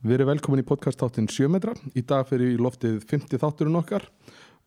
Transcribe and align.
Við 0.00 0.14
erum 0.16 0.30
velkomin 0.30 0.62
í 0.62 0.64
podcast-þáttin 0.64 1.26
7 1.28 1.50
metra. 1.52 1.74
Í 1.92 2.00
dag 2.08 2.24
fyrir 2.24 2.54
í 2.54 2.60
loftið 2.60 3.02
50 3.04 3.36
þátturinn 3.42 3.76
okkar 3.82 4.06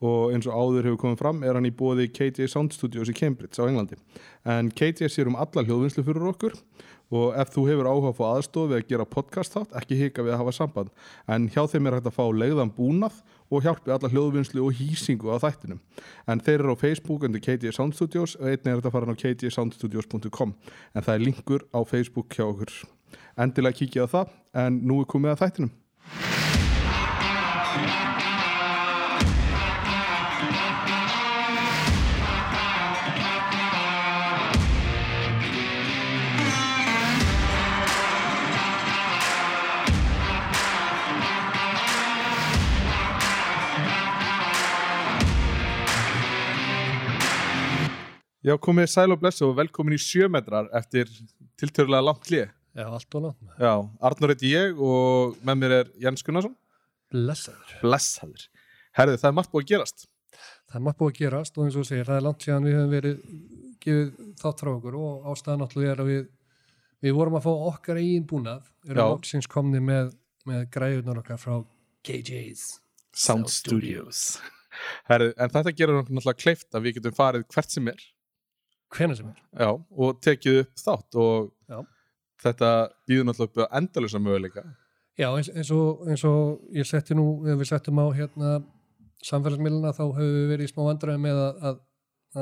og 0.06 0.34
eins 0.36 0.46
og 0.46 0.54
áður 0.54 0.92
hefur 0.92 1.00
komið 1.02 1.24
fram 1.24 1.40
er 1.48 1.58
hann 1.58 1.66
í 1.66 1.72
bóði 1.74 2.06
KJ 2.14 2.46
Sound 2.52 2.76
Studios 2.76 3.10
í 3.10 3.16
Cambridge 3.18 3.58
á 3.58 3.66
Englandi. 3.66 3.98
En 4.46 4.70
KJ 4.70 5.10
sér 5.10 5.32
um 5.32 5.40
alla 5.42 5.66
hljóðvinnslu 5.66 6.06
fyrir 6.06 6.30
okkur 6.30 6.54
og 7.18 7.34
ef 7.42 7.50
þú 7.56 7.66
hefur 7.72 7.90
áhuga 7.90 8.14
að 8.14 8.18
fá 8.20 8.24
aðstof 8.30 8.70
við 8.70 8.78
að 8.78 8.88
gera 8.94 9.10
podcast-þátt, 9.10 9.76
ekki 9.82 10.02
hika 10.04 10.22
við 10.22 10.36
að 10.36 10.42
hafa 10.44 10.58
samband. 10.60 10.96
En 11.26 11.50
hjá 11.50 11.64
þeim 11.72 11.90
er 11.90 11.98
hægt 11.98 12.14
að 12.14 12.18
fá 12.22 12.26
leiðan 12.30 12.78
búnað 12.78 13.22
og 13.50 13.66
hjálpi 13.66 13.94
alla 13.96 14.14
hljóðvinnslu 14.14 14.62
og 14.68 14.78
hýsingu 14.78 15.34
á 15.34 15.42
þættinum. 15.42 15.82
En 16.30 16.46
þeir 16.46 16.60
eru 16.60 16.78
á 16.78 16.84
Facebook 16.86 17.26
undir 17.26 17.42
KJ 17.42 17.74
Sound 17.74 17.98
Studios 17.98 18.38
og 18.38 18.52
einnig 18.52 18.70
er 18.70 18.84
þetta 18.84 18.94
fara 18.94 19.18
á 19.18 19.22
kjsoundstudios.com 19.24 20.54
en 20.94 21.02
það 21.02 21.16
er 21.16 21.26
linkur 21.26 21.66
á 21.74 21.82
Facebook 21.82 22.38
hjá 22.38 22.46
okkur 22.52 22.84
endilega 23.38 23.80
kíkja 23.80 24.06
á 24.06 24.14
það 24.18 24.36
en 24.66 24.84
nú 24.88 25.02
er 25.04 25.10
komið 25.10 25.36
að 25.36 25.42
þættinum 25.46 25.74
Já, 48.44 48.58
komið 48.60 48.90
sæl 48.92 49.14
og 49.14 49.22
blessu 49.22 49.46
og 49.48 49.54
velkomin 49.56 49.96
í 49.96 50.02
sjömetrar 50.04 50.66
eftir 50.76 51.08
tiltörulega 51.56 52.04
langt 52.04 52.28
hlið. 52.28 52.50
Já, 52.74 52.88
allt 52.90 53.16
og 53.16 53.22
langt. 53.28 53.50
Já, 53.62 53.74
Arnur 54.10 54.32
heiti 54.34 54.50
ég 54.50 54.80
og 54.82 55.36
með 55.46 55.60
mér 55.62 55.76
er 55.78 55.90
Jens 56.02 56.26
Gunnarsson. 56.26 56.56
Blessaður. 57.14 57.74
Blessaður. 57.84 58.48
Herði, 58.98 59.20
það 59.22 59.30
er 59.30 59.36
margt 59.38 59.52
búið 59.54 59.64
að 59.64 59.74
gerast. 59.74 60.08
Það 60.70 60.80
er 60.80 60.86
margt 60.88 61.00
búið 61.02 61.12
að 61.12 61.20
gerast 61.20 61.60
og 61.60 61.68
eins 61.68 61.78
og 61.78 61.86
segir, 61.86 62.08
það 62.08 62.18
er 62.18 62.26
langt 62.26 62.46
síðan 62.46 62.66
við 62.66 62.78
hefum 62.78 62.96
verið 62.96 63.20
gefið 63.84 64.32
þátt 64.42 64.64
frá 64.64 64.72
okkur 64.74 64.98
og 64.98 65.30
ástæðan 65.34 65.62
náttúrulega 65.64 65.94
er 65.94 66.02
að 66.02 66.10
við, 66.10 66.26
við 67.06 67.16
vorum 67.20 67.38
að 67.38 67.46
fá 67.46 67.52
okkar 67.54 68.02
eigin 68.02 68.28
búnað, 68.34 68.74
erum 68.88 69.14
loksins 69.14 69.50
komni 69.52 69.84
með, 69.84 70.14
með 70.50 70.66
græðunar 70.74 71.22
okkar 71.22 71.42
frá 71.42 71.56
KJ's 72.08 72.66
Sound 73.14 73.54
Studios. 73.54 74.40
Herði, 75.06 75.36
en 75.38 75.54
þetta 75.54 75.78
gerur 75.78 76.02
okkur 76.02 76.18
náttúrulega 76.18 76.42
kleift 76.42 76.74
að 76.74 76.88
við 76.88 76.98
getum 76.98 77.18
farið 77.22 77.46
hvert 77.54 77.76
sem 77.76 77.94
er. 77.94 78.06
Hvenær 78.94 79.20
sem 79.20 79.30
er. 79.30 79.44
Já, 79.62 79.70
og 79.78 80.24
tekið 80.26 80.64
upp 80.64 80.82
þátt 80.82 81.22
og 81.22 81.52
Já. 81.70 81.84
Þetta 82.44 82.72
býður 83.08 83.30
náttúrulega 83.30 83.50
upp 83.50 83.64
á 83.64 83.76
endalusa 83.80 84.22
möguleika. 84.22 84.66
Já, 85.20 85.28
eins, 85.30 85.50
eins, 85.54 85.72
og, 85.76 86.06
eins 86.10 86.24
og 86.26 86.74
ég 86.74 86.88
setti 86.90 87.16
nú, 87.18 87.28
ef 87.46 87.60
við 87.60 87.70
settum 87.70 88.02
á 88.02 88.08
hérna 88.18 88.54
samfélagsmiðluna 89.24 89.94
þá 89.96 90.04
hefur 90.18 90.38
við 90.38 90.48
verið 90.52 90.68
í 90.68 90.72
smá 90.72 90.84
vandræði 90.88 91.22
með 91.24 91.42
að, 91.44 91.60
að, 91.70 91.82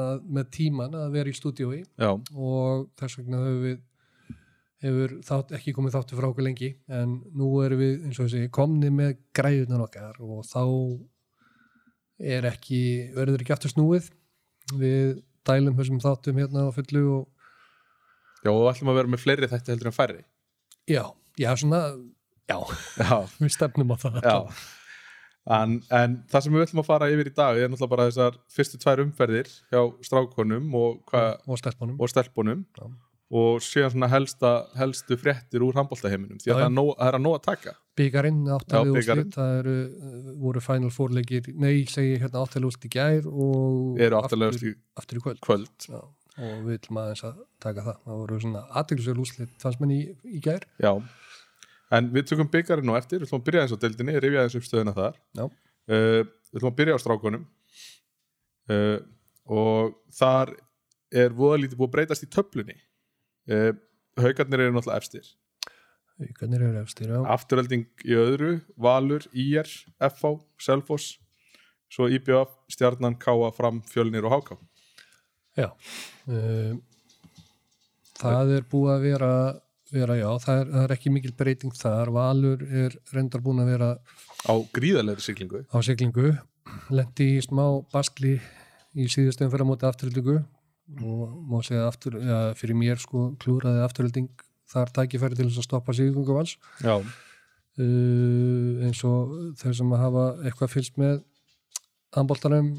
að 0.02 0.28
með 0.38 0.52
tíman 0.56 1.00
að 1.02 1.16
vera 1.18 1.32
í 1.32 1.38
stúdíói. 1.38 1.82
Já, 2.00 2.12
og 2.16 2.86
þess 3.00 3.20
vegna 3.20 3.42
höfum 3.44 3.66
við 3.66 3.80
hefur 4.82 5.18
þátt, 5.26 5.52
ekki 5.58 5.74
komið 5.78 5.96
þáttu 5.98 6.18
frá 6.18 6.28
okkur 6.32 6.48
lengi. 6.48 6.72
En 6.90 7.20
nú 7.38 7.52
erum 7.66 7.82
við 7.82 8.08
eins 8.08 8.20
og 8.20 8.30
þessi 8.30 8.54
komni 8.54 8.90
með 8.94 9.20
græðunar 9.38 9.86
okkar. 9.86 10.18
Og 10.26 10.42
þá 10.48 10.64
er 12.22 12.48
ekki 12.50 12.82
verður 13.18 13.44
ekki 13.44 13.56
aftur 13.56 13.74
snúið. 13.76 14.10
Við 14.80 15.22
dælum 15.48 15.78
þessum 15.78 16.02
þáttum 16.02 16.42
hérna 16.42 16.66
á 16.70 16.70
fullu 16.74 17.04
og 17.18 17.41
já, 18.46 18.52
og 18.52 18.68
ætlum 18.74 18.92
að 18.94 19.00
vera 19.02 19.14
með 19.14 19.24
fleiri 19.26 19.52
þætti 19.52 19.74
heldur 19.76 19.92
en 19.92 19.98
færri. 19.98 20.24
já, 20.90 21.04
já 21.40 21.52
svona 21.58 21.82
já, 22.50 22.58
Já, 23.00 23.18
við 23.42 23.54
stefnum 23.56 23.94
á 23.94 23.98
það. 24.02 24.18
Já, 24.26 24.38
en, 25.58 25.78
en 25.90 26.18
það 26.32 26.44
sem 26.46 26.54
við 26.58 26.66
ætlum 26.68 26.84
að 26.84 26.90
fara 26.90 27.12
yfir 27.14 27.30
í 27.32 27.36
dag 27.38 27.58
er 27.62 27.70
náttúrulega 27.72 27.94
bara 27.96 28.10
þessar 28.10 28.42
fyrstu 28.54 28.82
tvær 28.82 29.04
umferðir 29.06 29.54
hjá 29.72 29.80
strákonum 30.06 30.76
og, 30.78 31.00
hva, 31.10 31.24
og 31.48 31.62
stelpunum. 31.62 31.96
og 32.02 32.12
stelpunum. 32.12 32.66
Og 33.32 33.62
síðan 33.64 33.94
svona 33.94 34.10
helsta, 34.12 34.50
helstu 34.76 35.16
fréttir 35.16 35.64
úr 35.64 35.78
handbóltaheiminum 35.78 36.42
því 36.42 36.50
Já, 36.50 36.52
að 36.52 36.58
það 36.58 36.66
já. 36.66 36.68
er, 36.68 36.74
nóg, 36.76 36.90
það 36.98 37.08
er 37.08 37.16
að 37.18 37.22
nóg 37.24 37.36
að 37.38 37.44
taka. 37.46 37.72
Já, 37.72 37.78
bikarinn. 38.02 38.42
úrslit 38.92 39.38
það 39.38 39.54
eru, 39.62 39.76
uh, 39.88 40.32
voru 40.42 40.64
final 40.66 40.92
four 40.92 41.14
leikir 41.16 41.48
nei, 41.56 41.86
segi 41.88 42.18
hérna 42.20 42.42
áttalið 42.44 42.68
úrslit 42.68 42.90
í 42.90 42.92
gær 42.92 43.30
og 43.32 44.02
aftur, 44.20 44.44
aftur 45.00 45.22
í 45.22 45.24
kvöld. 45.24 45.40
kvöld. 45.48 45.88
Já, 45.88 46.02
og 46.42 46.66
við 46.66 46.78
ætlum 46.80 47.00
aðeins 47.02 47.24
að 47.28 47.40
taka 47.64 47.86
það. 47.86 48.00
Það 48.06 48.20
voru 48.22 48.40
svona 48.44 48.64
aðtilsverð 48.82 49.24
úrslit 49.24 49.56
fannst 49.62 49.82
mann 49.82 49.94
í, 49.96 50.00
í 50.26 50.42
gær. 50.44 50.66
Já, 50.82 50.92
en 51.98 52.10
við 52.16 52.28
tökum 52.32 52.50
byggarinn 52.52 52.88
nú 52.90 52.98
eftir. 52.98 53.22
Við 53.22 53.30
ætlum 53.30 53.42
að 53.42 53.48
byrja 53.50 53.66
eins 53.66 53.76
á 53.76 53.82
deildinni, 53.84 54.18
rifja 54.24 54.46
eins 54.46 54.58
upp 54.60 54.68
stöðuna 54.68 54.96
þar. 54.98 55.20
Já. 55.38 55.46
uh, 55.46 56.22
Við 56.52 56.60
ætlum 56.60 56.72
að 56.72 56.80
byrja 56.82 56.98
á 56.98 57.04
strákonum 57.04 57.46
uh, 58.72 58.98
og 59.52 59.94
þar 60.18 60.56
er 61.22 61.36
voða 61.36 61.62
lítið 61.62 61.80
búið 61.80 61.92
að 61.92 61.96
breytast 61.98 62.26
í 62.26 62.32
töflunni. 62.32 62.78
Uh, 63.52 63.72
Haukarnir 64.20 64.66
eru 64.66 64.76
náttúrulega 64.76 65.02
efstir. 65.02 65.32
Hvernig 66.22 66.62
eru 66.62 66.78
efstir, 66.84 67.10
já. 67.10 67.22
afturölding 67.34 67.88
í 68.06 68.14
öðru, 68.14 68.52
Valur, 68.78 69.24
IR, 69.34 69.70
FH, 69.98 70.36
Selfoss 70.62 71.16
svo 71.92 72.08
IBF, 72.12 72.52
Stjarnan, 72.72 73.18
Káa, 73.20 73.50
Fram, 73.56 73.82
Fjölnir 73.90 74.28
og 74.28 74.36
Háká 74.36 74.58
já. 75.58 75.68
Það 78.22 78.54
er 78.56 78.66
búið 78.70 78.94
að 78.94 79.06
vera, 79.08 79.32
vera 79.92 80.18
já, 80.20 80.28
það 80.44 80.62
er, 80.62 80.72
það 80.76 80.84
er 80.86 80.96
ekki 80.96 81.14
mikil 81.16 81.34
breyting 81.38 81.76
þar. 81.78 82.14
Valur 82.16 82.64
er 82.68 82.96
reyndar 83.16 83.44
búin 83.44 83.64
að 83.64 83.72
vera 83.74 83.90
á 84.46 84.54
gríðalegri 84.76 85.26
siglingu 85.26 85.64
á 85.70 85.78
siglingu, 85.86 86.34
lendi 86.94 87.30
í 87.38 87.42
smá 87.44 87.66
baskli 87.94 88.38
í 88.92 89.08
síðustöðum 89.12 89.54
fyrir 89.54 89.66
að 89.66 89.72
móti 89.72 89.88
afturöldingu 89.88 90.38
og 91.08 91.36
má 91.48 91.60
segja 91.64 91.88
aftur, 91.88 92.18
já, 92.20 92.38
fyrir 92.60 92.76
mér 92.76 93.00
sko 93.00 93.32
klúraði 93.42 93.84
afturölding 93.86 94.30
þar 94.72 94.92
tækifæri 94.96 95.38
til 95.38 95.48
þess 95.48 95.62
að 95.62 95.68
stoppa 95.68 95.96
siglingu 95.96 96.36
vals. 96.36 96.58
Já, 96.84 96.98
uh, 97.00 98.86
eins 98.86 99.04
og 99.08 99.36
þeir 99.62 99.78
sem 99.80 99.94
að 99.96 100.04
hafa 100.06 100.26
eitthvað 100.44 100.74
fylgst 100.76 101.00
með 101.02 101.22
handbóltanum 102.16 102.74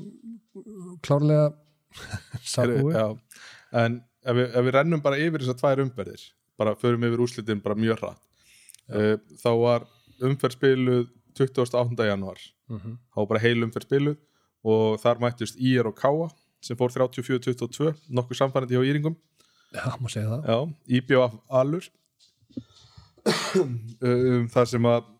klárlega 1.04 1.52
sábúi 2.54 2.92
já. 2.94 3.06
en 3.84 4.00
ef 4.24 4.36
við, 4.38 4.46
ef 4.54 4.64
við 4.68 4.74
rennum 4.76 5.02
bara 5.04 5.18
yfir 5.20 5.42
þessar 5.44 5.58
tvær 5.62 5.82
umferðir 5.86 6.26
bara 6.60 6.74
förum 6.78 7.04
yfir 7.08 7.22
úrslitin 7.24 7.62
bara 7.64 7.74
mjög 7.78 8.02
hratt 8.02 8.20
uh, 8.92 9.16
þá 9.42 9.50
var 9.62 9.86
umferð 10.22 10.58
spiluð 10.58 11.08
28. 11.38 12.06
januar 12.10 12.38
Mhm. 12.72 12.92
þá 13.12 13.16
var 13.20 13.26
bara 13.28 13.40
heil 13.42 13.64
umferð 13.66 13.84
spiluð 13.88 14.16
og 14.64 15.00
þar 15.02 15.18
mættist 15.20 15.56
IR 15.60 15.88
og 15.90 15.96
Káa 15.98 16.28
sem 16.62 16.76
fór 16.78 16.92
34-22 16.94 17.90
nokkuð 18.14 18.38
samfærandi 18.38 18.76
hjá 18.78 18.84
Íringum 18.86 19.16
já, 19.74 19.84
má 20.00 20.08
segja 20.08 20.30
það 20.30 20.46
Já, 20.46 20.58
IBF 20.98 21.34
Alur 21.50 21.88
um, 23.56 24.46
þar 24.52 24.68
sem 24.70 24.86
að 24.88 25.10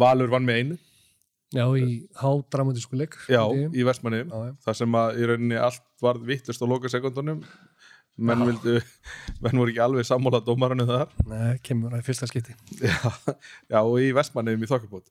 Valur 0.00 0.32
vann 0.32 0.46
með 0.48 0.60
einu 0.60 0.76
já, 1.54 1.64
í 1.78 2.00
hádramatísku 2.18 2.98
leik 2.98 3.16
Já, 3.30 3.42
í 3.54 3.84
já. 4.26 4.42
þar 4.66 4.78
sem 4.80 4.98
að 5.00 5.20
í 5.20 5.28
rauninni 5.30 5.60
allt 5.60 5.84
varð 6.02 6.26
vittlust 6.28 6.62
á 6.62 6.66
loka 6.68 6.90
sekundunum 6.92 7.44
menn 8.14 8.44
menn 9.42 9.58
voru 9.58 9.72
ekki 9.72 9.82
alveg 9.82 10.06
sammála 10.06 10.40
dómaranu 10.44 10.86
þar. 10.86 11.10
Nei, 11.30 11.56
kemur 11.66 11.94
það 11.94 12.02
í 12.04 12.06
fyrsta 12.06 12.28
skipti. 12.30 12.54
Já, 12.78 12.98
já, 13.72 13.80
og 13.80 13.96
í 14.02 14.12
Vestmanniðum 14.14 14.66
í 14.66 14.70
þokkabót. 14.70 15.08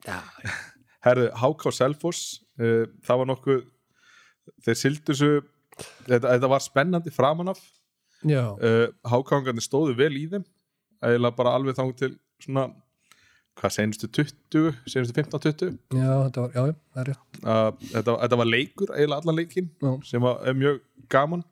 Herðu, 1.04 1.28
HK 1.36 1.74
Selfoss 1.76 2.22
uh, 2.60 2.84
það 3.04 3.20
var 3.20 3.30
nokkuð 3.32 3.64
þeir 4.64 4.78
sildu 4.80 5.16
svo 5.18 5.32
þetta, 6.06 6.26
þetta 6.30 6.50
var 6.54 6.64
spennandi 6.64 7.12
framanaf 7.12 7.60
uh, 8.56 8.88
HK-angarnir 9.04 9.64
stóðu 9.64 9.96
vel 9.98 10.14
í 10.16 10.24
þeim. 10.32 10.46
Eiginlega 11.04 11.36
bara 11.36 11.56
alveg 11.58 11.76
þang 11.76 11.92
til 12.00 12.14
svona 12.40 12.70
hvað 13.60 13.72
senustu 13.76 14.08
20, 14.10 14.74
senustu 14.90 15.14
15-20 15.14 15.72
já, 15.94 16.10
þetta 16.26 16.42
var, 16.44 16.52
já, 16.54 16.62
það 16.94 17.00
er 17.02 17.08
rétt. 17.10 17.40
Uh, 17.44 17.88
þetta, 17.92 18.14
þetta 18.24 18.38
var 18.40 18.48
leikur 18.50 18.92
eiginlega 18.96 19.20
allan 19.22 19.38
leikin 19.38 19.68
já, 19.84 19.90
sem 20.10 20.24
var, 20.24 20.40
er 20.50 20.56
mjög 20.58 20.80
gaman 21.14 21.44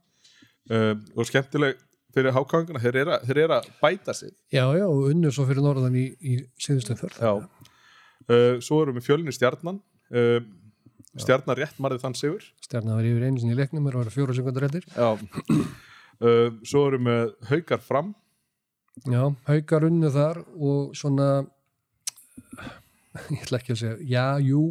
uh, 0.72 0.94
og 1.16 1.28
skemmtileg 1.30 1.78
fyrir 2.12 2.34
hákangana, 2.36 2.80
þeir 2.82 2.98
eru 3.04 3.14
að- 3.14 3.30
eru 3.32 3.54
að 3.56 3.68
bæta 3.80 4.12
sig. 4.14 4.32
Já, 4.52 4.64
já, 4.76 4.84
og 4.84 5.06
unnur 5.12 5.32
svo 5.32 5.46
fyrir 5.48 5.64
norðan 5.64 5.94
í, 5.96 6.08
í 6.20 6.34
síðustum 6.60 6.98
förð 7.00 7.22
uh, 7.22 8.58
svo 8.60 8.82
erum 8.82 8.98
við 8.98 9.06
fjölni 9.06 9.32
stjarnan 9.32 9.78
uh, 10.12 10.40
stjarnan 11.22 11.56
rétt 11.58 11.78
marðið 11.82 12.04
þann 12.04 12.18
sigur. 12.18 12.44
Stjarnar 12.66 12.98
var 12.98 13.08
yfir 13.08 13.24
einu 13.30 13.40
sinni 13.40 13.54
í 13.56 13.58
leiknum 13.62 13.86
er 13.88 13.96
að 13.96 14.04
vera 14.04 14.14
fjóra 14.18 14.36
sekundar 14.36 14.66
eftir. 14.68 14.84
Já. 14.92 15.08
uh, 16.22 16.50
svo 16.66 16.84
erum 16.90 17.08
við 17.10 17.32
haukar 17.52 17.82
fram. 17.84 18.12
Já, 19.08 19.22
haukar 19.48 19.86
unnu 19.88 20.10
þar 20.12 20.42
og 20.52 20.92
svona 20.98 21.28
ég 23.34 23.42
ætla 23.44 23.60
ekki 23.60 23.74
að 23.74 23.80
segja, 23.82 23.96
já, 24.08 24.26
jú 24.42 24.66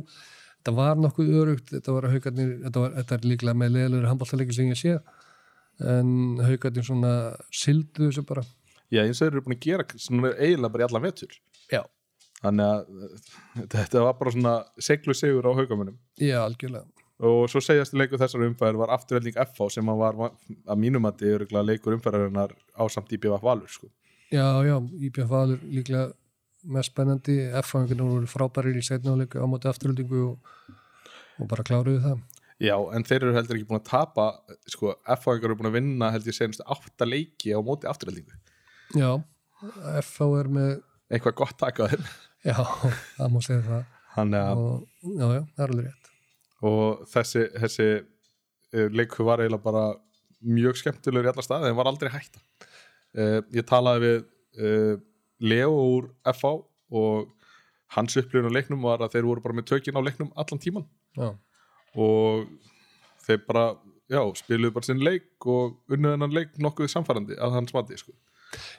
þetta 0.62 0.76
var 0.78 1.02
nokkuð 1.02 1.34
örugt 1.42 1.74
þetta 1.74 1.96
var 1.98 2.10
haukarnir, 2.14 2.54
þetta, 2.68 2.84
var, 2.86 2.96
þetta 3.00 3.18
er 3.18 3.28
líklega 3.32 3.58
með 3.58 3.76
leðilegur 3.76 4.10
handbóltaleiki 4.12 4.58
sem 4.58 4.72
ég 4.72 4.82
sé 4.82 4.98
en 5.92 6.12
haukarnir 6.46 6.86
svona 6.86 7.14
sildu 7.50 8.10
þessu 8.10 8.26
bara 8.28 8.46
Já, 8.92 9.06
eins 9.06 9.22
og 9.22 9.26
þeir 9.26 9.34
eru 9.34 9.44
búin 9.46 9.56
að 9.56 9.66
gera 9.66 9.86
eiginlega 9.88 10.74
bara 10.74 10.84
í 10.84 10.88
allan 10.90 11.06
vetur 11.06 11.38
Já. 11.72 11.82
þannig 12.42 12.66
að 12.68 12.90
uh, 13.08 13.30
þetta 13.72 14.04
var 14.06 14.18
bara 14.20 14.34
svona 14.36 14.56
seglu 14.90 15.16
sigur 15.18 15.48
á 15.48 15.52
haugamunum 15.58 15.98
Já, 16.20 16.42
algjörlega 16.44 16.86
og 17.22 17.46
svo 17.54 17.62
segjast 17.62 17.94
leikur 17.94 18.18
þessar 18.22 18.48
umfæður 18.48 18.80
var 18.82 18.94
afturvelding 18.96 19.36
FH 19.38 19.68
sem 19.76 19.90
var 20.00 20.18
að 20.18 20.80
mínum 20.82 21.06
að 21.06 21.20
þið 21.22 21.34
eru 21.36 21.66
leikur 21.68 21.96
umfæðarinnar 21.98 22.56
á 22.74 22.84
samt 22.90 23.14
IBF 23.14 23.44
Valur 23.46 23.70
sko. 23.70 23.92
Já, 24.34 24.48
já, 24.66 24.76
IBF 25.06 25.30
Valur 25.30 25.62
líklega 25.70 26.08
mest 26.64 26.94
spennandi. 26.94 27.38
F-fanginu 27.62 28.10
voru 28.10 28.30
frábærir 28.30 28.78
í 28.78 28.86
setnáleik 28.86 29.38
á 29.40 29.46
móti 29.50 29.70
afturöldingu 29.72 30.22
og, 30.30 30.76
og 31.40 31.50
bara 31.52 31.66
kláruðu 31.68 32.04
það. 32.04 32.22
Já, 32.62 32.76
en 32.94 33.06
þeir 33.08 33.24
eru 33.24 33.34
heldur 33.34 33.58
ekki 33.58 33.68
búin 33.72 33.80
að 33.80 33.88
tapa 33.90 34.28
sko, 34.70 34.94
F-fangar 35.16 35.50
eru 35.50 35.58
búin 35.58 35.72
að 35.72 35.80
vinna 35.80 36.12
heldur 36.14 36.30
ég 36.30 36.38
senast 36.38 36.62
átta 36.70 37.08
leiki 37.08 37.56
á 37.58 37.60
móti 37.66 37.90
afturöldingu 37.90 38.38
Já, 38.94 39.16
FH 40.02 40.28
er 40.42 40.50
með 40.52 40.72
eitthvað 41.12 41.38
gott 41.42 41.58
takað 41.60 41.96
þeim. 41.96 42.06
Já, 42.50 42.58
það 43.18 43.34
má 43.34 43.42
segja 43.46 43.64
það. 43.68 43.98
Hann, 44.16 44.36
og, 44.36 44.86
Já, 45.06 45.26
já, 45.26 45.42
það 45.56 45.64
er 45.64 45.74
alveg 45.74 45.86
rétt. 45.88 46.10
Og 46.68 47.04
þessi, 47.10 47.44
þessi 47.64 47.88
uh, 47.98 48.88
leiku 48.92 49.26
var 49.28 49.44
eiginlega 49.44 49.66
bara 49.66 49.84
mjög 50.42 50.80
skemmtilegur 50.82 51.30
í 51.30 51.32
alla 51.32 51.46
staði 51.46 51.70
en 51.70 51.78
var 51.78 51.90
aldrei 51.92 52.12
hætta. 52.14 52.42
Uh, 53.18 53.40
ég 53.56 53.68
talaði 53.70 54.04
við 54.06 54.18
uh, 54.18 54.96
Leo 55.42 55.72
úr 55.74 56.10
FH 56.32 56.52
og 57.02 57.32
hans 57.96 58.18
upplifun 58.20 58.52
á 58.52 58.56
leiknum 58.56 58.84
var 58.86 59.02
að 59.04 59.16
þeir 59.16 59.28
voru 59.28 59.44
bara 59.44 59.58
með 59.58 59.72
tökin 59.74 59.98
á 59.98 60.02
leiknum 60.06 60.32
allan 60.40 60.62
tíman 60.62 60.86
Já, 61.18 61.32
og 62.00 62.46
þeir 63.26 63.42
bara 63.48 63.66
já, 64.12 64.22
spiluðu 64.40 64.76
bara 64.76 64.88
sinn 64.88 65.04
leik 65.04 65.48
og 65.50 65.78
unnuð 65.92 66.16
hennan 66.16 66.36
leik 66.36 66.56
nokkuð 66.62 66.92
samfærandi 66.92 67.38
að 67.40 67.58
hans 67.58 67.74
mati 67.76 68.00
sko. 68.00 68.14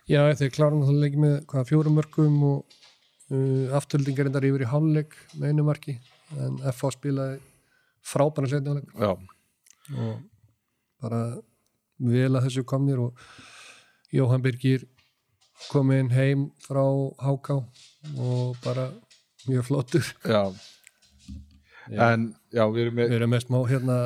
já 0.08 0.22
þeir 0.38 0.54
klárum 0.54 0.84
það 0.86 1.02
leik 1.04 1.18
með 1.20 1.36
hvaða 1.50 1.68
fjórum 1.68 1.96
mörgum 1.98 2.40
og 2.48 2.76
uh, 3.32 3.76
afturöldingar 3.78 4.28
endar 4.30 4.48
yfir 4.48 4.66
í 4.66 4.72
hálfleik 4.72 5.16
með 5.34 5.52
einu 5.52 5.66
marki 5.68 5.96
en 6.36 6.58
FH 6.72 6.94
spilaði 6.96 7.40
frábæra 8.12 8.50
setnáleik 8.52 8.92
já, 8.96 9.12
og 9.96 10.12
bara 11.02 11.22
vel 12.02 12.32
að 12.32 12.48
þessu 12.48 12.64
komnir 12.68 13.00
og 13.02 13.26
Jóhann 14.12 14.42
Birgir 14.44 14.84
kom 15.70 15.90
inn 15.94 16.10
heim 16.14 16.48
frá 16.64 16.82
HK 17.22 17.56
og 18.18 18.56
bara 18.64 18.88
mjög 19.48 19.66
flottur. 19.68 20.12
Já. 20.24 20.42
en 22.12 22.28
já, 22.54 22.62
við 22.70 22.84
erum 22.86 22.98
með 22.98 23.08
við 23.10 23.16
erum 23.18 23.32
með 23.34 23.44
smá 23.46 23.58
hérna 23.70 23.96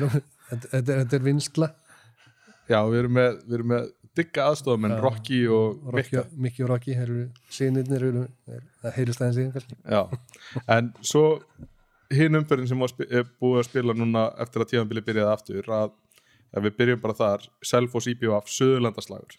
erum- 0.00 0.24
þetta 0.50 1.18
er, 1.18 1.22
vinsla. 1.26 1.68
Já, 2.66 2.80
við 2.90 2.98
erum 3.02 3.14
með, 3.18 3.38
við 3.46 3.58
erum 3.60 3.70
með 3.74 3.86
digga 4.16 4.46
aðstofamenn, 4.50 4.96
Já. 4.96 5.00
Rocky 5.04 5.40
og 5.52 5.86
Rocky, 5.94 6.22
Mikki 6.40 6.64
og 6.64 6.70
Rocky, 6.72 6.94
sínirnir 7.52 8.06
heyrist 8.96 9.22
aðeins 9.22 9.66
Já, 9.84 10.02
en 10.72 10.92
svo 11.04 11.24
hinn 12.12 12.38
umferðin 12.38 12.70
sem 12.70 12.82
er 13.10 13.26
búið 13.40 13.60
að 13.60 13.68
spila 13.68 13.96
núna 13.96 14.26
eftir 14.42 14.64
að 14.64 14.70
tíðanbili 14.72 15.04
byrjaði 15.04 15.32
aftur 15.34 15.70
að 15.78 15.94
ef 16.56 16.64
við 16.64 16.76
byrjum 16.80 17.02
bara 17.02 17.18
þar 17.18 17.46
Selfoss 17.66 18.08
IBF, 18.12 18.48
Suðurlandaslagur 18.56 19.36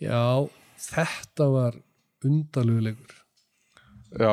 Já, 0.00 0.48
þetta 0.80 1.50
var 1.52 1.76
undalugulegur 2.24 3.16
Já. 4.10 4.32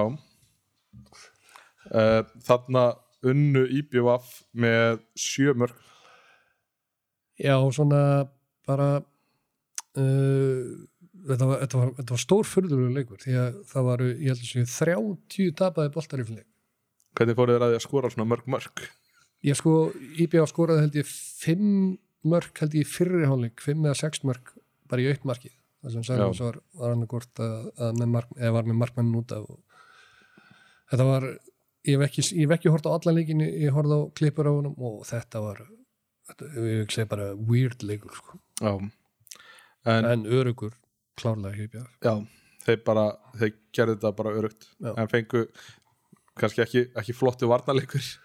Uh, 1.88 2.24
Þarna 2.48 2.86
unnu 3.28 3.66
IBF 3.80 4.32
með 4.58 5.02
sjö 5.20 5.54
mörg 5.60 5.76
Já, 7.38 7.54
svona 7.76 8.02
bara 8.68 8.98
uh, 8.98 10.64
þetta, 11.28 11.46
var, 11.46 11.60
þetta, 11.62 11.82
var, 11.82 11.92
þetta 12.00 12.16
var 12.16 12.24
stór 12.24 12.48
furðulegur 12.50 12.96
leikur 12.96 13.22
því 13.22 13.36
að 13.42 13.60
það 13.70 13.90
varu, 13.92 14.08
ég 14.14 14.32
held 14.32 14.42
að 14.42 14.52
séu 14.52 14.70
30 14.72 15.58
tapaði 15.60 15.94
boltar 15.94 16.24
í 16.24 16.28
leik. 16.32 16.48
Hvernig 17.18 17.38
fóruð 17.38 17.58
þér 17.58 17.66
að 17.66 17.74
því 17.74 17.80
að 17.80 17.86
skora 17.86 18.12
svona 18.14 18.30
mörg 18.32 18.50
mörg? 18.56 18.84
Ég 19.46 19.58
sko, 19.58 19.76
IBF 20.18 20.50
skoraði 20.50 20.86
held 20.86 20.98
ég 20.98 21.12
5 21.12 21.68
mörg 22.28 22.64
held 22.64 22.78
ég 22.78 22.90
fyrri 22.90 23.30
hálfleik 23.30 23.62
5 23.64 23.86
eða 23.86 24.00
6 24.02 24.26
mörg 24.28 24.56
bara 24.90 25.04
í 25.04 25.10
aukt 25.12 25.26
markið. 25.28 25.56
Það 25.84 25.94
sem 25.94 26.06
Sælfors 26.08 26.42
var, 26.42 26.56
var 26.80 26.94
hann 26.94 27.06
að, 27.06 28.06
mark, 28.10 28.32
eða 28.38 28.54
var 28.56 28.68
með 28.68 28.80
markmannin 28.82 29.20
út 29.20 29.34
af 29.36 29.46
þetta 30.92 31.08
var 31.08 31.28
ég 31.88 31.96
hef 31.96 32.06
ekki, 32.08 32.26
ég 32.34 32.48
hef 32.48 32.56
ekki 32.58 32.74
hort 32.74 32.88
á 32.90 32.92
allan 32.96 33.18
leikin 33.20 33.44
ég 33.46 33.76
horfði 33.76 34.00
á 34.00 34.02
klippur 34.18 34.50
á 34.50 34.52
honum 34.56 34.76
og 34.90 35.02
þetta 35.08 35.44
var 35.44 35.62
þetta, 36.32 36.50
ég 36.56 36.82
vil 36.82 36.90
segja 36.96 37.12
bara 37.14 37.30
weird 37.38 37.86
leikur 37.88 38.18
sko. 38.18 38.40
En, 38.68 38.92
en 40.12 40.26
örugur 40.26 40.76
klárlega 41.18 41.68
IBF 41.68 42.04
já, 42.04 42.14
þeir 42.66 42.84
bara 42.88 43.10
þeir 43.38 43.54
gerðu 43.76 43.98
þetta 43.98 44.16
bara 44.18 44.38
örugt. 44.42 44.72
Já. 44.84 44.92
en 44.94 45.12
fengu 45.12 45.46
kannski 46.38 46.64
ekki, 46.66 46.88
ekki 47.00 47.16
flottu 47.18 47.50
varnarleikur 47.50 48.16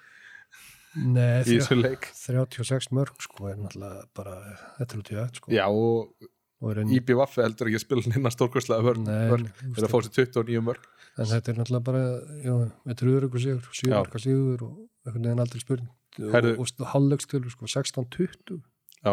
Nei, 0.92 1.40
í 1.48 1.56
þessu 1.56 1.78
leik. 1.78 2.10
36 2.18 2.90
mörg 2.92 3.22
sko 3.24 3.46
er 3.48 3.56
náttúrulega 3.56 4.02
bara 4.16 4.34
þetta 4.76 4.90
er 4.90 4.98
út 5.00 5.10
í 5.12 5.16
öll 5.22 5.38
sko. 5.38 5.52
Já, 5.54 5.64
og 5.72 6.31
IBF 6.62 7.38
heldur 7.42 7.70
ekki 7.70 7.78
að 7.80 7.84
spila 7.84 8.04
innan 8.12 8.34
stórkostlega 8.34 8.84
vörn, 8.86 9.08
að 9.10 9.88
fá 9.90 9.98
sér 9.98 10.12
29 10.14 10.62
mörg 10.62 10.90
en 11.20 11.28
þetta 11.28 11.52
er 11.52 11.58
náttúrulega 11.58 11.86
bara 11.86 12.02
já, 12.40 12.52
þetta 12.86 13.04
er 13.04 13.10
örugur 13.12 13.42
sigur, 13.42 13.64
Já. 13.66 13.78
sjömarka 13.80 14.20
sigur 14.22 14.64
og 14.66 14.76
einhvern 15.04 15.26
veginn 15.26 15.42
aldrei 15.44 15.62
spurning. 15.62 15.90
Og, 16.22 16.60
og 16.62 16.86
hálfleikstölu 16.92 17.52
sko 17.52 17.68
16-20 17.68 18.60
Já. 19.02 19.12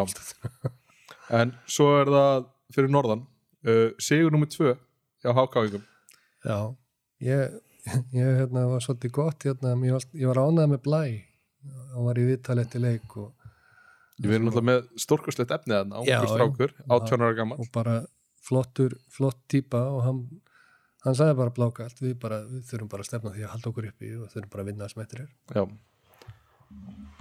en 1.40 1.54
svo 1.68 1.90
er 2.00 2.12
það 2.12 2.46
fyrir 2.76 2.92
norðan 2.92 3.24
uh, 3.68 3.88
sigur 4.00 4.32
nummið 4.32 4.54
2 4.56 4.76
hjá 5.24 5.34
Hákáingum. 5.36 5.84
Já, 6.46 6.58
ég, 7.24 7.58
ég 8.16 8.38
hérna, 8.40 8.64
var 8.70 8.84
svolítið 8.84 9.16
gott 9.18 9.44
hérna, 9.48 9.74
ég 9.84 10.30
var, 10.30 10.40
ánægð 10.40 10.72
með 10.72 10.82
blæ. 10.86 11.02
Hann 11.92 12.06
var 12.06 12.16
í 12.16 12.24
viðtalið 12.30 12.70
til 12.72 12.84
leik 12.86 13.16
og, 13.20 13.34
við 14.28 14.36
erum 14.36 14.48
náttúrulega 14.50 14.68
með 14.70 15.02
stórkostlegt 15.04 15.54
efnið 15.56 15.76
þarna 15.78 16.04
Já, 16.08 16.16
ángur 16.20 16.32
strákur, 16.34 16.74
já. 16.76 16.84
18 16.98 17.24
ára 17.26 17.36
gammal 17.40 17.58
og 17.64 17.70
bara 17.74 17.94
flottur 18.50 18.96
flott 19.12 19.40
típa 19.52 19.80
og 19.94 20.02
hann 20.06 20.20
hann 21.04 21.16
sagði 21.16 21.36
bara 21.38 21.54
bláka 21.56 21.86
allt, 21.86 22.00
við, 22.04 22.14
bara, 22.20 22.42
við 22.44 22.64
þurfum 22.68 22.88
bara 22.92 23.04
að 23.04 23.08
stefna 23.08 23.30
því 23.34 23.44
að 23.46 23.52
halda 23.54 23.70
okkur 23.72 23.86
uppi 23.90 24.10
og 24.20 24.26
þurfum 24.34 24.50
bara 24.52 24.64
að 24.64 24.70
vinna 24.70 24.84
það 24.84 24.92
sem 24.92 25.04
eftir 25.04 25.22
er 25.24 25.30
já. 25.56 25.64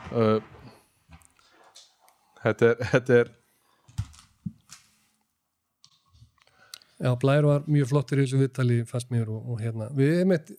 Uh, 0.10 0.40
þetta 2.44 2.72
er 2.74 2.81
þetta 2.94 3.19
er 3.24 3.36
Já, 7.00 7.13
Blær 7.16 7.46
var 7.48 7.62
mjög 7.72 7.88
flottur 7.94 8.19
í 8.19 8.25
þessu 8.25 8.40
viðtali 8.42 8.78
fannst 8.88 9.12
mér 9.13 9.30
og, 9.31 9.46
og 9.54 9.62
hérna 9.63 9.86
við 9.96 10.18
erum 10.18 10.34
eitt 10.36 10.50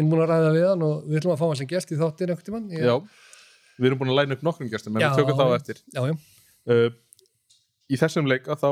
innbúin 0.00 0.22
að 0.24 0.30
ræða 0.30 0.52
við 0.54 0.62
hann 0.70 0.84
og 0.86 1.02
við 1.04 1.18
ætlum 1.20 1.34
að 1.34 1.40
fá 1.42 1.44
hann 1.50 1.58
sem 1.60 1.68
gest 1.68 1.92
í 1.92 1.98
þáttir 2.00 2.32
einhvern 2.32 2.46
tímann. 2.46 2.70
Ég- 2.72 2.86
já, 2.88 2.94
við 3.82 3.90
erum 3.90 4.02
búin 4.02 4.12
að 4.14 4.20
læna 4.20 4.38
upp 4.38 4.44
nokkrum 4.46 4.70
gestum 4.72 4.96
en 4.96 5.04
Já, 5.04 5.10
við 5.10 5.22
tökum 5.22 5.40
það 5.40 5.54
á 5.54 5.58
eftir. 5.58 5.80
Já, 5.92 6.02
já, 6.08 6.14
uh, 6.72 6.90
í 7.92 7.98
þessum 8.00 8.30
leika 8.30 8.58
þá 8.58 8.70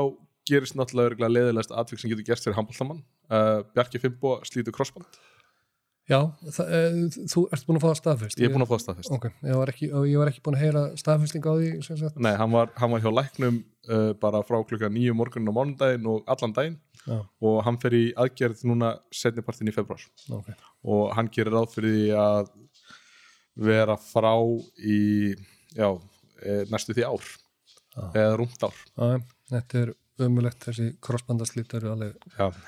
gerist 0.49 0.77
náttúrulega 0.77 1.11
örugglega 1.11 1.35
leiðilegast 1.35 1.75
atvik 1.77 2.01
sem 2.01 2.11
getur 2.11 2.27
gerst 2.27 2.47
fyrir 2.47 2.57
handbóltamann 2.57 3.03
uh, 3.03 3.59
Bjarki 3.75 4.01
Fimbo 4.01 4.39
slítur 4.47 4.75
krossband. 4.75 5.19
Já 6.09 6.17
e, 6.19 6.79
þú 7.29 7.43
ert 7.53 7.67
búin 7.67 7.77
að 7.77 7.83
fá 7.85 7.99
staðfest. 7.99 8.39
Ég 8.41 8.49
er 8.49 8.53
búin 8.55 8.65
að 8.65 8.71
fá 8.73 8.81
staðfest. 8.83 9.11
Ok, 9.15 9.27
ég 9.47 9.59
var 9.59 9.71
ekki, 9.71 9.89
ég 10.09 10.17
var 10.19 10.31
ekki 10.31 10.41
búin 10.43 10.57
að 10.57 10.63
heyra 10.65 10.81
staðfesting 10.99 11.45
á 11.45 11.53
því 11.53 12.09
Nei, 12.17 12.33
hann 12.39 12.51
var, 12.51 12.71
hann 12.81 12.91
var 12.91 13.03
hjá 13.03 13.11
læknum 13.13 13.59
uh, 13.87 14.09
bara 14.19 14.41
frá 14.47 14.57
klukka 14.67 14.89
nýju 14.91 15.15
morgunin 15.15 15.53
á 15.53 15.55
mánudaginn 15.55 16.09
og 16.11 16.25
allan 16.31 16.55
daginn. 16.57 16.79
Já, 17.05 17.21
og 17.21 17.61
hann 17.65 17.79
fer 17.81 17.95
í 17.97 18.01
aðgerð 18.19 18.65
núna 18.69 18.91
setnipartin 19.15 19.71
í 19.71 19.73
februar 19.73 20.03
ok, 20.29 20.51
og 20.85 21.15
hann 21.17 21.31
gerir 21.33 21.55
ráð 21.55 21.71
fyrir 21.73 21.95
því 21.95 22.11
að 22.13 22.51
vera 23.55 23.97
frá 23.99 24.33
í 24.77 25.33
já, 25.75 25.89
e, 26.41 26.63
næstu 26.71 26.95
því 26.95 27.07
ár 27.07 27.25
Já. 27.91 28.03
eða 28.15 28.37
rúmt 28.39 28.63
ár. 28.63 28.77
Já, 28.95 29.19
þetta 29.51 29.81
er 29.81 29.93
ömulegt 30.21 30.63
þessi 30.63 30.91
krossbandaslít 31.03 31.73
alveg 31.75 32.15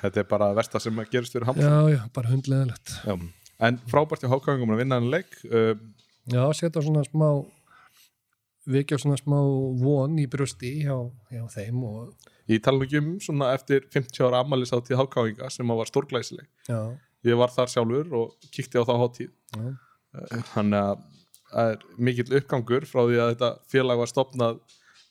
þetta 0.02 0.20
er 0.20 0.28
bara 0.28 0.52
versta 0.58 0.82
sem 0.84 0.98
gerist 1.12 1.36
fyrir 1.36 1.48
hann 1.48 1.62
Já, 1.62 1.74
já, 1.94 2.02
bara 2.14 2.32
hundleðilegt 2.34 2.96
já. 3.06 3.14
en 3.64 3.80
frábært 3.88 4.24
hjá 4.26 4.32
hákvæðingum 4.34 4.74
að 4.76 4.82
vinna 4.84 5.00
hann 5.00 5.12
leik 5.14 5.38
uh, 5.52 5.76
Já, 6.32 6.44
setja 6.56 6.82
svona 6.84 7.04
smá 7.08 7.30
vikja 8.70 8.98
svona 9.00 9.18
smá 9.20 9.38
von 9.82 10.20
í 10.22 10.26
brjósti 10.32 10.72
hjá, 10.86 10.96
hjá 11.32 11.44
þeim 11.52 11.82
og 11.88 12.30
ég 12.52 12.62
tala 12.64 12.86
ekki 12.86 13.00
um 13.02 13.10
svona 13.24 13.52
eftir 13.56 13.88
50 13.92 14.24
ára 14.28 14.44
ammælis 14.44 14.72
átíð 14.76 15.02
hákvæðinga 15.02 15.50
sem 15.52 15.68
var 15.68 15.90
stórglæsileg. 15.90 16.48
Ég 17.24 17.40
var 17.40 17.52
þar 17.56 17.72
sjálfur 17.72 18.16
og 18.20 18.48
kíkti 18.52 18.80
á 18.80 18.84
þá 18.88 18.94
hátíð. 19.00 19.32
Já, 19.56 19.68
hann 20.54 20.76
er 20.78 21.84
mikill 22.02 22.34
uppgangur 22.40 22.88
frá 22.90 23.04
því 23.06 23.20
að 23.22 23.32
þetta 23.34 23.50
félag 23.72 24.02
var 24.02 24.12
stopnað 24.12 24.60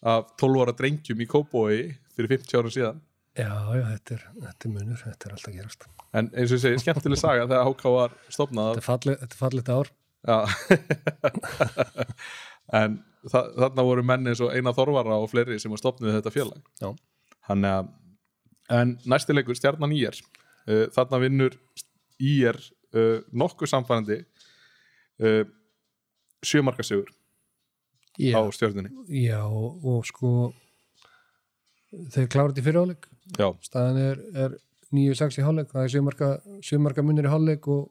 af 0.02 0.32
12 0.40 0.62
ára 0.64 0.74
drengjum 0.78 1.22
í 1.22 1.28
Kópói 1.30 1.76
fyrir 2.16 2.32
50 2.34 2.58
ára 2.58 2.72
síðan. 2.74 3.02
Já, 3.38 3.48
já 3.48 3.84
þetta, 3.86 4.16
er, 4.16 4.24
þetta 4.44 4.68
er 4.68 4.72
munur, 4.74 4.98
þetta 5.00 5.28
er 5.28 5.36
alltaf 5.36 5.54
gerast. 5.54 5.86
En 6.12 6.28
eins 6.34 6.50
og 6.50 6.58
ég 6.58 6.64
segi, 6.66 6.82
skemmtileg 6.82 7.20
saga 7.20 7.46
þegar 7.46 7.70
HK 7.70 7.92
var 7.94 8.16
stopnað 8.34 8.80
er 8.80 8.84
fallið, 8.84 9.16
þetta 9.22 9.38
er 9.38 9.40
fallið 9.40 9.72
ár. 9.72 9.92
Já. 10.22 10.38
en 12.82 12.98
þa 13.30 13.42
þarna 13.56 13.86
voru 13.86 14.04
menn 14.06 14.28
eins 14.28 14.42
og 14.44 14.52
Einar 14.52 14.76
Þorvara 14.76 15.16
og 15.22 15.30
fleiri 15.32 15.58
sem 15.62 15.72
var 15.72 15.80
stopnuð 15.80 16.18
þetta 16.18 16.34
félag. 16.34 16.60
Já. 16.82 16.92
hann 17.48 17.66
að 17.66 17.90
en 18.72 18.94
næsti 19.08 19.34
leikur 19.34 19.56
stjarnan 19.58 19.94
í 19.94 20.04
er 20.08 20.18
uh, 20.18 20.86
þarna 20.94 21.18
vinnur 21.24 21.56
IR 22.22 22.58
uh, 22.94 23.18
nokkuð 23.32 23.72
samfærandi 23.72 24.20
uh, 25.22 25.44
sjömarkasigur 26.42 27.08
já, 28.18 28.36
á 28.38 28.42
stjórnunni 28.54 28.92
já 29.08 29.40
og, 29.46 30.02
sko 30.08 30.52
þeir 32.12 32.28
klára 32.32 32.52
þetta 32.52 32.62
í 32.62 32.66
fyrirháleik 32.68 33.08
staðan 33.64 34.02
er, 34.02 34.22
er 34.34 34.60
9-6 34.92 35.40
í 35.40 35.46
hálfleik 35.46 35.72
það 35.72 35.86
er 35.86 35.94
sjömarka, 35.96 36.30
sjömarka 36.64 37.04
munir 37.06 37.28
í 37.28 37.32
hálfleik 37.32 37.68
og 37.72 37.90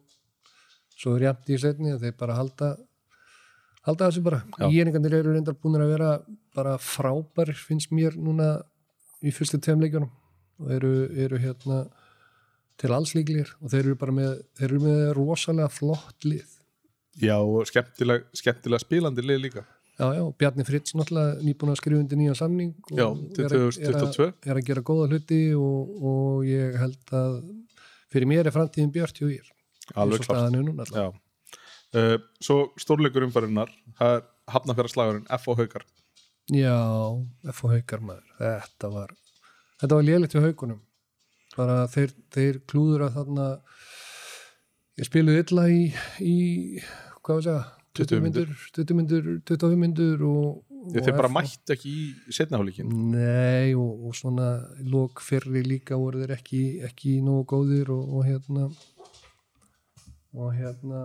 svo 0.94 1.18
er 1.18 1.30
jæmt 1.30 1.50
í 1.50 1.60
setni 1.62 1.98
þeir 2.02 2.18
bara 2.20 2.38
halda 2.38 2.76
halda 3.88 4.10
þessu 4.10 4.24
bara. 4.26 4.42
Já. 4.60 4.68
íeningarnir 4.70 5.18
eru 5.20 5.34
reyndar 5.36 5.58
búin 5.58 5.82
að 5.82 5.94
vera 5.96 6.12
bara 6.56 6.78
frábær 6.78 7.54
finnst 7.58 7.94
mér 7.96 8.18
núna 8.20 8.54
í 9.22 9.34
fyrstu 9.34 9.60
tveim 9.62 9.82
leikjunum. 9.82 10.12
Og 10.62 10.72
eru, 10.76 10.94
eru 11.18 11.40
hérna 11.42 11.84
til 12.82 12.92
alls 12.94 13.16
líklir 13.18 13.50
og 13.62 13.72
þeir 13.74 13.84
eru 13.86 13.98
bara 13.98 14.14
með 14.14 14.34
þeir 14.58 14.68
eru 14.68 14.82
með 14.84 15.02
rosalega 15.18 15.70
flott 15.74 16.26
lið 16.26 16.58
já 17.20 17.36
og 17.42 17.66
skemmtilega, 17.68 18.24
skemmtilega 18.34 18.80
spilandi 18.86 19.22
lið 19.26 19.42
líka. 19.46 19.66
Já, 20.00 20.08
já, 20.16 20.22
og 20.24 20.36
Bjarni 20.40 20.64
Fritz 20.66 20.94
náttúrulega 20.98 21.42
nýbúin 21.46 21.72
að 21.74 21.78
skrifa 21.82 22.00
undir 22.02 22.18
nýjan 22.18 22.38
samning 22.40 22.72
og 22.92 22.98
Já, 22.98 23.08
er 23.46 23.52
að- 23.52 23.80
er 23.86 23.96
að- 23.98 24.06
2022 24.16 24.34
er 24.50 24.56
að 24.56 24.66
gera 24.66 24.82
góða 24.82 25.10
hluti 25.12 25.42
og, 25.54 25.92
og 26.02 26.46
ég 26.48 26.78
held 26.80 26.98
að 27.12 27.36
fyrir 28.12 28.28
mér 28.32 28.48
er 28.48 28.56
framtíðin 28.56 28.92
björt 28.96 29.20
hjá 29.20 29.28
ég 29.30 29.52
alveg 29.96 30.22
klart 30.26 30.54
er 30.54 30.80
alltaf. 30.80 30.96
já. 30.96 31.12
Uh, 31.94 32.18
svo 32.40 32.72
stórleikur 32.80 33.26
umfærinnar 33.28 33.70
það 34.00 34.16
er 34.16 34.22
hafnafjara 34.48 34.90
F 35.38 35.48
og 35.52 35.58
haukar. 35.58 35.84
Já, 36.50 36.78
F 37.52 37.64
og 37.66 37.72
haukar 37.76 38.00
maður. 38.00 38.24
Þetta 38.40 38.92
var, 38.92 39.10
þetta 39.82 39.96
var 39.96 40.04
lélitt 40.04 40.32
hjá 40.34 40.42
haukunum. 40.42 40.80
Bara 41.58 41.88
þeir, 41.88 42.14
þeir 42.32 42.60
klúður 42.66 43.06
að 43.10 43.16
þarna 43.20 43.48
ég 45.02 45.10
spiluði 45.10 45.46
illa 45.46 45.68
í, 45.72 45.86
í 46.22 46.36
hvað 47.22 47.40
var 47.40 47.48
það? 47.48 47.62
20 47.92 48.08
20 48.08 48.24
myndur, 48.24 48.52
20 48.78 48.98
myndur, 48.98 49.26
25 49.50 49.80
myndur 49.82 50.22
þeir 50.96 51.18
bara 51.18 51.32
mætti 51.32 51.76
ekki 51.76 51.92
í 51.92 52.34
setnahálíkin 52.34 52.94
Nei 53.12 53.74
og, 53.78 54.06
og 54.08 54.16
svona 54.18 54.48
lók 54.88 55.22
fyrri 55.26 55.64
líka 55.66 55.98
voru 56.00 56.22
þeir 56.24 56.36
ekki, 56.38 56.62
ekki 56.88 57.18
nógu 57.26 57.44
góðir 57.52 57.92
og, 57.94 58.16
og 58.16 58.30
hérna 58.30 58.70
og 60.32 60.54
hérna 60.56 61.04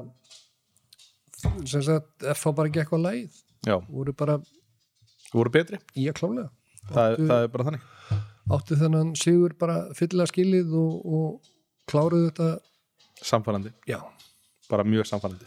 sem 1.67 1.83
sagt 1.85 2.29
F 2.37 2.47
bara 2.57 2.73
gekk 2.73 2.95
á 2.95 2.99
læð 3.01 3.35
já, 3.67 3.77
voru 3.89 4.15
bara 4.17 4.39
voru 5.33 5.53
betri? 5.53 5.81
Að 5.97 6.15
klálega 6.21 6.49
það, 6.93 7.19
það 7.27 7.43
er 7.43 7.53
bara 7.53 7.69
þannig. 7.69 7.91
áttu 8.57 8.79
þennan 8.79 9.13
sigur 9.19 9.57
bara 9.59 9.81
fyllilega 9.99 10.31
skilið 10.31 10.73
og, 10.79 10.95
og 11.19 11.53
kláruðu 11.91 12.31
þetta 12.31 12.51
samfærandi, 13.23 13.73
já, 13.89 14.01
bara 14.71 14.85
mjög 14.85 15.07
samfærandi. 15.07 15.47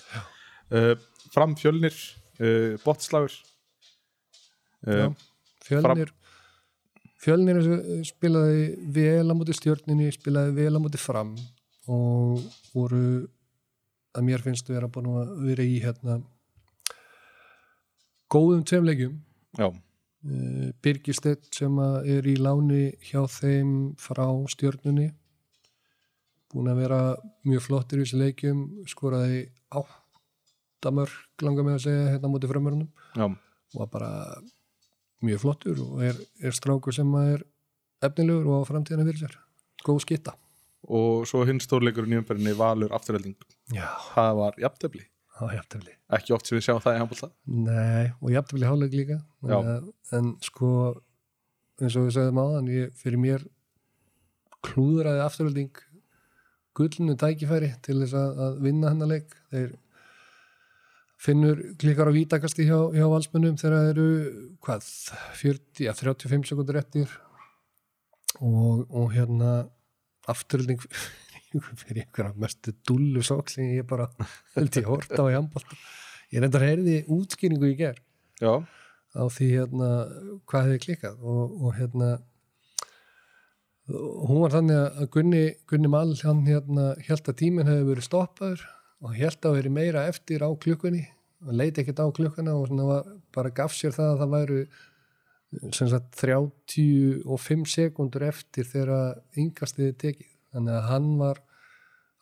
Uh, 0.70 0.96
fram 1.34 1.56
fjölnir 1.58 1.94
uh, 2.40 2.78
botslagur 2.86 3.34
já. 4.86 5.08
uh, 5.08 5.14
fjölnir 5.66 6.14
fjölnir 7.20 7.60
þessu 7.60 8.04
spilaði 8.08 8.68
vel 8.96 9.28
á 9.28 9.36
móti 9.36 9.56
stjörninni 9.58 10.12
spilaði 10.16 10.56
vel 10.56 10.78
á 10.78 10.80
móti 10.80 11.02
fram 11.02 11.34
og 11.90 12.46
voru 12.72 13.28
að 14.16 14.26
mér 14.26 14.44
finnst 14.46 14.70
vera 14.70 14.90
búin 14.92 15.10
að 15.12 15.34
vera 15.44 15.66
í 15.66 15.80
hérna 15.84 16.20
góðum 18.32 18.64
tveimleikjum 18.64 19.18
já, 19.58 19.68
Birgistedt 20.84 21.48
sem 21.56 21.78
að 21.80 22.10
er 22.16 22.26
í 22.28 22.36
láni 22.40 22.90
hjá 23.10 23.22
þeim 23.32 23.94
frá 24.00 24.26
stjörnunni 24.52 25.10
búin 26.54 26.72
að 26.72 26.82
vera 26.84 27.00
mjög 27.48 27.66
flottir 27.68 28.02
í 28.02 28.06
þessu 28.06 28.20
leikjum 28.22 28.64
skoraði 28.90 29.44
áttamörk 29.80 31.46
langar 31.46 31.68
með 31.68 31.78
að 31.78 31.86
segja 31.86 32.10
hérna 32.14 32.32
á 32.32 32.34
móti 32.34 32.50
framörnum 32.50 32.90
og 33.30 33.78
var 33.78 33.92
bara 33.94 34.12
mjög 35.26 35.44
flottur 35.44 35.82
og 35.84 36.04
er, 36.10 36.20
er 36.42 36.56
strákur 36.56 36.96
sem 36.96 37.10
er 37.22 37.44
efnilegur 38.06 38.48
og 38.48 38.64
á 38.64 38.70
framtíðina 38.70 39.06
fyrir 39.08 39.26
sér. 39.26 39.36
Góð 39.86 40.04
skitta 40.06 40.36
og 40.90 41.26
svo 41.28 41.44
hinn 41.48 41.60
stórleikurinn 41.62 42.16
í 42.16 42.20
umfærinni 42.22 42.56
Valur 42.58 42.94
afturhelding 42.96 43.36
Já, 43.76 43.88
það 44.14 44.36
var 44.40 44.60
jafntefli. 44.64 45.06
Ekki 46.18 46.34
oft 46.36 46.48
sem 46.48 46.58
við 46.58 46.66
sjáum 46.66 46.82
það 46.84 46.96
í 46.96 47.02
handbólta 47.04 47.30
Nei, 47.46 48.06
og 48.20 48.32
jafntefli 48.34 48.68
háleik 48.68 48.96
líka. 48.96 49.20
En, 49.44 49.92
en 50.16 50.32
sko 50.44 50.72
eins 51.80 51.96
og 52.00 52.08
við 52.08 52.16
sagðum 52.16 52.42
áðan 52.44 52.72
ég, 52.74 52.96
fyrir 53.00 53.22
mér 53.22 53.46
klúðraði 54.66 55.24
afturölding 55.24 55.84
gullinu 56.78 57.16
tækifæri 57.20 57.72
til 57.86 58.00
þess 58.04 58.18
að, 58.18 58.44
að 58.46 58.60
vinna 58.66 58.92
hennar 58.94 59.12
leik. 59.14 59.34
Þeir 59.54 59.72
finnur 61.20 61.64
klikkar 61.80 62.12
á 62.12 62.16
vítakasti 62.16 62.68
hjá, 62.68 62.78
hjá 62.96 63.08
valsmönnum 63.12 63.58
þegar 63.60 63.78
það 63.78 63.90
eru 63.94 64.10
hvað, 64.66 64.92
40, 65.42 65.84
ja, 65.88 65.96
35 65.98 66.52
sekundur 66.52 66.80
eftir. 66.80 67.18
Og, 68.40 68.86
og 68.94 69.10
hérna 69.16 69.64
afturölding 70.30 70.80
fyrir 71.82 72.04
einhverja 72.04 72.36
mestu 72.38 72.74
dullu 72.88 73.24
sók 73.26 73.50
sem 73.50 73.72
ég 73.74 73.88
bara 73.90 74.08
held 74.56 74.78
ég 74.78 74.90
hort 74.90 75.12
á 75.18 75.24
í 75.26 75.34
handbólt 75.34 75.72
ég 76.34 76.44
reyndar 76.44 76.66
heyrði 76.66 77.00
útskýringu 77.10 77.72
í 77.72 77.78
ger 77.80 77.98
já, 78.42 78.62
á 79.18 79.24
því 79.34 79.48
hérna 79.56 79.90
hvað 80.50 80.68
hefði 80.68 80.82
klikkað 80.86 81.24
og, 81.24 81.56
og 81.58 81.78
hérna 81.80 82.12
hún 83.90 84.42
var 84.44 84.54
þannig 84.54 84.80
að 84.80 85.08
Gunni, 85.16 85.44
Gunni 85.70 85.92
Mall 85.92 86.14
hann 86.24 86.44
hérna 86.48 86.92
held 87.08 87.32
að 87.32 87.40
tíminn 87.42 87.70
hefði 87.70 87.88
verið 87.90 88.08
stoppaður 88.08 88.66
og 89.00 89.16
held 89.16 89.48
að 89.48 89.58
verið 89.60 89.76
meira 89.78 90.06
eftir 90.12 90.44
á 90.46 90.50
klukkunni. 90.54 91.06
Og 91.48 91.56
leiti 91.56 91.82
ekkert 91.82 92.02
á 92.04 92.08
klukkuna 92.12 92.56
og 92.60 92.74
var, 92.84 93.06
bara 93.36 93.54
gaf 93.56 93.72
sér 93.76 93.96
það 93.96 94.10
að 94.12 94.24
það 94.24 94.34
væru 94.36 94.64
sem 95.74 95.90
sagt 95.90 96.20
35 96.20 97.70
sekundur 97.72 98.26
eftir 98.28 98.68
þegar 98.68 99.22
yngastiði 99.40 99.96
tekið. 100.04 100.34
Þannig 100.54 100.76
að 100.76 100.90
hann 100.90 101.10
var 101.22 101.40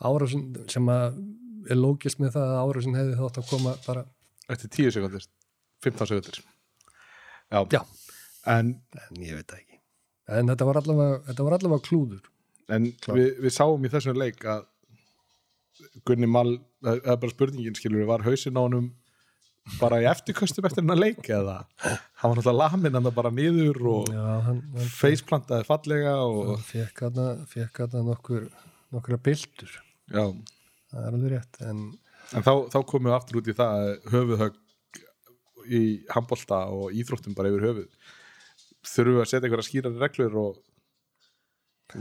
árásin 0.03 0.45
sem 0.69 0.93
að 0.93 1.17
er 1.71 1.79
lókist 1.79 2.21
með 2.21 2.35
það 2.37 2.51
að 2.51 2.61
árásin 2.61 2.97
hefði 2.97 3.17
þátt 3.19 3.39
að 3.41 3.49
koma 3.51 3.73
bara 3.85 4.03
eftir 4.53 4.71
10 4.77 4.95
sekundir 4.97 5.25
15 5.85 6.11
sekundir 6.11 6.39
já, 7.51 7.59
Já. 7.71 7.81
en, 8.53 8.75
en 9.01 9.23
ég 9.23 9.39
veit 9.39 9.49
það 9.49 9.63
ekki 9.63 9.76
en 10.27 10.51
þetta 10.51 10.67
var 10.67 10.81
allavega, 10.81 11.19
þetta 11.29 11.47
var 11.47 11.57
allavega 11.57 11.85
klúður. 11.87 12.23
En 12.73 12.89
við, 13.15 13.27
við 13.45 13.53
sáum 13.55 13.85
í 13.87 13.91
þessum 13.91 14.19
leik 14.19 14.43
að 14.47 14.65
Gunni 16.07 16.27
Mall, 16.29 16.57
það 16.83 17.03
er 17.03 17.19
bara 17.21 17.33
spurningin 17.33 17.77
skilur 17.77 18.07
var 18.09 18.25
hausinn 18.25 18.57
á 18.57 18.65
honum 18.65 18.89
bara 19.77 19.99
í 20.01 20.07
eftirköstum 20.09 20.65
eftir 20.67 20.83
hennar 20.83 20.99
leik 20.99 21.27
eða? 21.29 21.59
Hann 21.83 22.31
var 22.31 22.39
náttúrulega 22.39 22.57
lamin 22.57 22.97
hann 22.97 23.09
bara 23.15 23.31
niður 23.35 23.79
og 23.91 24.11
já, 24.13 24.23
hann, 24.47 24.61
hann, 24.73 24.91
faceplantaði 24.95 25.67
fallega 25.67 26.15
og 26.23 26.53
hann 26.53 26.65
fekk 26.65 27.03
hann 27.03 27.97
hann 27.97 28.07
nokkur 28.07 28.47
nokkura 28.95 29.19
bildur, 29.19 29.73
já, 30.07 30.23
það 30.87 31.01
er 31.01 31.17
alveg 31.17 31.33
rétt 31.35 31.59
en 31.67 31.81
en 32.35 32.43
þá, 32.43 32.53
þá 32.71 32.79
komum 32.87 33.09
við 33.09 33.17
aftur 33.17 33.41
út 33.41 33.49
í 33.49 33.55
það 33.57 33.81
að 33.81 33.91
höfuðhögg 34.13 35.01
í 35.67 35.81
handbolta 36.13 36.61
og 36.71 36.95
íþróttum 36.95 37.35
bara 37.37 37.51
yfir 37.51 37.67
höfuð 37.67 38.13
þurfum 38.93 39.17
við 39.17 39.23
að 39.23 39.29
setja 39.31 39.47
einhverja 39.47 39.67
skýrari 39.69 40.01
reglur 40.03 40.35
og 40.41 40.57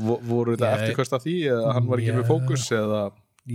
vo- 0.07 0.21
voru 0.31 0.57
þetta 0.57 0.71
Ég- 0.73 0.83
eftirköst 0.83 1.17
af 1.19 1.25
því 1.27 1.35
eða 1.53 1.73
hann 1.77 1.87
var 1.91 2.03
ekki 2.03 2.17
með 2.17 2.25
Já. 2.27 2.31
fókus 2.33 2.67
eða 2.81 3.03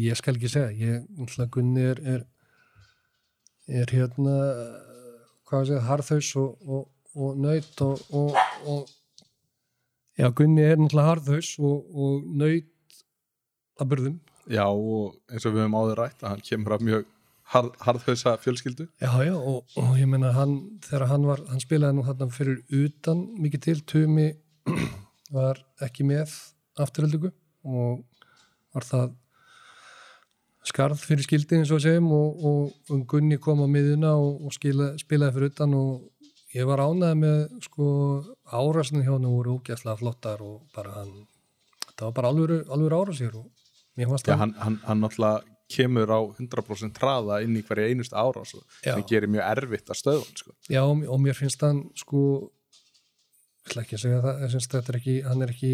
ég 0.01 0.15
skal 0.21 0.35
ekki 0.37 0.49
segja 0.53 0.71
ég, 0.71 1.49
Gunni 1.51 1.83
er 1.91 1.99
er, 2.15 2.21
er 3.81 3.85
hérna 3.91 4.35
hvað 5.47 5.61
að 5.61 5.67
segja, 5.71 5.85
harðhaus 5.89 6.29
og, 6.39 6.57
og, 6.67 6.83
og 7.15 7.37
nöyt 7.43 7.81
og, 7.83 8.03
og, 8.15 8.35
og 8.65 8.89
já, 10.17 10.29
Gunni 10.31 10.63
er 10.63 10.77
náttúrulega 10.79 11.09
harðhaus 11.11 11.49
og, 11.59 11.89
og 11.91 12.23
nöyt 12.39 12.69
að 13.81 13.89
burðum 13.91 14.19
já 14.51 14.63
og 14.67 15.17
eins 15.31 15.45
og 15.45 15.53
við 15.55 15.65
höfum 15.65 15.75
áður 15.81 15.99
rætt 16.05 16.23
að 16.23 16.29
hann 16.35 16.45
kemur 16.47 16.77
af 16.77 16.81
mjög 16.87 17.05
harð, 17.51 17.71
harðhausa 17.83 18.35
fjölskyldu. 18.41 18.87
Já, 19.01 19.11
já, 19.25 19.33
og, 19.35 19.65
og 19.79 19.95
ég 19.99 20.09
meina 20.09 20.31
hann, 20.35 20.57
þegar 20.85 21.07
hann 21.11 21.27
var, 21.27 21.43
hann 21.51 21.63
spilaði 21.63 21.97
nú 21.97 22.05
þarna 22.07 22.29
fyrir 22.33 22.61
utan 22.81 23.25
mikið 23.41 23.65
til, 23.67 23.77
Tumi 23.91 24.29
var 25.37 25.59
ekki 25.83 26.05
með 26.07 26.33
afturöldingu 26.81 27.31
og 27.67 28.05
var 28.71 28.87
það 28.87 29.17
skarð 30.67 31.01
fyrir 31.01 31.25
skildi 31.25 31.57
eins 31.57 31.71
og 31.73 31.81
segjum 31.83 32.11
og, 32.13 32.43
og, 32.45 32.73
og 32.93 33.05
Gunni 33.09 33.39
kom 33.41 33.63
á 33.65 33.67
miðuna 33.69 34.13
og, 34.19 34.43
og 34.45 34.55
skila, 34.55 34.91
spilaði 35.01 35.37
fyrir 35.37 35.53
utan 35.53 35.73
og 35.77 36.27
ég 36.55 36.67
var 36.69 36.83
ánæði 36.83 37.17
með 37.17 37.39
sko 37.65 37.87
árasinu 38.51 39.03
hjá 39.05 39.15
hann 39.15 39.29
voru 39.31 39.57
ógæslega 39.57 39.97
flottar 39.99 40.43
og 40.45 40.61
bara 40.75 40.99
hann, 40.99 41.25
þetta 41.87 42.07
var 42.07 42.15
bara 42.19 42.33
alvöru, 42.33 42.61
alvöru 42.69 43.01
árasir 43.01 43.33
og 43.39 43.49
mér 43.97 44.11
fannst 44.11 44.29
já, 44.29 44.35
það 44.35 44.43
hann, 44.45 44.55
hann, 44.61 44.77
hann 44.85 45.03
náttúrulega 45.03 45.50
kemur 45.71 46.11
á 46.11 46.19
100% 46.21 47.01
hraða 47.01 47.41
inn 47.45 47.57
í 47.57 47.63
hverja 47.65 47.91
einustu 47.91 48.17
ára 48.17 48.43
sem 48.47 49.03
gerir 49.09 49.31
mjög 49.31 49.47
erfitt 49.47 49.91
að 49.91 49.99
stöðun 50.01 50.39
sko. 50.39 50.55
Já, 50.69 50.81
og 50.83 51.03
og 51.07 51.21
mér 51.23 51.37
finnst 51.37 51.63
hann 51.65 51.83
sko 51.99 52.23
ég 53.61 53.71
ætla 53.71 53.85
ekki 53.85 53.97
að 53.97 54.03
segja 54.05 54.21
það, 54.25 54.41
ég 54.43 54.55
finnst 54.55 54.77
þetta 54.77 54.93
er 54.93 54.99
ekki, 55.01 55.17
hann 55.27 55.45
er 55.45 55.53
ekki 55.55 55.73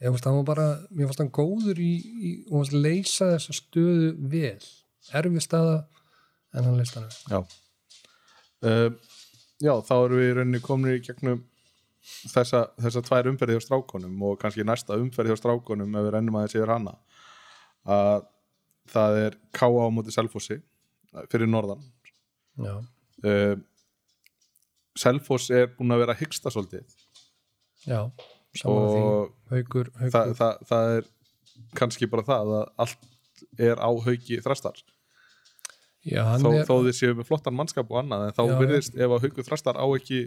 ég 0.00 0.08
fannst 0.08 0.28
hann 0.28 0.44
bara, 0.48 0.66
mér 0.90 1.10
fannst 1.10 1.24
hann 1.24 1.34
góður 1.40 1.80
í, 1.80 1.92
í 2.00 2.32
og 2.48 2.58
fannst 2.60 2.76
leysa 2.76 3.32
þessa 3.34 3.56
stöðu 3.56 4.10
vel, 4.32 4.58
erfi 5.20 5.44
staða 5.44 5.78
en 6.54 6.66
hann 6.66 6.80
leyst 6.80 6.98
hann 6.98 7.08
vel. 7.08 7.22
Já 7.30 7.40
uh, 8.68 8.90
Já, 9.60 9.74
þá 9.84 9.94
erum 9.98 10.16
við 10.16 10.30
í 10.30 10.34
rauninni 10.38 10.60
komin 10.64 10.94
í 10.96 11.00
gegnum 11.04 11.42
þessa, 12.32 12.62
þessa 12.80 13.02
tvær 13.04 13.28
umferði 13.28 13.58
hjá 13.58 13.64
strákonum 13.66 14.22
og 14.24 14.38
kannski 14.40 14.64
næsta 14.64 14.96
umferði 14.96 15.34
hjá 15.34 15.40
strákonum 15.42 15.98
ef 16.00 16.06
við 16.06 16.14
rennum 16.14 16.38
aðeins 16.40 16.56
yfir 16.56 16.72
hana 16.72 16.94
að 17.84 18.24
það 18.90 19.18
er 19.24 19.38
K.A. 19.56 19.70
á 19.70 19.88
móti 19.94 20.14
Selfossi 20.14 20.60
fyrir 21.32 21.50
norðan. 21.50 21.82
Uh, 23.24 23.56
Selfoss 24.98 25.50
er 25.54 25.70
búin 25.76 25.94
að 25.94 26.04
vera 26.04 26.16
að 26.16 26.24
hyggsta 26.24 26.52
svolítið. 26.52 26.86
Já, 27.86 28.00
og 28.68 29.30
haukur, 29.52 29.88
haukur, 29.96 30.12
það, 30.12 30.32
það, 30.36 30.64
það 30.68 30.94
er 30.96 31.10
kannski 31.78 32.08
bara 32.10 32.26
það 32.26 32.54
að 32.58 32.64
allt 32.84 33.06
er 33.70 33.80
á 33.80 33.90
hauki 34.04 34.40
þrastar. 34.44 34.80
Já, 36.00 36.22
þó, 36.40 36.48
er 36.56 36.64
þó 36.64 36.74
þið 36.86 36.94
séu 36.96 37.16
með 37.16 37.26
flottan 37.28 37.56
mannskap 37.56 37.90
og 37.92 37.98
annað 38.00 38.22
en 38.30 38.36
þá 38.36 38.40
Já, 38.48 38.52
virðist 38.56 38.94
ef 38.96 39.12
að 39.12 39.26
hauku 39.26 39.44
þrastar 39.44 39.76
á 39.76 39.84
ekki 39.84 40.20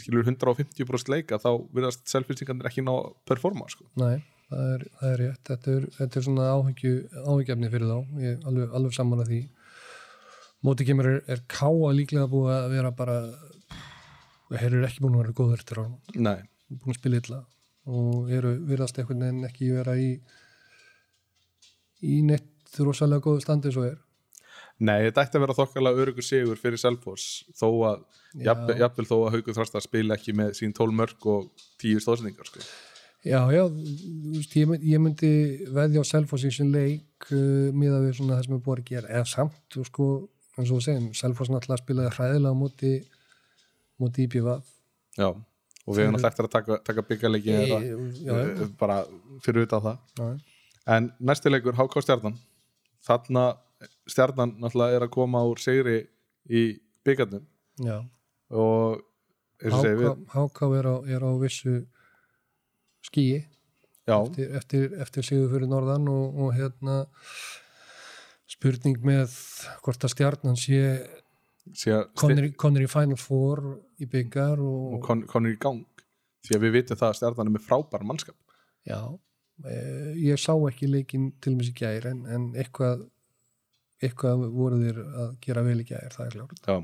skilur 0.00 0.26
150% 0.26 1.12
leika 1.12 1.38
þá 1.38 1.50
virðast 1.70 2.02
selfinstingarnir 2.10 2.66
ekki 2.66 2.82
ná 2.82 2.90
að 2.96 3.12
performa 3.30 3.68
sko. 3.70 3.86
Nei, 4.00 4.18
það 4.50 4.74
er, 4.74 4.84
það 4.98 5.14
er 5.14 5.22
rétt. 5.24 5.42
Þetta 5.50 5.72
er, 5.76 5.88
þetta 5.96 6.20
er 6.20 6.26
svona 6.26 6.50
áhyggju 6.56 6.92
áhyggjefni 7.22 7.72
fyrir 7.72 7.90
þá, 7.94 8.20
ég 8.24 8.36
er 8.36 8.50
alveg, 8.50 8.76
alveg 8.80 8.96
saman 8.98 9.24
að 9.24 9.32
því. 9.32 9.40
Móti 10.66 10.84
kemur 10.84 11.08
er, 11.08 11.22
er 11.30 11.46
káa 11.48 11.94
líklega 11.96 12.28
búið 12.28 12.52
að 12.58 12.68
vera 12.74 12.92
bara 12.92 13.16
þeir 14.50 14.74
eru 14.74 14.86
ekki 14.88 15.04
búin 15.04 15.16
að 15.16 15.24
vera 15.24 15.36
góður 15.38 15.62
eftir 15.62 15.80
árum 15.80 15.96
Nei, 16.16 16.42
búin 16.68 16.94
að 16.94 16.98
spila 17.00 17.20
illa 17.22 17.40
og 17.90 18.30
eru 18.34 18.52
virðast 18.68 18.98
einhvern 19.00 19.24
veginn 19.24 19.48
ekki 19.48 19.70
vera 19.72 19.96
í 19.98 20.10
í 22.06 22.20
neitt 22.26 22.80
rosalega 22.80 23.24
góðu 23.24 23.42
standi 23.44 23.72
svo 23.74 23.86
er. 23.88 23.98
Nei, 24.80 25.02
þetta 25.06 25.24
ætti 25.26 25.36
að 25.36 25.42
vera 25.44 25.56
þokkalega 25.58 26.04
örugur 26.04 26.24
sigur 26.24 26.60
fyrir 26.60 26.80
Selfoss 26.80 27.42
þó 27.58 27.66
að, 27.90 28.04
jafnvel, 28.46 29.08
þó 29.08 29.16
að 29.18 29.34
hauku 29.34 29.54
þrastar 29.56 29.84
spila 29.84 30.16
ekki 30.16 30.32
með 30.36 30.54
sín 30.60 30.72
12 30.76 30.96
mörg 30.96 31.26
og 31.28 31.50
10 31.82 32.00
stóðsendingar 32.04 32.48
sko. 32.48 32.64
Já, 33.20 33.40
já, 33.52 33.62
þú 33.68 34.30
veist, 34.32 34.54
ég, 34.56 34.68
myndi, 34.70 34.90
ég 34.94 35.00
myndi 35.04 35.30
veðja 35.76 36.00
á 36.00 36.04
sin 36.40 36.70
leik 36.72 37.26
uh, 37.34 37.68
miða 37.76 37.98
við 38.00 38.14
svona 38.16 38.38
það 38.38 38.46
sem 38.46 38.54
er 38.56 38.62
búið 38.64 38.80
að 38.80 38.90
gera. 38.90 39.10
Eða 39.12 39.26
samt, 39.28 39.76
og 39.76 39.88
sko, 39.90 40.06
eins 40.56 40.70
og 40.70 40.78
við 40.78 40.86
segjum 40.86 41.10
Selfoss 41.18 41.52
náttúrulega 41.52 41.82
spilaði 41.82 42.14
hræðilega 42.16 42.54
á 42.56 42.60
móti 42.62 42.92
móti 44.00 44.24
IPVF 44.24 44.70
Já, 45.18 45.28
og 45.28 45.92
við 45.92 46.00
hefum 46.00 46.16
náttúrulega 46.16 46.32
eftir 46.32 46.48
að 46.48 46.54
taka, 46.54 46.78
taka 46.86 47.04
já, 47.44 47.76
já. 48.24 48.38
eh, 48.40 48.64
bara 48.80 49.02
fyrir 49.44 49.68
utan 49.68 49.84
það. 49.84 50.00
Já, 50.16 50.30
En 50.90 51.12
næsti 51.20 51.50
leikur, 51.52 51.76
HK 51.76 52.02
Stjarnan. 52.02 52.38
Þarna 53.04 53.44
Stjarnan 54.08 54.56
náttúrulega 54.60 54.96
er 54.96 55.04
að 55.06 55.12
koma 55.14 55.44
úr 55.44 55.60
segri 55.60 56.00
í 56.48 56.80
byggarnum 57.04 57.44
já. 57.84 58.00
og 58.50 59.04
HK 59.60 60.72
er, 60.80 60.88
á, 60.88 60.96
er 61.04 61.20
á 61.20 61.30
vissu 61.36 61.82
skíi 63.06 63.40
já, 64.08 64.16
eftir, 64.22 64.50
eftir, 64.58 64.88
eftir 65.04 65.26
sigur 65.26 65.50
fyrir 65.54 65.70
norðan 65.70 66.08
og, 66.12 66.36
og 66.44 66.52
hérna 66.56 66.98
spurning 68.50 68.98
með 69.06 69.32
hvort 69.84 70.04
að 70.06 70.14
stjarnan 70.14 70.58
sé 70.58 70.80
konir, 72.18 72.48
í- 72.50 72.84
í 72.84 72.90
Final 72.90 73.18
Four 73.20 73.60
í 74.02 74.08
byggar 74.10 74.58
og 74.58 74.96
og, 74.96 75.00
kon, 75.06 75.22
konur 75.30 75.52
í 75.54 75.58
gang. 75.60 75.84
Því 76.40 76.56
að 76.56 76.62
við 76.64 76.72
vitum 76.78 76.96
það 76.96 77.10
að 77.10 77.16
Stjarnan 77.18 77.50
er 77.50 77.52
með 77.52 77.66
frábær 77.68 78.04
mannskap. 78.08 78.36
Já 78.88 78.96
e, 79.68 79.74
ég 80.24 80.40
sá 80.40 80.54
ekki 80.56 80.88
leikin 80.88 81.26
til 81.44 81.52
mér 81.58 81.68
sér 81.68 81.76
gær 81.82 82.06
en, 82.10 82.22
en 82.32 82.46
eitthvað 82.56 83.04
eitthvað 84.00 84.46
voru 84.56 84.78
þeir 84.80 85.02
að 85.04 85.34
gera 85.44 85.62
vel 85.66 85.82
í 85.82 85.84
gær 85.90 86.14
það 86.16 86.26
er 86.30 86.38
klárt. 86.38 86.62
Já. 86.64 86.78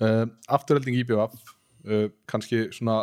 Uh, 0.00 0.26
Afturhelding 0.52 0.96
IBF 1.00 1.34
uh, 1.88 2.06
kannski 2.28 2.66
svona 2.76 2.98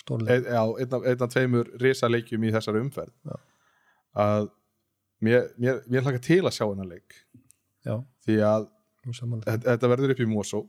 stórleik. 0.00 0.30
Ein, 0.30 0.44
já, 0.54 0.62
einn 0.82 0.94
af, 0.98 1.06
einn 1.10 1.22
af 1.26 1.32
tveimur 1.34 1.70
risaleikjum 1.82 2.44
í 2.48 2.52
þessari 2.54 2.82
umferð. 2.84 3.12
Já. 3.24 3.36
að 4.24 4.48
mér, 5.24 5.48
mér, 5.58 5.80
mér 5.90 6.04
hlaka 6.06 6.20
til 6.22 6.42
að 6.46 6.54
sjá 6.54 6.64
hennar 6.68 6.86
leik. 6.90 7.16
Já, 7.84 7.96
því 8.26 8.36
að 8.46 8.68
þetta, 9.44 9.88
verður 9.90 10.14
upp 10.14 10.20
í 10.24 10.28
Mosó 10.30 10.60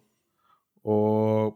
og 0.85 1.55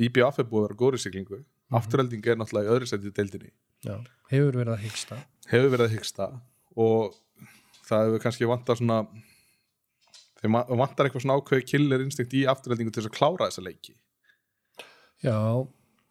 IBF 0.00 0.38
er 0.42 0.46
búið 0.50 0.64
að 0.64 0.68
vera 0.68 0.78
góri 0.84 0.98
siglingu. 1.02 1.38
Mhm. 1.70 1.76
afturhelding 1.78 2.26
er 2.26 2.36
náttúrulega 2.40 2.66
í 2.66 2.72
öðru 2.74 2.86
setið 2.90 3.12
deildinni. 3.14 3.50
Já, 3.86 3.94
hefur 4.32 4.56
verið 4.58 4.72
að 4.74 4.80
hyggsta. 4.84 5.18
Hefur 5.46 5.70
verið 5.70 5.86
að 5.86 5.92
hyggsta 5.94 6.26
og 6.76 7.14
það 7.86 8.06
hefur 8.08 8.22
kannski 8.24 8.48
vantar 8.50 8.76
svona 8.80 8.96
þeir 10.40 10.50
ma- 10.50 10.64
vantar 10.66 11.06
eitthvað 11.06 11.22
svona 11.22 11.36
ákveði 11.38 11.66
killer 11.70 12.02
instinkt 12.02 12.34
í 12.34 12.42
afturheldingu 12.50 12.90
til 12.92 13.02
þess 13.04 13.10
að 13.12 13.18
klára 13.18 13.46
þessa 13.50 13.62
leiki. 13.64 13.94
Já, 15.22 15.36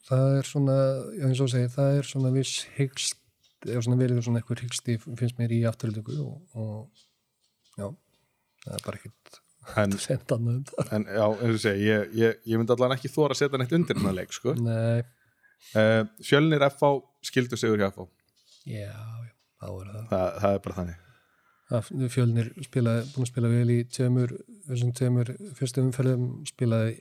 það 0.10 0.38
er 0.38 0.50
svona, 0.50 0.78
eins 1.28 1.42
og 1.44 1.52
segir, 1.52 1.72
það 1.74 2.00
er 2.00 2.10
svona 2.10 2.32
viss 2.34 2.64
hyggst, 2.78 3.20
eða 3.68 3.84
svona 3.86 4.00
verið 4.00 4.24
svona 4.26 4.42
eitthvað 4.42 4.64
hyggst 4.66 4.90
finnst 5.20 5.40
mér 5.42 5.54
í 5.56 5.60
afturlöku 5.70 6.18
og, 6.24 6.40
og 6.56 7.80
já, 7.80 7.90
það 8.66 8.78
er 8.78 8.86
bara 8.88 9.02
ekkert 9.02 9.42
en, 9.80 9.94
um 9.94 10.48
það. 10.66 10.94
en 10.96 11.06
já, 11.06 11.26
eins 11.28 11.58
og 11.58 11.62
segi 11.66 11.90
ég, 11.90 12.16
ég, 12.18 12.40
ég 12.50 12.62
myndi 12.62 12.76
allan 12.76 12.96
ekki 12.96 13.12
þóra 13.12 13.36
að 13.36 13.44
setja 13.44 13.60
neitt 13.62 13.76
undir 13.76 14.00
hennar 14.00 14.16
leik 14.18 14.34
sko. 14.34 14.56
Nei, 14.58 15.04
uh, 15.76 16.02
Fjölnir 16.26 16.66
FH 16.72 16.96
skildu 17.30 17.60
sigur 17.60 17.82
hjá 17.82 17.92
FH 17.92 18.08
já, 18.70 18.90
já, 18.90 19.36
þá 19.60 19.70
er 19.70 19.94
það. 19.94 20.02
það, 20.10 20.26
það 20.40 20.56
er 20.56 20.66
bara 20.66 20.80
þannig 20.80 21.06
það 21.70 22.10
fjölnir 22.10 22.48
spilaði, 22.66 23.02
búin 23.14 23.26
að 23.26 23.30
spila 23.30 23.50
vel 23.52 23.74
í 23.74 23.78
tveimur, 23.94 24.32
þessum 24.66 24.94
tveimur 24.98 25.32
fyrstu 25.60 25.84
umferðum, 25.86 26.24
spilaði 26.50 26.96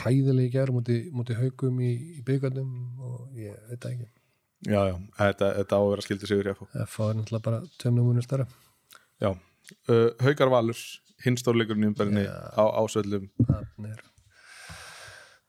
hræðilegi 0.00 0.52
gær 0.54 0.70
múti, 0.74 0.96
múti 1.14 1.36
haugum 1.38 1.80
í, 1.82 1.90
í 2.18 2.22
byggandum 2.26 2.70
og 3.02 3.34
ég 3.40 3.56
veit 3.70 3.80
það 3.82 3.92
ekki. 3.96 4.08
já, 4.70 4.80
já, 4.90 4.94
þetta, 5.18 5.48
þetta 5.60 5.76
á 5.76 5.80
að 5.82 5.90
vera 5.92 6.04
skildu 6.06 6.30
sigur 6.30 6.48
hjá 6.50 6.54
FH 6.56 6.68
Það 6.76 6.92
fáið 6.96 7.16
náttúrulega 7.20 7.46
bara 7.48 7.60
tveimnum 7.82 8.06
múnir 8.10 8.26
stærra. 8.26 8.46
já, 9.20 9.30
uh, 9.32 10.10
Haukar 10.22 10.52
Valur 10.54 10.82
hinstórleikurinn 11.24 11.86
í 11.86 11.90
umberðinni 11.90 12.24
Já. 12.26 12.34
á 12.60 12.64
ásöldum 12.84 13.26
Þarna 13.48 13.92
er, 13.94 14.02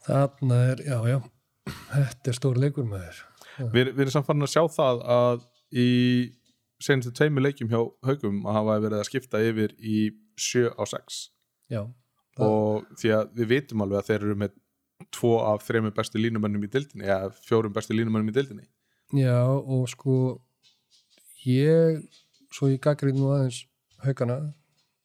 þarna 0.07 0.59
er, 0.71 0.81
já, 0.87 0.97
já, 1.11 1.17
þetta 1.91 2.31
er 2.31 2.37
stór 2.37 2.59
leikur 2.61 2.87
með 2.87 3.03
þér. 3.07 3.23
Við, 3.73 3.89
við 3.97 4.03
erum 4.05 4.13
samt 4.13 4.27
farin 4.29 4.45
að 4.45 4.51
sjá 4.53 4.61
það 4.77 4.99
að 5.17 5.45
í 5.77 5.87
senastu 6.83 7.11
tveimur 7.17 7.43
leikjum 7.47 7.71
hjá 7.73 7.79
Haukum 8.05 8.43
að 8.47 8.59
hafa 8.59 8.75
verið 8.85 8.99
að 9.01 9.07
skipta 9.09 9.41
yfir 9.43 9.73
í 9.81 9.95
7 10.37 10.69
á 10.77 10.83
6 10.93 11.17
Já, 11.73 11.81
og 12.45 12.87
því 12.99 13.13
að 13.17 13.37
við 13.39 13.51
vitum 13.53 13.83
alveg 13.85 14.01
að 14.01 14.09
þeir 14.11 14.25
eru 14.25 14.39
með 14.43 14.57
tvo 15.13 15.33
af 15.45 15.65
þreimur 15.65 15.95
bestu 15.95 16.21
línumönnum 16.21 16.65
í 16.65 16.71
dildinni 16.73 17.07
eða 17.07 17.31
fjórum 17.45 17.73
bestu 17.75 17.95
línumönnum 17.95 18.31
í 18.31 18.35
dildinni 18.35 18.67
já, 19.15 19.41
og 19.45 19.87
sko, 19.91 20.15
ég, 21.45 22.01
svo 22.53 22.71
ég 22.71 22.81
gaggrið 22.83 23.19
nú 23.19 23.31
aðeins 23.35 23.63
haugana 24.03 24.39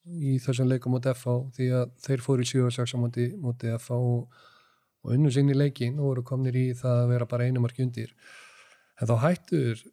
í 0.03 0.39
þessum 0.43 0.71
leikum 0.71 0.97
mot 0.97 1.07
FH 1.07 1.37
því 1.57 1.69
að 1.79 1.93
þeir 2.03 2.25
fóru 2.25 2.45
í 2.45 2.49
7-6 2.49 2.95
á 2.95 2.99
móti, 2.99 3.29
móti 3.39 3.71
FH 3.77 3.99
og, 3.99 4.41
og 5.03 5.15
unnu 5.15 5.31
sinni 5.35 5.55
leikin 5.57 5.99
og 6.01 6.11
voru 6.11 6.25
komnir 6.27 6.59
í 6.59 6.69
það 6.79 7.05
að 7.05 7.13
vera 7.13 7.29
bara 7.31 7.47
einu 7.47 7.63
marki 7.63 7.85
undir. 7.87 8.11
En 8.99 9.11
þá 9.11 9.15
hættur 9.23 9.85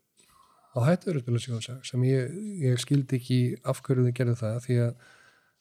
þá 0.73 0.79
hættur 0.87 1.19
að 1.19 1.23
spila 1.23 1.43
7-6 1.45 1.91
sem 1.91 2.05
ég, 2.09 2.35
ég 2.65 2.81
skildi 2.81 3.19
ekki 3.19 3.39
af 3.69 3.81
hverju 3.85 4.07
þau 4.07 4.17
gerðu 4.19 4.35
það 4.41 4.59
því 4.65 4.79
að 4.87 5.07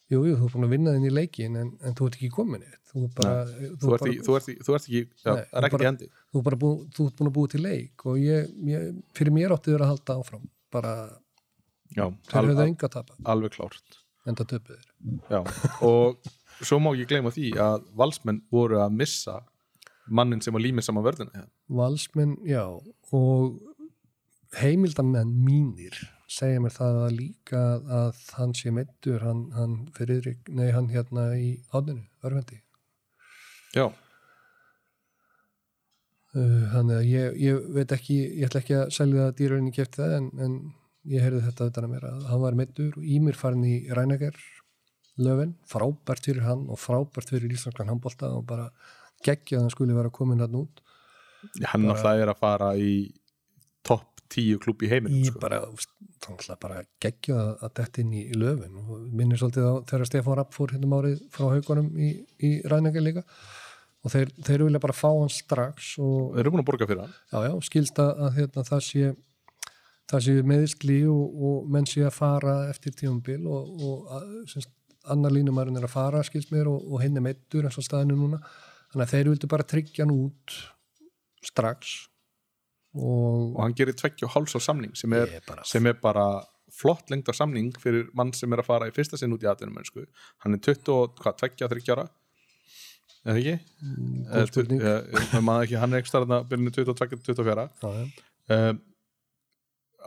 jú, 0.09 0.23
jú, 0.25 0.35
þú 0.39 0.47
er 0.49 0.55
búin 0.55 0.67
að 0.67 0.75
vinna 0.75 0.95
þinn 0.97 1.07
í 1.09 1.13
leikin 1.13 1.57
en, 1.61 1.71
en 1.85 1.97
þú 1.97 2.09
ert 2.09 2.19
ekki 2.19 2.31
komin 2.33 2.65
eitt 2.65 2.93
þú 2.93 3.05
er 3.05 3.13
bara, 3.19 3.35
þú 3.83 3.95
ekki, 3.97 4.15
þú 4.25 4.37
ekki, 4.39 4.57
þú 4.65 4.77
ert 4.77 4.89
ekki 4.89 5.03
Nei, 5.05 5.21
það 5.21 5.59
er 5.61 5.69
ekkert 5.69 5.85
í 5.85 5.89
hendi 5.89 6.09
þú 6.09 6.43
er 6.43 6.57
þú 6.97 7.07
ert 7.09 7.21
búin 7.21 7.31
að 7.31 7.35
búa 7.37 7.53
til 7.53 7.63
leik 7.65 8.07
og 8.09 8.19
ég, 8.23 8.51
ég, 8.71 8.89
fyrir 9.19 9.37
mér 9.37 9.55
átti 9.57 9.75
þér 9.75 9.85
að 9.85 9.93
halda 9.93 10.19
áfram 10.23 10.49
bara, 10.73 10.95
já, 11.93 12.05
þeir 12.31 12.41
al, 12.41 12.49
höfðu 12.51 12.65
al, 12.65 12.73
enga 12.73 12.93
tapa 12.97 13.19
alveg 13.35 13.57
klárt 13.57 14.01
enda 14.29 14.49
töpuð 14.49 14.81
þér 14.81 15.37
já. 15.37 15.41
og 15.85 16.33
svo 16.59 16.81
má 16.83 16.93
ég 16.97 17.09
gleyma 17.11 17.33
því 17.35 17.53
að 17.63 17.89
valsmenn 18.01 18.43
voru 18.53 18.81
að 18.83 18.99
missa 19.03 19.39
mannin 20.09 20.41
sem 20.45 20.57
var 20.57 20.65
límið 20.65 20.89
saman 20.89 21.05
vörðina 21.05 21.35
hérna. 21.35 21.51
valsmenn, 21.69 22.39
já 22.49 22.65
og 23.13 23.59
heimildamenn 24.57 25.35
mínir 25.45 25.99
segja 26.29 26.61
mér 26.61 26.75
það 26.75 26.99
að 27.07 27.15
líka 27.17 27.63
að 28.01 28.19
hann 28.37 28.53
sé 28.57 28.73
meittur 28.75 29.25
hann, 29.25 29.47
hann 29.57 29.79
fyrir, 29.97 30.35
nei 30.49 30.69
hann 30.75 30.91
hérna 30.93 31.31
í 31.41 31.49
ádinu, 31.73 32.05
örvendi. 32.25 32.61
Já, 33.77 33.87
uh, 36.37 36.63
þannig 36.75 36.97
að 36.99 37.09
ég, 37.09 37.39
ég 37.45 37.71
veit 37.77 37.95
ekki 37.97 38.19
ég 38.41 38.49
ætla 38.49 38.63
ekki 38.63 38.77
að 38.79 38.93
selja 38.97 39.31
dýrarinn 39.39 39.71
í 39.71 39.75
kefti 39.77 40.03
það 40.03 40.17
en, 40.19 40.29
en 40.45 40.55
ég 41.09 41.25
heyrði 41.25 41.45
þetta 41.47 41.69
utan 41.73 41.89
að 41.89 41.93
mér 41.95 42.09
að 42.11 42.27
hann 42.33 42.45
var 42.45 42.59
meittur 42.59 42.97
og 42.99 43.05
Ímir 43.17 43.37
farin 43.39 43.65
í 43.65 43.77
Rænager 43.97 44.37
löfin, 45.19 45.57
frábært 45.67 46.29
fyrir 46.29 46.45
hann 46.47 46.67
og 46.71 46.79
frábært 46.81 47.33
fyrir 47.33 47.53
Íslandskan 47.55 47.91
handbólta 47.91 48.31
og 48.37 48.45
bara 48.49 48.69
geggja 49.25 49.59
að 49.59 49.67
hann 49.67 49.75
skuli 49.75 49.97
vera 49.97 50.13
komin 50.15 50.45
hann 50.45 50.61
út. 50.61 50.83
Hann 51.67 51.87
náttúrulega 51.87 52.23
er 52.23 52.33
að 52.33 52.41
fara 52.43 52.71
í 52.79 52.93
topp 53.87 54.18
tíu 54.33 54.59
klúb 54.63 54.83
í 54.85 54.91
heiminum 54.91 55.23
ég 55.23 55.33
sko. 55.33 55.41
bara, 55.43 55.61
þannig 56.25 56.51
að 56.53 56.61
bara 56.65 56.83
geggja 57.03 57.39
að, 57.55 57.71
detta 57.79 58.03
inn 58.03 58.13
í, 58.17 58.25
löfin. 58.37 58.77
Og 58.83 59.07
minnir 59.21 59.41
svolítið 59.41 59.69
á 59.69 59.75
þegar 59.89 60.11
Stefán 60.11 60.39
Rapp 60.39 60.57
fór 60.57 60.75
hérna 60.75 60.89
um 60.89 60.99
árið 60.99 61.23
frá 61.35 61.47
haugunum 61.53 61.89
í, 61.97 62.11
í 62.45 62.53
ræninga 62.69 63.05
líka. 63.05 63.25
Og 64.07 64.13
þeir, 64.15 64.31
þeir 64.47 64.67
vilja 64.69 64.83
bara 64.83 64.95
fá 64.95 65.09
hann 65.11 65.33
strax 65.33 65.95
og 65.99 66.37
Þeir 66.37 66.45
eru 66.45 66.53
búin 66.55 66.63
að 66.63 66.69
borga 66.71 66.89
fyrir 66.89 67.03
hann. 67.05 67.17
Já, 67.33 67.39
já, 67.49 67.55
skilst 67.67 68.03
að, 68.03 68.21
hérna, 68.37 68.67
það 68.69 68.85
sé 68.89 69.15
það 70.09 70.25
sé 70.25 70.35
meðskli 70.49 70.99
og, 71.13 71.39
og 71.49 71.71
menn 71.73 71.89
sé 71.89 72.05
að 72.07 72.17
fara 72.17 72.59
eftir 72.71 72.95
tíumbil 72.97 73.43
og, 73.51 73.83
og 73.85 74.49
semst, 74.49 74.71
annar 75.09 75.33
línumærin 75.33 75.77
er 75.81 75.87
að 75.89 75.95
fara 75.95 76.23
skilst 76.27 76.53
mér 76.53 76.69
og, 76.71 76.85
og 76.85 77.03
hinn 77.03 77.17
er 77.17 77.25
meittur 77.25 77.67
eins 77.69 77.79
og 77.81 77.87
staðinu 77.87 78.17
núna. 78.17 78.41
Þannig 78.93 79.05
að 79.05 79.13
þeir 79.15 79.31
vildu 79.33 79.51
bara 79.53 79.67
tryggja 79.69 80.05
hann 80.05 80.15
út 80.15 80.57
strax 81.45 82.09
og, 82.99 83.57
og 83.57 83.61
hann 83.65 83.75
gerir 83.79 83.97
tveggja 83.99 84.29
og 84.29 84.35
háls 84.37 84.57
á 84.59 84.61
samning 84.61 84.95
sem 84.99 85.13
er, 85.17 85.33
bara- 85.47 85.65
sem 85.65 85.87
er 85.87 85.99
bara 86.03 86.27
flott 86.79 87.11
lengt 87.11 87.29
á 87.31 87.35
samning 87.35 87.71
fyrir 87.81 88.09
mann 88.19 88.33
sem 88.37 88.53
er 88.53 88.61
að 88.63 88.69
fara 88.69 88.89
í 88.91 88.95
fyrsta 88.95 89.19
sinn 89.19 89.33
út 89.37 89.43
í 89.47 89.71
mennsku 89.73 90.05
hann 90.45 90.55
er 90.59 90.59
20 90.65 90.93
og 90.95 91.15
hvað, 91.23 91.39
tveggja, 91.43 91.69
þryggja 91.73 91.97
ára? 91.97 92.09
Eða 93.29 93.39
ekki? 93.41 93.55
Eða 94.29 94.43
góð 94.43 94.51
spurning. 94.53 94.81
tu- 94.81 94.87
eh, 94.87 95.25
ég 95.39 95.43
man 95.45 95.63
ekki, 95.65 95.79
hann 95.81 95.93
er 95.95 96.03
ekki 96.03 96.13
starfna 96.13 96.43
byrjunni 96.49 96.73
22, 96.75 97.23
24 97.27 97.69
já, 97.83 97.89
já. 97.95 98.05
um, 98.71 98.83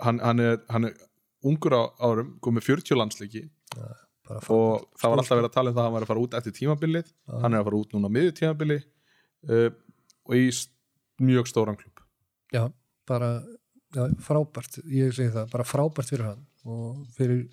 hann, 0.01 0.19
hann, 0.19 0.39
er, 0.39 0.61
hann 0.69 0.85
er 0.89 0.95
ungur 1.43 1.73
á 1.75 1.83
árum 1.99 2.35
komið 2.41 2.67
40 2.69 2.97
landsleiki. 3.01 3.43
Bara 3.75 4.39
og 4.53 4.85
það 5.01 5.09
var 5.11 5.17
alltaf 5.21 5.37
verið 5.39 5.49
að 5.49 5.55
tala 5.57 5.71
um 5.71 5.75
það 5.75 5.81
að 5.81 5.87
hann 5.89 5.95
var 5.97 6.05
að 6.05 6.11
fara 6.11 6.23
út 6.23 6.35
eftir 6.39 6.53
tímabilið. 6.55 7.07
Hann 7.41 7.53
er 7.53 7.59
að 7.59 7.67
fara 7.67 7.79
út 7.81 7.95
núna 7.97 8.11
miður 8.13 8.35
tímabili 8.37 8.77
uh, 9.49 9.69
og 10.29 10.35
í 10.37 10.45
mjög 11.21 11.49
stóran 11.51 11.77
klub 11.77 11.99
Já, 12.53 12.63
bara 13.09 13.31
já, 13.95 14.05
frábært, 14.23 14.79
ég 14.91 15.13
segi 15.15 15.33
það, 15.33 15.51
bara 15.53 15.67
frábært 15.67 16.13
fyrir 16.13 16.27
hann 16.29 16.45
og 16.67 17.03
fyrir, 17.17 17.45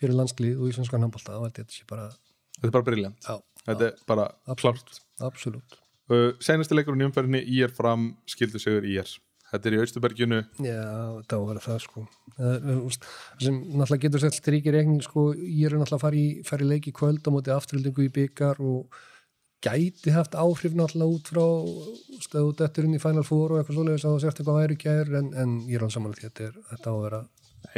fyrir 0.00 0.16
landslið 0.18 0.60
og 0.60 0.72
íslenskan 0.72 1.06
handbólta, 1.06 1.36
þá 1.36 1.44
held 1.46 1.50
ég 1.50 1.52
að 1.52 1.60
þetta 1.62 1.78
sé 1.78 1.88
bara, 1.90 2.08
þetta 2.58 2.70
er 2.70 2.76
bara 2.78 2.88
briljant 2.90 3.28
þetta 3.62 3.88
er 3.88 4.06
bara 4.10 4.28
klárt. 4.58 4.96
absolutt. 5.22 5.76
uh, 6.12 6.30
senasti 6.42 6.78
leikurinn 6.78 7.04
í 7.04 7.10
umferðinni 7.10 7.44
IR 7.58 7.74
fram 7.74 8.10
skildu 8.30 8.62
sigur 8.62 8.88
IR 8.88 9.10
þetta 9.52 9.68
er 9.68 9.76
í 9.76 9.80
Austuberginu 9.82 10.40
Já, 10.64 10.82
þetta 11.20 11.36
á 11.36 11.40
að 11.40 11.46
vera 11.50 11.62
það 11.62 11.80
sko. 11.84 12.02
Er, 12.40 12.78
sem 13.42 13.58
náttúrulega 13.76 14.02
getur 14.06 14.22
sett 14.22 14.38
stríkir 14.38 14.76
reikning 14.76 15.02
sko, 15.04 15.30
ég 15.36 15.68
er 15.68 15.76
náttúrulega 15.76 15.98
að 15.98 16.04
fara 16.06 16.62
í, 16.62 16.64
í 16.64 16.68
leiki 16.68 16.94
kvöld 16.96 17.28
á 17.28 17.30
móti 17.34 17.52
afturhildingu 17.52 18.06
í 18.06 18.12
byggar 18.14 18.62
og 18.64 19.02
gæti 19.62 20.14
haft 20.14 20.34
áhrif 20.38 20.74
náttúrulega 20.74 21.16
út 21.16 21.30
frá 21.30 21.44
stöðu 22.24 22.54
detturinn 22.58 22.96
í 22.96 23.02
Final 23.02 23.24
Four 23.26 23.54
og 23.54 23.60
eitthvað 23.60 23.78
svoleiðis 23.78 24.06
að 24.06 24.16
það 24.16 24.24
sért 24.24 24.40
eitthvað 24.40 24.58
væri 24.58 24.78
gær 24.80 25.12
en, 25.20 25.30
en 25.38 25.54
ég 25.68 25.78
er 25.78 25.84
alveg 25.84 25.94
saman 25.94 26.16
því 26.16 26.26
þetta, 26.26 26.48
er, 26.48 26.58
þetta 26.72 26.90
á 26.90 26.94
að 26.94 27.04
vera 27.06 27.20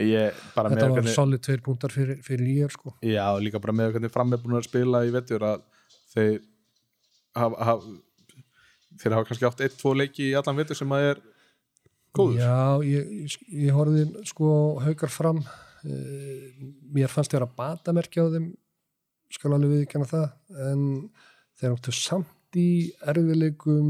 ég, 0.01 0.41
þetta 0.55 0.65
að 0.65 0.97
hvernig, 0.97 1.13
solid 1.15 1.45
tveir 1.45 1.63
punktar 1.65 1.95
fyrir, 1.95 2.23
fyrir 2.25 2.51
ég 2.63 2.73
sko. 2.73 2.95
já, 3.05 3.27
líka 3.43 3.61
bara 3.63 3.77
með 3.77 3.97
hvernig 3.97 4.15
fram 4.15 4.33
er 4.33 4.43
búin 4.43 4.59
að 4.59 4.69
spila 4.69 5.05
í 5.05 5.13
vetur 5.15 5.45
að 5.51 5.69
þeir 6.15 6.41
hafa 7.37 7.69
haf, 7.69 7.87
þeir 9.03 9.17
hafa 9.19 9.29
kannski 9.29 9.49
átt 9.51 9.63
eitt, 9.67 9.79
tvo 9.81 9.95
leiki 9.99 10.31
í 10.31 10.35
allan 10.41 10.61
vetur 10.63 10.81
sem 10.81 10.97
að 10.97 11.11
er 11.13 11.23
góður 12.17 12.41
Já, 12.41 12.57
ég, 12.87 13.13
ég, 13.27 13.39
ég 13.67 13.77
horfði 13.77 14.07
sko 14.31 14.51
haukar 14.85 15.13
fram 15.13 15.43
uh, 15.45 16.51
mér 16.95 17.13
fannst 17.13 17.35
þér 17.35 17.49
að 17.49 17.57
batamerkja 17.61 18.25
á 18.25 18.33
þeim 18.39 18.51
skal 19.35 19.55
alveg 19.57 19.81
viðkjanna 19.81 20.09
það 20.09 20.69
en 20.71 20.85
þeir 21.61 21.77
áttu 21.77 21.95
samt 21.95 22.59
í 22.59 22.69
erfileikum 23.11 23.89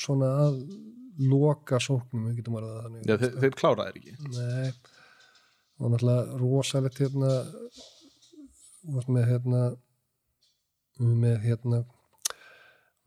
svona 0.00 0.30
að 0.46 0.58
loka 1.22 1.78
sóknum, 1.82 2.28
við 2.28 2.40
getum 2.40 2.58
orðað 2.58 2.74
það 2.74 2.84
þannig. 2.86 3.06
Já, 3.08 3.16
þeir, 3.22 3.32
þeir 3.42 3.56
klára 3.60 3.86
þeir 3.88 3.98
ekki. 4.00 4.14
Nei, 4.36 4.68
og 5.78 5.92
náttúrulega 5.92 6.38
rosalegt 6.40 7.00
hérna 7.02 7.32
með 9.12 9.26
hérna 9.30 9.62
með 11.02 11.36
hérna 11.46 11.82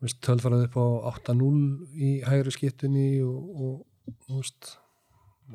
veist, 0.02 0.18
tölfarað 0.24 0.66
upp 0.66 0.78
á 0.80 0.86
8-0 1.12 1.50
í 1.94 2.10
hægri 2.26 2.52
skiptunni 2.54 3.08
og, 3.24 3.50
og 3.56 4.16
þú 4.26 4.40
veist 4.40 4.72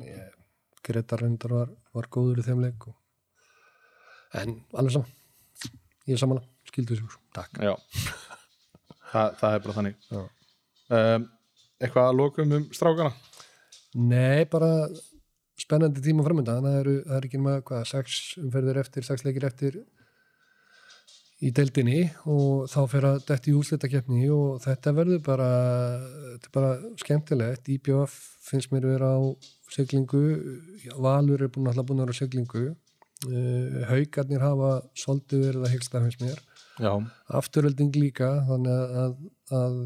ég, 0.02 0.38
Gretar 0.82 1.22
reyndar 1.22 1.54
var, 1.54 1.74
var 1.94 2.10
góður 2.10 2.42
í 2.42 2.46
þeim 2.46 2.64
leik 2.64 2.88
og, 2.90 2.96
en 4.40 4.56
alveg 4.74 4.96
saman 4.96 5.18
ég 6.08 6.16
er 6.16 6.22
saman, 6.22 6.42
skildu 6.66 6.98
þessu. 6.98 7.22
Takk. 7.36 7.62
Já 7.62 7.76
Þa, 9.12 9.22
það 9.38 9.54
er 9.54 9.64
bara 9.64 9.76
þannig. 9.78 9.96
Um, 10.12 11.24
eitthvað 11.82 12.08
að 12.08 12.18
lokum 12.20 12.54
um 12.58 12.68
strákana? 12.72 13.12
Nei, 13.92 14.44
bara 14.48 14.70
spennandi 15.60 16.02
tíma 16.04 16.24
framönda, 16.24 16.56
þannig 16.56 16.70
að 16.70 16.78
það 16.78 16.84
eru, 16.84 17.24
ekki 17.26 17.40
nema 17.40 17.58
hvað, 17.66 17.82
sex 17.90 18.20
umferðir 18.40 18.80
eftir, 18.80 19.06
sex 19.06 19.26
leikir 19.26 19.46
eftir 19.48 19.82
í 21.42 21.50
deildinni 21.54 22.04
og 22.30 22.68
þá 22.70 22.80
fer 22.90 23.06
að 23.08 23.24
detti 23.26 23.50
í 23.50 23.56
úrslitakeppni 23.58 24.28
og 24.30 24.60
þetta 24.62 24.92
verður 24.94 25.22
bara 25.26 25.48
þetta 25.98 26.48
er 26.48 26.54
bara 26.54 26.70
skemmtilegt. 27.02 27.70
IBF 27.74 28.14
finnst 28.46 28.70
mér 28.72 28.86
vera 28.92 29.10
á 29.18 29.20
seglingu, 29.72 30.22
Valur 31.02 31.42
er 31.42 31.50
búin 31.52 31.70
að 31.70 31.82
vera 31.90 32.14
á 32.14 32.20
seglingu 32.20 32.64
uh, 32.70 33.82
haugarnir 33.90 34.44
hafa 34.44 34.72
svolítið 34.98 35.46
verið 35.48 35.66
að 35.66 35.74
hegsta 35.74 36.02
finnst 36.04 36.22
mér, 36.22 36.42
afturölding 36.80 37.92
líka 37.96 38.30
þannig 38.48 38.72
að, 38.72 38.92
að, 39.02 39.16
að 39.58 39.76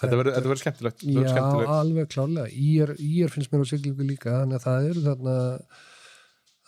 þetta 0.00 0.18
verður 0.20 0.60
skemmtilegt, 0.60 1.04
Já, 1.04 1.22
skemmtilegt. 1.32 1.72
alveg 1.76 2.10
klálega. 2.12 2.48
Ír, 2.52 2.94
ír 3.00 3.32
finnst 3.32 3.52
mér 3.52 3.64
á 3.64 3.70
siglingu 3.70 4.06
líka, 4.06 4.34
þannig 4.42 4.60
að 4.60 4.66
það 4.66 4.88
eru 4.90 5.04
þarna 5.06 5.36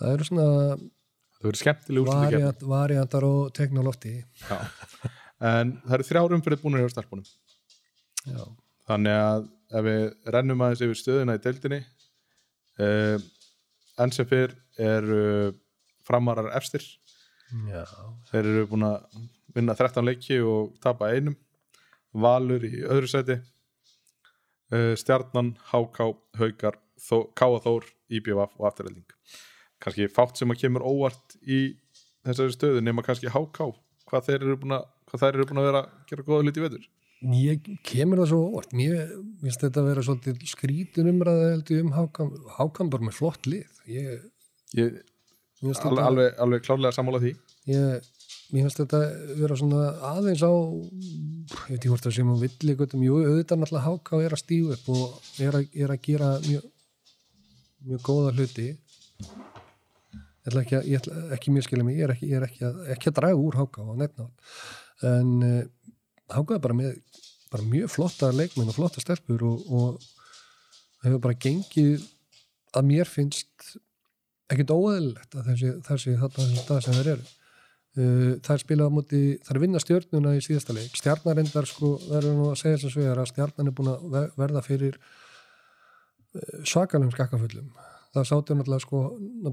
það 0.01 0.15
eru 0.17 0.29
svona 0.29 0.47
það 0.49 1.47
verður 1.47 1.61
skemmtileg 1.63 2.09
variant, 2.09 2.65
variantar 2.73 3.29
og 3.29 3.53
teknolófti. 3.57 4.15
En 5.43 5.77
það 5.83 5.97
eru 5.99 6.09
þrjár 6.09 6.37
umfyrir 6.39 6.61
búinir 6.63 6.85
hjá 6.85 6.93
stelpunum. 6.95 7.27
Já. 8.31 8.43
Þannig 8.87 9.17
að 9.19 9.47
ef 9.73 9.87
við 9.87 10.03
rennum 10.37 10.63
aðeins 10.63 10.85
yfir 10.87 10.99
stöðuna 11.01 11.37
í 11.39 11.43
deildinni 11.43 11.81
uh, 12.83 13.17
enn 14.03 14.15
sem 14.15 14.29
fyrr 14.29 14.55
eru 14.81 15.53
framarar 16.07 16.53
efstir. 16.59 16.85
Já. 17.69 17.85
Þeir 18.31 18.49
eru 18.53 18.69
búin 18.71 18.87
að 18.87 19.03
vinna 19.57 19.75
13 19.79 20.07
leiki 20.07 20.39
og 20.45 20.75
tapa 20.83 21.11
einum. 21.13 21.37
Valur 22.13 22.65
í 22.67 22.83
öðru 22.85 23.09
seti. 23.11 23.39
Uh, 24.73 24.93
Stjarnan, 24.97 25.55
HK, 25.71 26.09
Haukar, 26.41 26.79
Þó, 27.03 27.29
Káa 27.37 27.61
Þór, 27.65 27.89
IBVF 28.13 28.57
og 28.61 28.69
afturrelding. 28.69 29.07
Kannski 29.83 30.09
fátt 30.13 30.41
sem 30.41 30.53
að 30.53 30.63
kemur 30.63 30.85
óvart 30.87 31.37
í 31.43 31.75
þessari 32.25 32.55
stöðu 32.57 32.83
nema 32.85 33.05
kannski 33.05 33.33
HK. 33.33 33.73
Hvað 34.09 34.29
þeir 34.29 34.41
eru 34.41 34.59
búin 34.63 34.77
að, 34.79 34.89
eru 35.29 35.49
búin 35.49 35.63
að 35.63 35.69
vera 35.71 35.85
að 35.85 35.95
gera 36.09 36.27
góða 36.29 36.45
hluti 36.47 36.63
í 36.63 36.67
vetur. 36.67 36.91
Ég 37.39 37.67
kemur 37.87 38.23
það 38.23 38.31
svo 38.33 38.43
óvart. 38.49 38.73
Mér 38.77 39.13
finnst 39.43 39.65
þetta 39.65 39.83
að 39.83 39.91
vera 39.91 40.07
svolítið 40.07 40.47
skrítin 40.51 41.11
umræða 41.13 41.51
heldur 41.53 41.83
um 41.85 41.93
hákam. 41.97 42.33
Hákam 42.57 42.93
bara 42.93 43.09
með 43.09 43.19
flott 43.21 43.49
lið. 43.51 43.83
Ég, 43.91 44.25
Ég, 44.73 45.03
mér 45.61 45.77
þetta, 45.77 46.05
alveg, 46.07 46.31
alveg 46.41 46.63
klárlega 46.65 46.97
sammála 46.97 47.21
því 47.21 47.33
ég, 47.69 48.07
mér 48.53 48.67
finnst 48.67 48.83
þetta 48.83 49.01
vera 49.39 49.57
svona 49.59 49.87
aðeins 50.13 50.45
á, 50.45 50.53
ég 50.53 51.71
veit 51.71 51.79
ekki 51.79 51.93
hvort 51.93 52.07
það 52.07 52.17
sem 52.19 52.31
hún 52.33 52.43
vill 52.43 52.75
ykkur, 52.75 52.97
jú, 53.07 53.19
auðvitað 53.23 53.63
náttúrulega 53.63 53.87
háká 53.87 54.21
er 54.21 54.37
að 54.37 54.43
stígu 54.43 54.77
upp 54.77 54.91
og 54.93 55.43
er 55.43 55.59
að, 55.59 55.67
er 55.73 55.95
að 55.95 56.03
gera 56.07 56.31
mjög, 56.45 56.69
mjög 57.89 58.05
góða 58.09 58.35
hluti. 58.37 58.69
Ég 60.43 60.51
ætla 60.51 60.65
ekki, 60.65 60.79
að, 60.79 60.89
ég 60.91 61.03
ætla 61.03 61.25
ekki 61.37 61.55
mjög 61.55 61.69
skilja 61.69 61.87
mig, 61.87 61.99
ég 61.99 62.07
er 62.09 62.15
ekki, 62.17 62.31
ég 62.31 62.39
er 62.41 62.47
ekki, 62.49 62.65
að, 62.69 62.81
ekki 62.97 63.11
að 63.11 63.19
draga 63.21 63.43
úr 63.43 63.59
háká 63.61 63.87
á 63.87 63.93
netnátt. 63.99 64.55
En 65.13 65.35
uh, 65.47 65.61
háká 66.35 66.59
er 66.59 66.65
bara 66.67 66.79
með 66.79 66.97
bara 67.53 67.69
mjög 67.69 67.91
flotta 67.93 68.33
leikmenn 68.33 68.71
og 68.73 68.77
flotta 68.79 69.03
stelpur 69.03 69.45
og, 69.45 69.65
og 69.69 71.05
hefur 71.05 71.21
bara 71.27 71.37
gengið 71.37 72.05
að 72.73 72.89
mér 72.89 73.11
finnst 73.11 73.75
ekkert 74.53 74.73
óeðlilegt 74.73 75.37
að 75.37 75.51
þessi, 75.51 75.73
þessi 75.87 76.15
þarna 76.21 76.39
þessi 76.39 76.63
stað 76.63 76.83
sem 76.87 76.99
þeir 76.99 77.11
eru 77.17 77.31
það 77.93 78.55
er 78.55 78.63
spilað 78.63 78.89
á 78.89 78.97
móti, 78.97 79.23
það 79.45 79.55
er 79.55 79.63
vinna 79.67 79.83
stjörnuna 79.83 80.35
í 80.39 80.43
síðasta 80.45 80.77
leik, 80.77 80.95
stjarnarendar 80.97 81.69
sko 81.69 81.95
verður 82.07 82.39
nú 82.39 82.51
að 82.51 82.61
segja 82.63 82.79
að 82.81 82.95
svegar 82.95 83.21
að 83.21 83.33
stjarnan 83.33 83.69
er 83.69 83.77
búin 83.77 83.93
að 83.93 84.07
ver- 84.15 84.31
verða 84.41 84.63
fyrir 84.65 84.97
uh, 85.03 86.63
svakalum 86.65 87.13
skakkafullum 87.13 87.73
það 88.13 88.29
sátum 88.29 88.61
náttúrulega 88.61 88.85
sko 88.85 89.03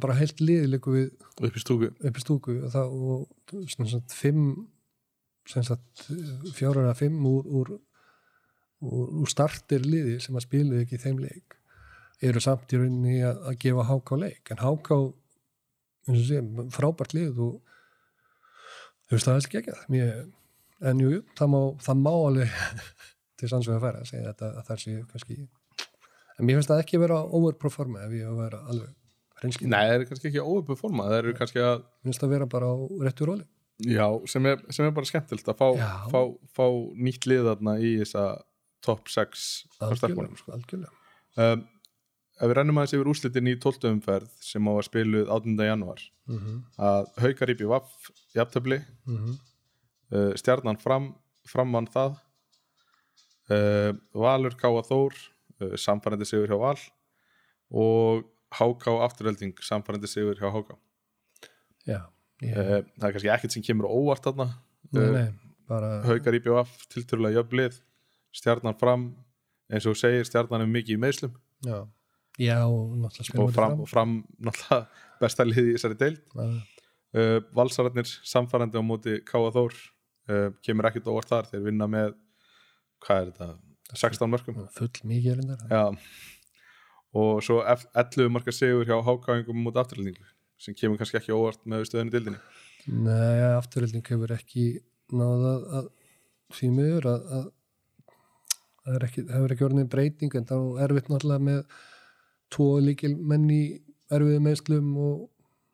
bara 0.04 0.18
heilt 0.20 0.42
liði 0.44 0.72
líku 0.74 0.94
við 0.96 1.06
upp 1.48 1.56
í 1.56 1.62
stúku. 1.64 1.92
Upp 1.96 2.18
í 2.18 2.24
stúku 2.24 2.56
og, 2.58 2.74
það, 2.74 2.98
og 3.14 3.70
sem 3.72 3.88
sagt, 3.88 4.16
fimm 4.16 4.50
sem 5.50 5.66
sagt, 5.66 6.04
fjórar 6.54 6.92
að 6.92 7.00
fimm 7.00 7.24
úr, 7.26 7.48
úr, 7.48 7.72
úr, 8.86 9.08
úr 9.24 9.32
startir 9.32 9.86
liði 9.88 10.20
sem 10.22 10.36
að 10.38 10.46
spilu 10.46 10.82
ekki 10.84 11.00
í 11.00 11.02
þeim 11.02 11.24
leik. 11.24 11.56
Eru 12.22 12.44
samt 12.44 12.76
í 12.76 12.82
rauninni 12.82 13.22
að, 13.26 13.40
að 13.50 13.58
gefa 13.64 13.88
háká 13.88 14.20
leik 14.20 14.52
en 14.54 14.62
háká 14.62 15.00
frábært 16.76 17.16
lið 17.16 17.40
og 17.46 17.69
veist 19.18 19.30
það 19.30 19.40
er 19.40 19.48
ekki 19.48 19.62
ekki 19.62 19.78
en 20.90 21.04
jú, 21.04 21.12
það 21.38 21.52
má, 21.54 21.60
það 21.86 22.04
má 22.06 22.12
alveg 22.14 22.60
til 23.40 23.52
sannsvega 23.52 23.80
að 23.80 23.86
færa 23.88 24.04
að 24.04 24.12
segja 24.12 24.32
þetta 24.32 24.52
að 24.52 24.70
það 24.70 24.82
sé 24.84 24.96
kannski 25.14 25.38
en 25.40 26.48
mér 26.48 26.60
finnst 26.60 26.74
það 26.74 26.84
ekki 26.86 27.04
vera 27.04 27.22
overperforma 27.40 28.06
ef 28.08 28.18
ég 28.18 28.34
vera 28.40 28.64
alveg 28.72 28.96
hreinskinn 29.40 29.72
Nei, 29.74 29.86
það 29.86 29.96
er 29.96 30.10
kannski 30.12 30.32
ekki 30.32 30.44
óuppið 30.44 30.84
það 31.00 31.18
eru 31.22 31.38
kannski 31.40 31.64
að, 31.64 31.88
mér 32.04 32.12
finnst 32.12 32.26
það 32.26 32.36
vera 32.36 32.52
bara 32.52 32.70
á 32.72 32.76
réttu 33.08 33.30
róli 33.30 33.48
já, 33.80 34.06
sem 34.28 34.46
er, 34.50 34.62
sem 34.76 34.86
er 34.86 34.94
bara 34.96 35.08
skemmtilegt 35.08 35.52
að 35.52 35.60
fá, 35.60 35.68
fá, 36.12 36.22
fá 36.56 36.66
nýtt 37.00 37.28
lið 37.30 37.48
þarna 37.48 37.76
í 37.80 37.96
þessa 38.02 38.26
top 38.86 39.12
6 39.12 39.46
á 39.80 39.88
sterkmónum. 39.96 40.36
algjörlega, 40.36 40.40
sko, 40.40 40.56
algjörlega. 40.58 40.92
Um, 41.40 41.64
ef 42.40 42.48
við 42.48 42.56
rennum 42.58 42.80
aðeins 42.80 42.96
yfir 42.96 43.10
úrslitin 43.12 43.50
í 43.52 43.56
12. 43.60 43.90
umferð 43.92 44.30
sem 44.44 44.64
á 44.64 44.72
að 44.72 44.86
spiluð 44.88 45.28
18. 45.28 45.60
januar 45.68 46.06
Mm 46.30 46.38
að 46.78 47.08
Haukar 47.18 47.50
Íbí 47.50 47.66
Vaff 47.68 48.12
jafntöfli, 48.36 48.80
uh, 50.14 50.34
stjarnan 50.38 50.78
fram, 50.78 51.16
frammann 51.48 51.88
það. 51.90 52.20
Uh, 53.50 53.98
Valur 54.14 54.54
Káa 54.54 54.84
Þór 54.86 55.16
uh, 55.64 55.76
samfærandi 55.76 56.26
sigur 56.30 56.48
hjá 56.48 56.60
Val 56.62 56.78
og 57.74 58.28
HK 58.54 58.94
afturölding 59.08 59.56
samfærandi 59.66 60.08
sigur 60.08 60.38
hjá 60.38 60.52
HK 60.54 60.76
já, 61.90 62.00
uh, 62.06 62.82
það 62.86 63.08
er 63.08 63.16
kannski 63.16 63.32
ekkert 63.34 63.56
sem 63.56 63.66
kemur 63.66 63.90
óvart 63.90 64.30
nei, 64.94 65.34
bara 65.70 66.04
Haukar 66.06 66.38
Íbí 66.38 66.54
Vaff 66.54 66.86
tilturlega 66.94 67.42
jöfnlið 67.42 67.82
stjarnan 68.38 68.78
fram 68.78 69.16
eins 69.70 69.90
og 69.90 69.98
segir 69.98 70.30
stjarnan 70.30 70.68
er 70.68 70.70
mikið 70.70 71.00
í 71.00 71.02
meðslum 71.02 71.34
já, 71.66 71.88
já 72.40 72.58
og 72.66 72.98
náttúrulega 73.04 73.54
fram, 73.56 73.78
og 73.84 73.90
fram 73.92 74.18
náttúrulega 74.40 74.86
besta 75.20 75.46
liði 75.48 75.74
í 75.74 75.78
þessari 75.78 76.00
deild. 76.00 76.22
Uh, 77.10 77.40
Valsararnir 77.58 78.08
samfærandi 78.08 78.80
á 78.80 78.84
móti 78.86 79.20
Káa 79.28 79.52
Þór. 79.56 79.78
Uh, 80.30 80.50
kemur 80.64 80.88
ekkert 80.90 81.10
óvart 81.10 81.32
þar. 81.32 81.50
Þeir 81.52 81.66
vinna 81.66 81.88
með 81.90 82.14
hvað 83.04 83.22
er 83.22 83.32
þetta, 83.32 83.52
16 83.98 84.30
mörgum 84.30 84.60
full 84.76 84.92
mikið 85.10 85.46
og 87.18 87.40
svo 87.42 87.62
F- 87.66 87.88
11 87.98 88.30
marka 88.30 88.54
sigur 88.54 88.86
hjá 88.86 89.00
hákáingum 89.02 89.64
móti 89.66 89.82
afturlendingu 89.82 90.28
sem 90.62 90.76
kemur 90.78 91.00
kannski 91.00 91.18
ekki 91.18 91.34
óvart 91.34 91.64
með 91.66 91.88
stöðinu 91.90 92.14
dildinni 92.14 92.42
Nei, 92.90 93.40
afturölding 93.58 94.06
hefur 94.06 94.34
ekki 94.34 94.66
náða 95.14 95.54
að, 95.56 95.64
að 95.80 95.88
því 96.58 96.70
miður 96.76 97.08
að, 97.12 97.26
að 97.38 97.48
það 98.86 99.08
hefur 99.34 99.56
ekki 99.56 99.68
orðin 99.68 99.92
breyting 99.92 100.38
en 100.38 100.48
þá 100.50 100.56
er 100.60 100.86
erfitt 100.86 101.10
náttúrulega 101.12 101.46
með 101.50 101.64
tvo 102.54 102.70
líkil 102.84 103.14
menn 103.18 103.50
í 103.54 103.64
erfiðu 104.14 104.40
meðslum 104.46 104.90
og, 105.00 105.28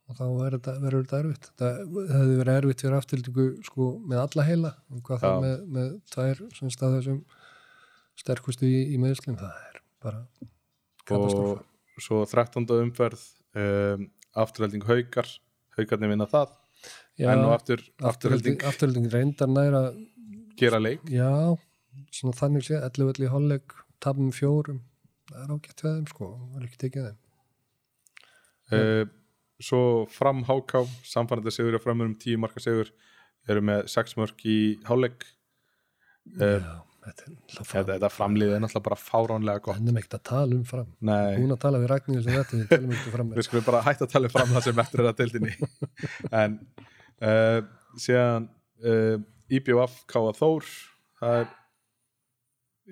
og 0.09 0.17
þá 0.17 0.25
er 0.47 0.57
verður 0.83 1.05
þetta 1.05 1.19
erfitt. 1.21 1.49
Það 1.59 1.79
hefði 2.11 2.39
verið 2.41 2.59
erfitt 2.59 2.83
fyrir 2.83 2.97
afturöldingu 2.99 3.47
sko 3.67 3.89
með 4.03 4.23
alla 4.25 4.47
heila. 4.49 4.73
Og 4.91 5.05
hvað 5.07 5.21
Já. 5.21 5.23
það 5.25 5.45
með, 5.45 5.55
með 5.77 5.93
tvær 6.15 6.43
sem 6.57 6.73
stað 6.73 6.97
þessum 6.99 7.21
sterkustu 8.19 8.67
í, 8.67 8.81
í 8.95 8.99
meðslum 9.01 9.39
það 9.39 9.63
er 9.69 9.79
bara 10.03 10.21
katastrófa 11.05 11.63
og 11.95 12.03
svo 12.03 12.21
13. 12.27 12.67
umferð 12.81 13.23
um, 13.55 14.09
afturhelding 14.45 14.85
haukar. 14.87 15.29
Haukarnir 15.75 16.11
vinna 16.11 16.27
það. 16.31 16.53
Enn 17.19 17.45
og 17.45 17.53
aftur 17.55 17.79
afturhelding 17.79 18.59
afturölding, 18.59 18.59
afturölding 18.67 19.07
reyndar 19.11 19.49
næra 19.51 19.81
gera 20.59 20.79
leik. 20.79 21.03
Já, 21.11 21.55
svona 22.11 22.35
þannig 22.35 22.67
sé 22.67 22.77
11 22.79 23.11
öll 23.11 23.25
í 23.25 23.31
hálfleik, 23.31 23.75
tapum 24.03 24.31
fjórum 24.35 24.83
það 25.35 25.43
er 25.45 25.53
ágætt 25.55 25.83
við 25.83 25.93
þeim 25.95 26.09
sko. 26.11 26.31
Það 26.39 26.57
er 26.57 26.65
ekki 26.69 26.81
tekið 26.85 27.07
þeim. 27.09 27.21
Uh, 28.75 29.03
svo 29.61 29.81
fram 30.09 30.41
háká 30.47 30.81
samfærandi 31.05 31.53
sigur 31.53 31.77
og 31.77 31.83
framur 31.83 32.09
um 32.09 32.15
10 32.17 32.41
marka 32.41 32.63
sigur 32.63 32.89
eru 33.51 33.61
með 33.65 33.85
6 33.93 34.17
mörg 34.19 34.45
í 34.49 34.57
hálfleik. 34.87 35.27
Uh, 36.39 36.63
Já, 36.63 36.71
þetta 37.05 37.27
er 37.27 37.35
þetta, 37.35 37.65
fram 37.69 37.89
þetta 37.91 38.11
framlið 38.15 38.55
er 38.55 38.63
náttúrulega 38.63 38.87
bara 38.87 38.99
fáránlega 39.01 39.63
gott. 39.67 39.81
Ennum 39.81 39.99
ekkert 40.01 40.17
að 40.17 40.25
tala 40.31 40.57
um 40.57 40.65
fram. 40.67 40.89
Nei, 41.05 41.35
Hún 41.37 41.53
að 41.53 41.61
tala 41.67 41.81
við 41.83 41.91
Ragnir 41.93 42.25
sem 42.25 42.39
þetta 42.39 42.61
við 42.61 42.71
tölum 42.73 42.95
ekkert 42.97 43.17
fram. 43.17 43.33
Við 43.37 43.49
skulum 43.49 43.67
bara 43.67 43.83
hætta 43.85 44.07
að 44.07 44.15
tala 44.15 44.31
um 44.31 44.35
fram 44.37 44.55
það 44.55 44.67
sem 44.69 44.83
eftir 44.85 45.03
er 45.03 45.11
að 45.11 45.21
deildinni. 45.21 45.55
En 46.43 46.57
uh, 47.21 47.59
síðan 48.01 48.49
IBF 49.55 50.01
Káa 50.09 50.33
Þór 50.35 50.65
það 51.21 51.37
er 51.43 51.53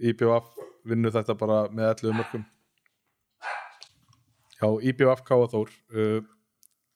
IBF 0.10 0.54
vinnur 0.88 1.14
þetta 1.16 1.38
bara 1.40 1.64
með 1.72 1.90
11 1.94 2.20
mörgum 2.20 2.46
já, 4.60 4.68
IBF 4.92 5.24
Káa 5.28 5.50
Þór 5.52 5.74
uh, 5.96 6.22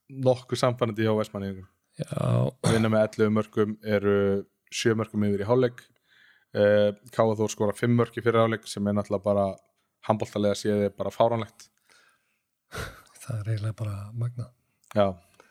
nokkuð 0.08 0.63
samfannandi 0.63 1.08
hjá 1.08 1.15
Vestmanniðingum 1.17 1.67
Já, 1.97 2.50
vinna 2.69 2.91
með 2.93 3.08
11 3.08 3.32
mörgum 3.34 3.78
eru 3.82 4.17
7 4.69 4.93
mörgum 5.00 5.23
yfir 5.26 5.41
í 5.41 5.47
hálfleik. 5.50 5.80
Uh, 6.54 6.91
Káa 7.13 7.34
Þór 7.39 7.54
skora 7.54 7.76
5 7.76 7.95
mörg 7.97 8.19
í 8.19 8.21
fyrir 8.21 8.43
hálfleik 8.43 8.67
sem 8.69 8.86
er 8.86 8.97
náttúrulega 8.97 9.26
bara 9.26 9.47
handbóltalega 10.08 10.58
séði 10.60 10.91
bara 10.97 11.13
fáránlegt. 11.13 11.67
Það 13.23 13.39
er 13.39 13.50
eiginlega 13.54 13.80
bara 13.82 13.95
magna. 14.13 14.50
Já, 14.93 15.08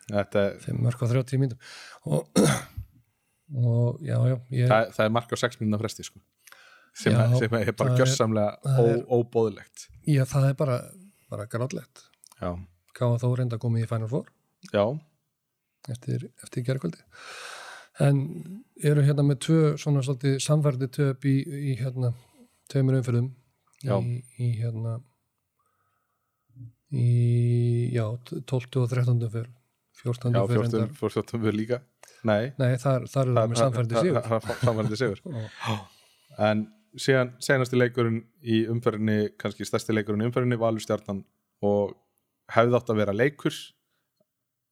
þetta 0.07 0.45
er 0.45 0.57
5 0.69 0.79
mörg 0.87 1.03
og 1.03 1.13
30 1.17 1.43
mínútur 1.43 1.75
og, 2.07 2.39
og 3.51 3.99
já, 4.07 4.15
já 4.15 4.35
ég, 4.55 4.71
það, 4.71 4.95
það 4.95 5.03
er 5.03 5.13
mark 5.19 5.35
á 5.35 5.37
6 5.43 5.61
mínúna 5.61 5.81
fresti 5.83 6.07
sko. 6.07 6.23
Sem, 6.97 7.13
Já, 7.13 7.25
sem 7.39 7.53
er 7.59 7.71
bara 7.77 7.93
er- 7.93 7.99
gjörsamlega 8.01 8.77
er- 8.85 9.03
óbóðilegt 9.17 9.87
já, 10.07 10.23
það 10.25 10.49
er 10.49 10.55
bara, 10.63 10.77
bara 11.29 11.45
gráðlegt 11.51 12.05
já, 12.41 12.51
Gáða 12.97 13.19
þó 13.21 13.27
reynda 13.37 13.59
komið 13.61 13.83
í 13.85 13.89
Final 13.91 14.09
Four 14.09 14.25
já, 14.73 14.85
eftir, 15.93 16.29
eftir 16.43 16.65
gerkvöldi 16.65 17.03
en 18.07 18.23
eru 18.85 19.01
hérna 19.05 19.23
með 19.25 19.39
tvö 19.47 19.59
svona 19.81 20.01
svolítið 20.05 20.39
samfærdi 20.45 20.87
töp 20.93 21.25
í, 21.25 21.35
í 21.71 21.75
hérna 21.79 22.13
tveimur 22.69 22.99
umferðum 22.99 23.31
Já. 23.85 23.93
í, 24.01 24.17
í 24.41 24.47
hérna 24.57 24.97
í 26.97 27.91
já, 27.93 28.05
12 28.47 28.81
og 28.81 28.89
13 28.93 29.21
umferð 29.27 29.53
14 30.01 30.33
já 30.37 30.41
umferð 30.45 30.71
14, 30.71 30.95
14 30.97 31.41
við 31.45 31.55
líka 31.57 31.79
nei, 32.27 32.51
nei, 32.57 32.73
þar, 32.81 33.05
þar 33.11 33.27
eru 33.31 33.37
það 33.37 33.51
með 33.51 33.61
samfærdi 33.61 34.01
sigur 34.01 34.19
er 34.21 34.59
samfærdi 34.63 34.99
sigur 35.01 35.21
en 36.47 36.65
síðan 36.99 37.33
senasti 37.43 37.77
leikurinn 37.79 38.21
í 38.41 38.63
umferðinni 38.71 39.33
kannski 39.39 39.67
stærsti 39.67 39.95
leikurinn 39.95 40.25
í 40.25 40.29
umferðinni 40.29 40.59
Valur 40.61 40.83
stjarnan 40.83 41.23
og 41.65 41.95
hefði 42.53 42.79
átt 42.79 42.91
að 42.93 43.01
vera 43.01 43.15
leikur. 43.15 43.55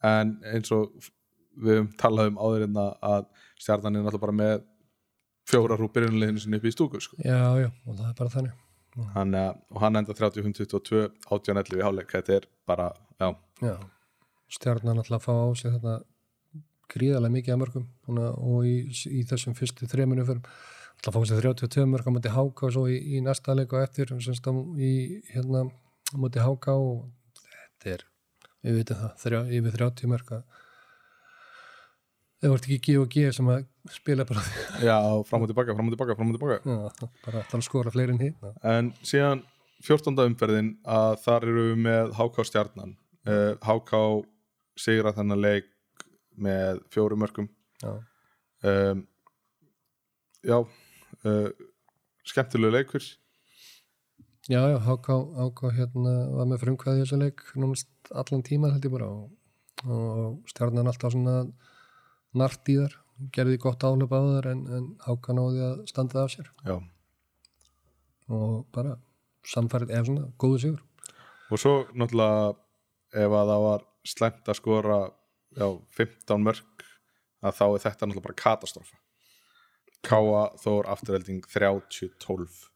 En 0.05 0.35
eins 0.51 0.71
og 0.75 0.93
við 1.55 1.79
höfum 1.79 1.91
talað 1.99 2.31
um 2.33 2.39
áður 2.41 2.67
en 2.67 2.79
að 2.83 3.27
stjarnan 3.61 3.95
er 3.95 4.05
náttúrulega 4.05 4.25
bara 4.25 4.39
með 4.41 4.65
fjórar 5.49 5.81
úr 5.85 5.91
byrjunleginu 5.93 6.41
sinni 6.41 6.59
upp 6.59 6.67
í 6.67 6.73
stúku 6.73 7.01
sko. 7.01 7.17
já, 7.21 7.39
já, 7.61 7.69
og 7.85 7.97
það 7.97 8.07
er 8.09 8.17
bara 8.17 8.33
þannig. 8.33 8.61
Hann, 9.13 9.33
eh, 9.35 9.51
og 9.75 9.81
hann 9.83 9.99
enda 9.99 10.15
35-22 10.15 11.09
18-11 11.27 11.79
í 11.79 11.83
hálfleik, 11.83 12.13
þetta 12.15 12.37
er 12.37 12.45
bara 12.67 12.93
já, 13.19 13.27
já, 13.59 13.75
stjarnan 14.55 15.01
alltaf 15.01 15.25
fá 15.27 15.33
á 15.35 15.51
sig 15.59 15.73
þetta 15.73 15.97
gríðarlega 16.95 17.35
mikið 17.35 17.55
að 17.55 17.59
mörgum 17.59 17.87
og 18.07 18.69
í, 18.69 18.77
í 18.87 19.25
þessum 19.27 19.57
fyrstu 19.57 19.89
þremur 19.91 20.21
umferðum 20.23 20.47
alltaf 21.05 21.27
sig 21.29 21.41
32 21.41 21.85
mörg 21.89 22.07
á 22.07 22.11
móti 22.15 22.31
háka 22.33 22.67
og 22.67 22.73
svo 22.73 22.85
í, 22.89 22.97
í 22.97 23.21
næsta 23.21 23.53
leik 23.53 23.73
og 23.73 23.83
eftir 23.85 24.09
semst 24.09 24.45
á, 24.49 24.53
í 24.77 25.21
hérna 25.33 25.65
á 25.69 26.15
móti 26.17 26.41
háka 26.41 26.73
og 26.73 27.05
þetta 27.45 27.93
er 27.93 28.05
við 28.65 28.79
veitum 28.79 29.01
það, 29.01 29.11
þrjá, 29.21 29.39
yfir 29.59 29.77
30 29.77 30.11
mörg 30.11 30.31
að 30.39 30.45
það 32.41 32.53
vart 32.55 32.67
ekki 32.67 32.79
G 32.85 32.97
og 33.01 33.09
G 33.13 33.25
sem 33.37 33.51
að 33.53 33.65
spila 33.93 34.25
bara 34.27 34.43
já, 34.81 34.97
fram 35.29 35.45
og 35.45 35.51
tilbaka, 35.51 35.75
fram 35.77 35.89
og 35.91 35.95
tilbaka, 35.95 36.15
fram 36.17 36.31
og 36.31 36.39
tilbaka. 36.39 36.57
Já, 36.65 37.09
bara 37.25 37.43
að 37.45 37.65
skora 37.65 37.93
fleiri 37.93 38.15
en 38.15 38.23
hitt 38.23 38.47
en 38.65 38.91
síðan 39.05 39.43
14. 39.85 40.17
umferðin 40.25 40.71
að 40.89 41.19
þar 41.25 41.49
eru 41.51 41.65
við 41.67 41.81
með 41.85 42.13
HK 42.17 42.45
stjarnan. 42.49 42.95
Uh, 43.25 43.53
HK 43.61 43.99
sigra 44.79 45.13
þennan 45.15 45.41
leik 45.41 45.69
með 46.41 46.81
fjórum 46.91 47.21
mörgum 47.23 47.47
já, 47.81 47.93
um, 48.67 49.05
já 50.43 50.57
uh, 51.25 51.49
skemmtilegu 52.25 52.73
leikur. 52.73 53.05
Já, 54.49 54.61
já 54.69 54.77
háka, 54.77 55.13
háka 55.39 55.71
hérna 55.73 56.13
var 56.37 56.49
með 56.49 56.61
frumkvæði 56.61 57.01
í 57.01 57.05
þessu 57.05 57.17
leik 57.17 57.41
námast 57.57 58.11
allan 58.13 58.43
tíman 58.45 58.75
held 58.75 58.85
ég 58.85 58.93
bara 58.93 59.07
og, 59.09 59.31
og 59.89 60.51
stjarnan 60.51 60.91
alltaf 60.91 61.15
svona 61.15 61.39
nart 62.37 62.69
í 62.69 62.75
þar, 62.77 62.93
gerði 63.33 63.57
gott 63.63 63.81
álöp 63.81 64.13
á 64.13 64.21
þar 64.21 64.49
en, 64.51 64.61
en 64.77 64.85
háka 65.07 65.33
náði 65.33 65.63
að 65.65 65.81
standa 65.89 66.19
það 66.19 66.27
af 66.27 66.35
sér. 66.35 66.51
Já. 66.67 66.75
og 68.29 68.53
bara 68.73 68.99
samfærið 69.49 69.93
eða 69.93 70.05
svona 70.09 70.27
góðu 70.41 70.61
sigur. 70.61 70.85
Og 71.49 71.61
svo 71.61 71.73
náttúrulega 71.93 72.53
ef 73.25 73.37
að 73.39 73.51
það 73.51 73.65
var 73.65 73.87
slæmt 74.05 74.51
að 74.51 74.59
skora 74.59 74.99
já, 75.57 75.67
15 75.97 76.45
mörg 76.45 76.85
að 77.45 77.57
þá 77.57 77.65
er 77.65 77.83
þetta 77.85 78.05
náttúrulega 78.05 78.27
bara 78.27 78.41
katastrófa 78.41 79.01
Káa 80.05 80.43
Þór 80.61 80.89
afturhelding 80.93 81.45
30-12 81.49 82.69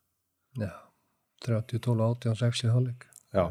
já, 0.60 0.72
30, 1.46 1.80
12, 1.86 2.02
18, 2.26 2.36
6 2.42 2.64
í 2.66 2.72
hálfleik. 2.74 3.06
Já, 3.30 3.44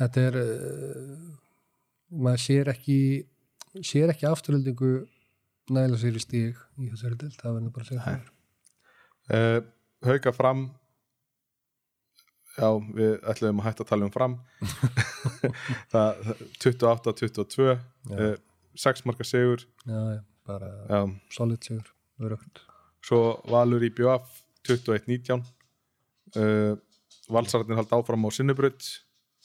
þetta 0.00 0.24
er, 0.24 0.38
er 0.38 0.38
uh, 0.40 1.26
maður 2.12 2.44
sér 2.46 2.72
ekki 2.72 2.98
sér 3.84 4.12
ekki 4.12 4.28
afturöldingu 4.28 4.92
næla 5.72 5.98
sér 6.00 6.16
í 6.18 6.22
stíg 6.22 6.56
í 6.80 6.90
þessari 6.90 7.18
dild, 7.20 7.36
það 7.40 7.58
verður 7.58 7.74
bara 7.76 7.86
að 7.86 7.90
segja 7.90 8.06
það. 8.06 8.30
Uh, 9.32 9.60
Hauka 10.02 10.32
fram. 10.34 10.64
Já, 12.52 12.68
við 12.92 13.14
ætlum 13.30 13.60
að 13.62 13.68
hætta 13.68 13.84
að 13.84 13.90
tala 13.92 14.04
um 14.08 14.12
fram. 14.12 14.34
Það, 15.92 16.26
28-22 16.60 17.68
uh, 17.70 18.34
6 18.82 19.06
marka 19.08 19.24
sigur. 19.24 19.64
Já, 19.86 20.00
já, 20.18 20.20
bara 20.48 21.04
solid 21.32 21.62
sigur 21.64 21.88
örugt. 22.22 22.62
svo 23.04 23.40
Valur 23.50 23.82
í 23.82 23.90
BF 23.94 24.42
21-19 24.68 25.42
uh, 26.36 26.74
Valsararnir 27.32 27.78
halda 27.80 27.98
áfram 27.98 28.26
á 28.26 28.30
sinnubrödd 28.34 28.82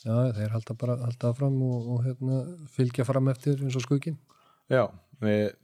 já, 0.04 0.18
þeir 0.38 0.54
halda 0.54 0.78
bara 0.78 0.98
halda 1.04 1.34
fram 1.38 1.58
og, 1.66 1.88
og 1.94 2.04
hérna, 2.06 2.44
fylgja 2.74 3.06
fram 3.08 3.30
eftir 3.34 3.62
eins 3.62 3.78
og 3.78 3.86
skuggin 3.86 4.18
já, 4.72 4.86
við 5.22 5.56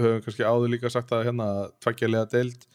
höfum 0.00 0.22
kannski 0.26 0.44
áður 0.44 0.74
líka 0.74 0.92
sagt 0.92 1.14
að 1.14 1.28
hérna 1.30 1.48
tveggjalega 1.80 2.28
deild 2.34 2.68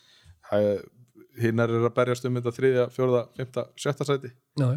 hinnar 1.39 1.71
er 1.71 1.85
að 1.87 1.93
berjast 1.95 2.25
um 2.27 2.37
þetta 2.39 2.53
þriðja, 2.55 2.87
fjórða, 2.95 3.21
fymta, 3.37 3.65
sjötta 3.79 4.07
sæti. 4.07 4.31
Já, 4.59 4.67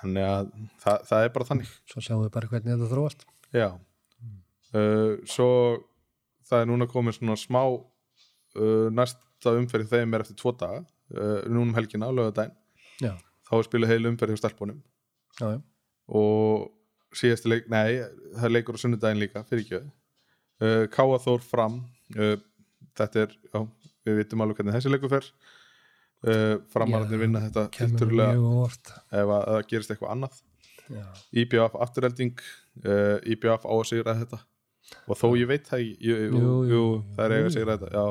þannig 0.00 0.26
að 0.26 0.50
það, 0.82 1.06
það 1.10 1.26
er 1.26 1.32
bara 1.36 1.48
þannig. 1.50 1.70
Svo 1.92 2.04
sjáum 2.04 2.24
við 2.24 2.32
bara 2.36 2.50
hvernig 2.50 2.74
þetta 2.74 2.90
þróast. 2.90 3.24
Já. 3.56 3.68
Uh, 4.70 5.14
svo 5.28 5.48
það 6.50 6.64
er 6.64 6.70
núna 6.70 6.88
komið 6.90 7.18
svona 7.18 7.38
smá 7.38 7.62
uh, 7.70 8.88
næsta 8.92 9.54
umferð 9.56 9.94
þeim 9.94 10.16
er 10.16 10.24
eftir 10.26 10.38
tvo 10.40 10.52
daga 10.58 10.82
uh, 10.82 11.40
núna 11.46 11.68
um 11.70 11.76
helgina 11.78 12.10
á 12.10 12.12
lögadaginn 12.12 12.56
þá 13.50 13.56
er 13.58 13.66
spilað 13.66 13.90
heil 13.94 14.10
umferð 14.10 14.34
hjá 14.34 14.42
stelpunum. 14.44 14.82
Já, 15.40 15.46
já, 15.54 15.60
og 16.20 17.16
síðasti 17.16 17.50
leik, 17.50 17.70
nei, 17.70 18.02
það 18.36 18.46
er 18.46 18.54
leikur 18.54 18.78
á 18.78 18.82
sunnudaginn 18.82 19.22
líka, 19.22 19.42
fyrir 19.48 19.64
ekki 19.64 19.80
uh, 19.80 20.84
Káa 20.92 21.18
Þór 21.24 21.42
fram 21.42 21.80
uh, 22.14 22.36
þetta 22.98 23.24
er, 23.24 23.34
já, 23.50 23.64
við 24.06 24.20
vitum 24.20 24.44
alveg 24.44 24.60
hvernig 24.60 24.76
þessi 24.78 24.92
leikur 24.92 25.12
fer. 25.12 25.26
Uh, 26.20 26.60
framararnir 26.70 27.16
Já, 27.16 27.22
vinna 27.24 27.42
þetta 27.46 27.66
óvart 28.36 28.92
ef 28.92 29.30
að 29.32 29.44
það 29.48 29.62
gerist 29.72 29.94
eitthvað 29.94 30.14
annað. 30.14 30.40
Já, 30.90 31.04
IBF 31.42 31.76
afturhelding 31.86 32.42
uh, 32.84 33.16
IBF 33.24 33.64
á 33.66 33.72
að 33.72 33.86
sigra 33.88 34.18
þetta 34.18 34.40
og 35.08 35.18
þó 35.20 35.26
ég 35.38 35.48
veit 35.50 35.66
það 35.68 35.84
jú, 35.86 36.16
jú, 36.30 36.52
Jú, 36.70 36.82
það 37.16 37.24
er 37.26 37.34
eiga 37.36 37.44
að 37.44 37.48
jú. 37.50 37.54
sigra 37.56 37.76
þetta 37.78 37.90
já, 37.94 38.04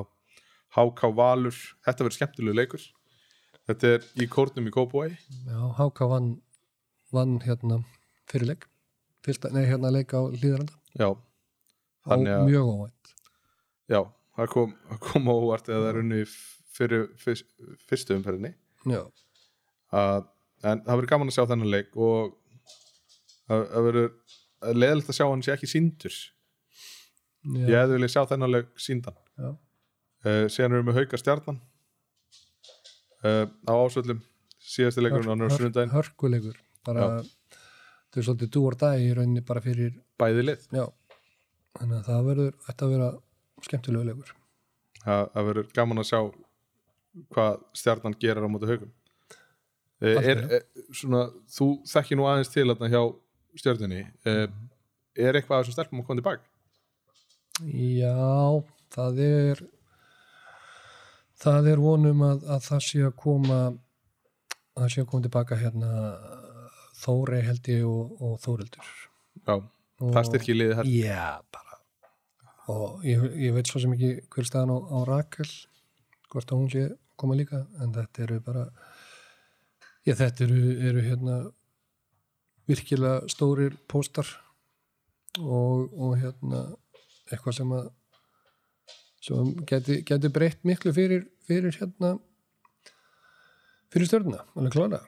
HK 0.80 1.12
Valur, 1.18 1.60
þetta 1.86 2.06
verður 2.06 2.18
skemmtilegu 2.20 2.56
leikur. 2.60 2.84
Þetta 3.70 3.90
er 3.96 4.06
í 4.18 4.26
kórnum 4.30 4.68
í 4.70 4.72
Kópói 4.74 5.10
já 5.46 5.60
Háka 5.78 6.08
vann 6.10 6.30
vann 7.14 7.40
hérna 7.46 7.82
fyrir 8.30 8.48
leik. 8.54 8.66
Fyrsta, 9.26 9.50
nei 9.54 9.66
hérna 9.70 9.92
leik 9.94 10.14
á 10.16 10.22
hlýðaranda 10.30 10.74
já, 10.98 11.10
á 11.14 12.10
Þannig 12.10 12.34
að- 12.38 12.48
mjög 12.50 12.70
óvænt. 12.74 13.14
Já 13.90 14.02
það 14.40 14.48
kom, 14.54 14.74
kom 15.04 15.28
á 15.30 15.34
óvart 15.36 15.68
eða 15.70 15.82
það 15.84 15.90
er 15.94 16.00
unni 16.04 16.22
fyrir 16.80 17.08
fyrst, 17.20 17.46
fyrstu 17.90 18.16
umferðinni. 18.16 18.54
Já, 18.88 19.02
að, 19.92 20.30
en 20.64 20.80
það 20.86 20.96
verður 20.96 21.10
gaman 21.12 21.28
að 21.32 21.36
sjá 21.36 21.46
þennan 21.50 21.72
leik 21.74 21.98
og 22.00 22.36
það 23.50 23.84
verður 23.90 24.10
leðilegt 24.80 25.10
að 25.12 25.18
sjá 25.20 25.26
hann 25.28 25.44
sé 25.46 25.54
ekki 25.58 25.68
síndur 25.72 26.16
ég 27.48 27.72
já, 27.72 27.82
hefði 27.82 27.98
viljað 27.98 28.14
sjá 28.14 28.22
þennan 28.30 28.54
leik 28.54 28.72
síndan 28.82 29.18
uh, 30.26 30.46
síðan 30.52 30.78
erum 30.78 30.90
við 30.92 31.00
hauka 31.02 31.20
stjarnan. 31.20 31.60
Uh, 33.20 33.46
á 33.68 33.74
ásvöllum 33.76 34.22
síðasti 34.64 35.04
leikurinn 35.04 35.48
á 35.48 35.52
sunnudaginn 35.52 35.94
hörkuleikur. 35.94 36.60
Bara, 36.88 37.08
þetta 37.20 38.22
er 38.22 38.28
svolítið 38.28 38.52
dú 38.56 38.66
or 38.70 38.78
dag 38.80 39.02
í 39.02 39.10
rauninni 39.16 39.44
bara 39.46 39.64
fyrir, 39.64 39.98
bæði 40.20 40.46
lið. 40.46 40.68
Já. 40.76 40.86
Þannig 41.80 41.98
að 41.98 42.06
það 42.10 42.30
verður, 42.30 42.54
þetta 42.68 42.86
að 42.86 42.94
vera 42.96 43.10
skemmtilegu 43.68 44.10
leikur. 44.10 44.32
Það 45.00 45.26
það 45.34 45.50
verður 45.50 45.74
gaman 45.80 46.04
að 46.04 46.10
sjá 46.10 46.22
hvað 47.34 47.60
stjarnan 47.76 48.16
gerir 48.22 48.46
á 48.46 48.50
móti 48.52 48.68
haugum 48.70 48.90
uh, 48.92 50.08
er, 50.08 50.18
Algjörlega. 50.20 50.60
er, 50.60 50.86
svona, 50.96 51.22
þú 51.50 51.68
þekki 51.90 52.18
nú 52.20 52.28
aðeins 52.30 52.52
til 52.54 52.68
þarna 52.70 52.92
hjá 52.94 53.02
stjörnunni. 53.60 54.04
Uh, 54.28 54.46
er 55.20 55.36
eitthvað 55.36 55.58
af 55.58 55.66
þessum 55.66 55.76
stelpum 55.76 56.04
að 56.04 56.08
koma 56.08 56.22
tilbaka 56.22 56.59
Já, 57.68 58.64
það 58.94 59.22
er 59.26 59.62
það 61.40 61.70
er 61.74 61.82
vonum 61.84 62.24
að, 62.28 62.46
að 62.48 62.66
það 62.68 62.84
sé 62.86 63.02
að 63.08 63.16
koma 63.20 63.60
að 63.70 64.84
það 64.84 64.94
sé 64.94 65.04
að 65.04 65.10
koma 65.12 65.28
tilbaka 65.28 65.60
hérna 65.60 65.92
Þóri 67.00 67.40
held 67.46 67.68
ég 67.72 67.86
og, 67.88 68.16
og 68.20 68.40
Þórildur 68.44 68.88
já, 69.48 69.54
og, 69.56 70.10
það 70.16 70.26
styrkir 70.30 70.58
liðið 70.58 70.80
hér 70.80 70.90
Já, 70.92 71.28
bara. 71.54 71.78
Og 72.70 73.06
ég, 73.08 73.24
ég 73.40 73.56
veit 73.56 73.72
svo 73.72 73.82
sem 73.82 73.94
ekki 73.96 74.12
hver 74.28 74.48
staðan 74.48 74.76
á, 74.76 74.78
á 74.84 74.98
Rakel 75.08 75.48
hvort 76.30 76.52
að 76.52 76.60
hún 76.60 76.74
sé 76.74 76.84
koma 77.20 77.38
líka 77.40 77.64
en 77.82 77.96
þetta 77.96 78.26
eru 78.26 78.42
bara 78.44 78.66
já, 80.08 80.14
þetta 80.14 80.46
eru, 80.46 80.76
eru 80.92 81.06
hérna 81.08 81.40
virkilega 82.70 83.32
stórir 83.32 83.80
póstar 83.90 84.28
og, 85.40 85.90
og 85.96 86.20
hérna 86.20 86.68
eitthvað 87.30 87.58
sem 87.60 87.74
að 87.78 87.90
sem 89.24 89.54
geti, 89.68 90.00
geti 90.08 90.32
breytt 90.32 90.64
miklu 90.68 90.94
fyrir, 90.96 91.26
fyrir 91.48 91.76
hérna 91.76 92.16
fyrir 93.92 94.10
stjórna, 94.10 94.44
alveg 94.56 94.76
klára 94.76 95.02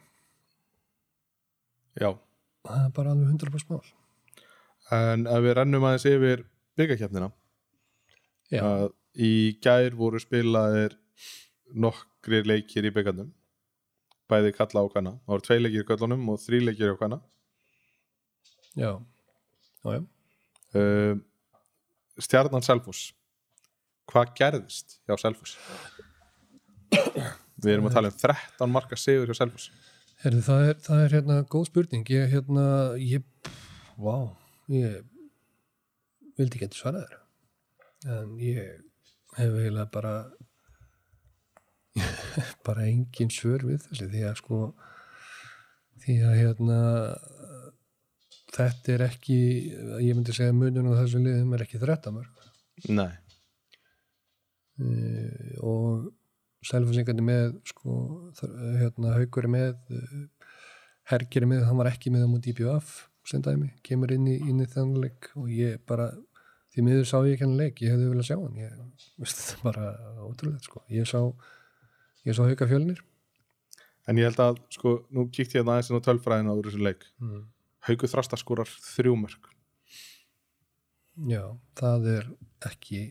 já, 1.95 2.11
það 2.65 2.85
er 2.85 2.95
bara 2.95 3.13
alveg 3.15 3.35
100% 3.35 3.71
mál. 3.71 3.83
En 4.91 5.27
ef 5.31 5.45
við 5.45 5.55
rennum 5.57 5.85
aðeins 5.87 6.07
yfir 6.09 6.43
byggakefnina 6.79 7.29
já, 8.51 8.63
að 8.63 8.89
í 9.15 9.33
gær 9.63 9.95
voru 9.99 10.19
spilaðir 10.21 10.97
nokkri 11.71 12.41
leikir 12.43 12.87
í 12.87 12.93
byggandum 12.95 13.31
bæði 14.31 14.53
kalla 14.55 14.83
á 14.83 14.91
hvenna 14.91 15.17
það 15.19 15.33
voru 15.33 15.47
tvei 15.47 15.59
leikir 15.59 15.83
í 15.83 15.87
kallunum 15.87 16.29
og 16.31 16.39
þrý 16.43 16.61
leikir 16.67 16.95
á 16.95 16.99
hvenna 16.99 17.19
já, 18.79 18.91
já, 19.83 19.91
já. 19.95 20.01
uh, 20.79 21.19
Stjarnan 22.21 22.65
Selfoss? 22.65 23.11
Hvað 24.11 24.33
gerðist 24.39 24.99
hjá 25.07 25.15
Selfoss? 25.21 25.55
Við 27.61 27.73
erum 27.75 27.87
að 27.89 27.97
tala 27.97 28.11
um 28.11 28.19
13 28.19 28.73
marka 28.73 28.99
sigur 28.99 29.31
hjá 29.31 29.37
Selfoss. 29.43 29.71
Herðu, 30.21 30.43
það, 30.45 30.67
er, 30.67 30.77
það 30.85 31.03
er 31.05 31.15
hérna 31.15 31.39
góð 31.49 31.65
spurning. 31.71 32.13
Ég 32.13 32.29
hérna, 32.29 32.65
ég 33.01 33.25
vá, 33.97 34.15
ég 34.69 35.01
vildi 36.37 36.59
ekki 36.59 36.77
svara 36.77 37.03
þér. 37.05 37.17
En 38.11 38.37
ég 38.41 38.61
hef 39.37 39.57
eiginlega 39.57 39.89
bara 39.93 40.15
bara 42.65 42.87
engin 42.87 43.31
svör 43.33 43.65
við 43.67 43.83
þessi 43.87 44.07
því 44.11 44.23
að 44.29 44.37
sko 44.39 44.59
því 46.01 46.17
að 46.27 46.37
hérna 46.39 46.79
þetta 48.51 48.95
er 48.95 49.03
ekki 49.07 49.37
ég 50.03 50.15
myndi 50.15 50.35
segja 50.35 50.55
munun 50.55 50.91
á 50.91 50.99
þessum 51.01 51.27
liðum 51.27 51.53
er 51.55 51.65
ekki 51.65 51.79
13 51.81 52.15
mörg 52.15 52.89
nei, 52.91 53.11
uh, 54.81 55.53
og 55.61 56.09
selfinsingandi 56.65 57.23
með 57.25 57.55
sko, 57.71 57.93
hérna, 58.79 59.15
haugur 59.17 59.47
er 59.47 59.53
með 59.53 59.95
uh, 59.97 60.25
hergir 61.11 61.45
er 61.45 61.51
með, 61.53 61.63
hann 61.67 61.79
var 61.79 61.91
ekki 61.91 62.13
með 62.13 62.27
á 62.27 62.29
múti 62.31 62.53
IPF 62.53 63.07
sem 63.27 63.43
dæmi, 63.45 63.69
kemur 63.85 64.11
inn 64.15 64.27
í, 64.29 64.37
í 64.41 64.67
þannig 64.73 65.05
leik 65.05 65.29
og 65.37 65.49
ég 65.53 65.81
bara 65.87 66.09
því 66.71 66.85
miður 66.87 67.07
sá 67.07 67.17
ég 67.25 67.35
ekki 67.35 67.45
hann 67.45 67.57
leik, 67.59 67.81
ég 67.83 67.93
hefði 67.93 68.09
viljað 68.11 68.29
sjá 68.31 68.37
hann 68.39 68.59
ég 68.59 68.75
veist 69.21 69.41
það 69.45 69.55
er 69.55 69.63
bara 69.69 69.87
ótrúlega 70.27 70.65
sko. 70.65 70.83
ég 70.91 71.09
sá, 71.09 71.19
ég 72.27 72.37
sá 72.37 72.43
hauga 72.45 72.69
fjölnir 72.69 73.01
en 74.09 74.19
ég 74.19 74.29
held 74.29 74.43
að 74.43 74.61
sko, 74.73 74.95
nú 75.13 75.27
kíkti 75.33 75.59
ég 75.59 75.67
aðeins 75.67 75.91
inn 75.91 76.01
á 76.01 76.07
tölfræðina 76.07 76.55
á 76.55 76.59
þessu 76.59 76.81
leik 76.81 77.05
mm. 77.21 77.43
Hauku 77.87 78.09
Þrasta 78.09 78.37
skúrar 78.39 78.69
þrjú 78.69 79.15
mörg 79.17 79.49
já, 81.29 81.43
það 81.77 82.07
er 82.15 82.29
ekki 82.69 83.01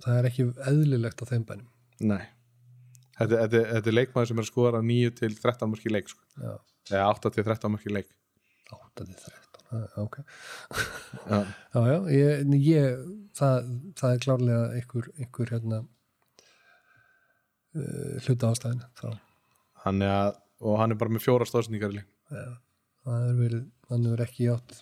það 0.00 0.18
er 0.18 0.28
ekki 0.30 0.46
eðlilegt 0.70 1.20
á 1.20 1.24
þeim 1.28 1.44
bænum. 1.48 1.68
Nei. 2.00 2.24
Þetta, 3.18 3.34
þetta, 3.34 3.60
þetta 3.74 3.90
er 3.90 3.96
leikmaður 3.96 4.30
sem 4.30 4.40
er 4.40 4.46
að 4.46 4.50
skora 4.50 4.80
9 4.84 5.12
til 5.18 5.32
13 5.36 5.70
mörg 5.70 5.84
í 5.84 5.92
leik 5.92 6.08
sko. 6.08 6.24
já, 6.40 6.54
eða 6.94 7.06
8 7.12 7.32
til 7.36 7.44
13 7.44 7.74
mörg 7.74 7.86
í 7.86 7.94
leik. 7.98 8.12
8 8.70 9.04
til 9.04 9.16
13 9.18 9.76
ah, 9.76 9.98
ok. 10.00 10.20
Já, 11.28 11.38
Já, 11.74 11.80
já, 11.90 11.98
ég, 12.16 12.54
ég 12.64 13.02
það, 13.36 13.68
það 14.00 14.14
er 14.14 14.24
klárlega 14.24 14.62
einhver, 14.78 15.10
einhver 15.18 15.52
hérna 15.52 15.82
uh, 17.76 18.14
hluta 18.24 18.54
ástæðin 18.54 18.80
er 20.06 20.14
að 20.14 20.32
og 20.60 20.74
hann 20.76 20.92
er 20.92 20.98
bara 21.00 21.12
með 21.12 21.24
fjóra 21.24 21.46
stóðsningar 21.48 21.92
í 21.94 22.00
leik. 22.00 22.08
Ja, 22.30 22.50
það 23.06 23.26
er 23.28 23.36
verið 23.40 23.64
hann 23.90 24.06
er 24.12 24.22
ekki 24.26 24.48
átt 24.52 24.80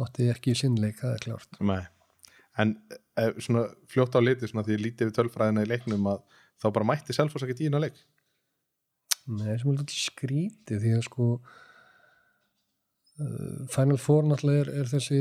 átti 0.00 0.28
ekki 0.32 0.54
í 0.54 0.58
sinnleik, 0.58 0.98
það 1.00 1.16
er 1.16 1.24
klárt. 1.26 1.58
Nei. 1.60 1.82
en 2.60 2.72
ef, 3.20 3.38
svona 3.44 3.64
fljótt 3.88 4.16
á 4.16 4.20
liti 4.20 4.48
svona 4.48 4.64
því 4.66 4.78
lítið 4.80 5.08
við 5.08 5.16
tölfræðina 5.18 5.64
í 5.64 5.70
leiknum 5.70 6.08
að 6.12 6.20
þá 6.60 6.66
bara 6.68 6.88
mætti 6.88 7.16
Selfoss 7.16 7.44
ekki 7.46 7.58
tíðina 7.62 7.80
leik? 7.82 7.96
Nei, 9.30 9.54
sem 9.58 9.68
er 9.70 9.76
alltaf 9.76 9.96
skrítið 9.96 10.82
því 10.82 10.92
að 10.96 11.04
sko 11.06 11.26
uh, 13.22 13.60
Final 13.72 14.00
Four 14.00 14.22
náttúrulega 14.28 14.64
er, 14.64 14.72
er 14.82 14.86
þessi 14.90 15.20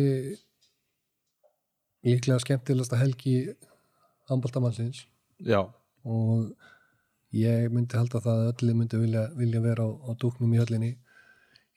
líklega 2.07 2.41
skemmtilegasta 2.41 2.99
helgi 2.99 3.35
handbóltamannsins 4.31 5.05
já, 5.45 5.61
og 6.03 6.51
ég 7.37 7.69
myndi 7.71 7.99
halda 7.99 8.23
það 8.23 8.37
að 8.41 8.51
öllu 8.55 8.73
myndi 8.79 8.99
vilja, 9.03 9.23
vilja 9.37 9.61
vera 9.63 9.85
á, 9.85 9.89
á 10.09 10.11
dúknum 10.19 10.55
í 10.55 10.59
höllinni 10.61 10.95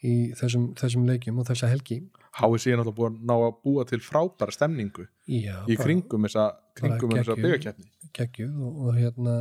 í 0.05 0.15
þessum, 0.37 0.69
þessum 0.79 1.09
leikjum 1.09 1.41
og 1.41 1.49
þessa 1.49 1.71
helgi. 1.73 2.03
HSI 2.35 2.73
er 2.75 2.81
náttúrulega 2.81 2.99
búin 2.99 3.19
að 3.19 3.27
ná 3.31 3.35
að 3.37 3.59
búa 3.65 3.85
til 3.89 4.01
frábæra 4.03 4.55
stemningu 4.55 5.07
Já, 5.31 5.61
í 5.71 5.77
kringum 5.79 6.27
þessa, 6.27 6.49
byggakeppni 6.81 7.91
geggjuð 8.15 8.57
og, 8.67 8.81
og 8.87 8.99
hérna 8.99 9.37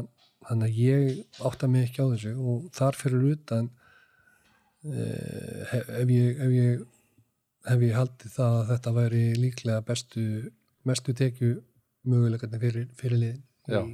þannig 0.48 0.68
að 0.68 0.80
ég 0.84 1.42
átta 1.50 1.70
mig 1.72 1.88
ekki 1.88 2.06
á 2.06 2.08
þessu 2.14 2.34
og 2.38 2.68
þar 2.76 3.00
fyrir 3.00 3.26
utan 3.34 3.70
eh, 4.86 5.76
ef 6.02 6.14
ég 6.14 6.42
ef 6.46 6.56
ég, 6.58 6.86
hef 7.72 7.86
ég 7.88 7.98
haldið 7.98 8.38
það 8.38 8.58
að 8.60 8.72
þetta 8.74 8.96
væri 9.00 9.26
líklega 9.40 9.86
bestu 9.88 10.26
mestu 10.88 11.16
tekju 11.18 11.54
möguleikarnir 12.10 12.62
fyrir, 12.62 12.90
fyrir 13.00 13.22
liðin 13.22 13.44
Já. 13.72 13.82
í, 13.88 13.94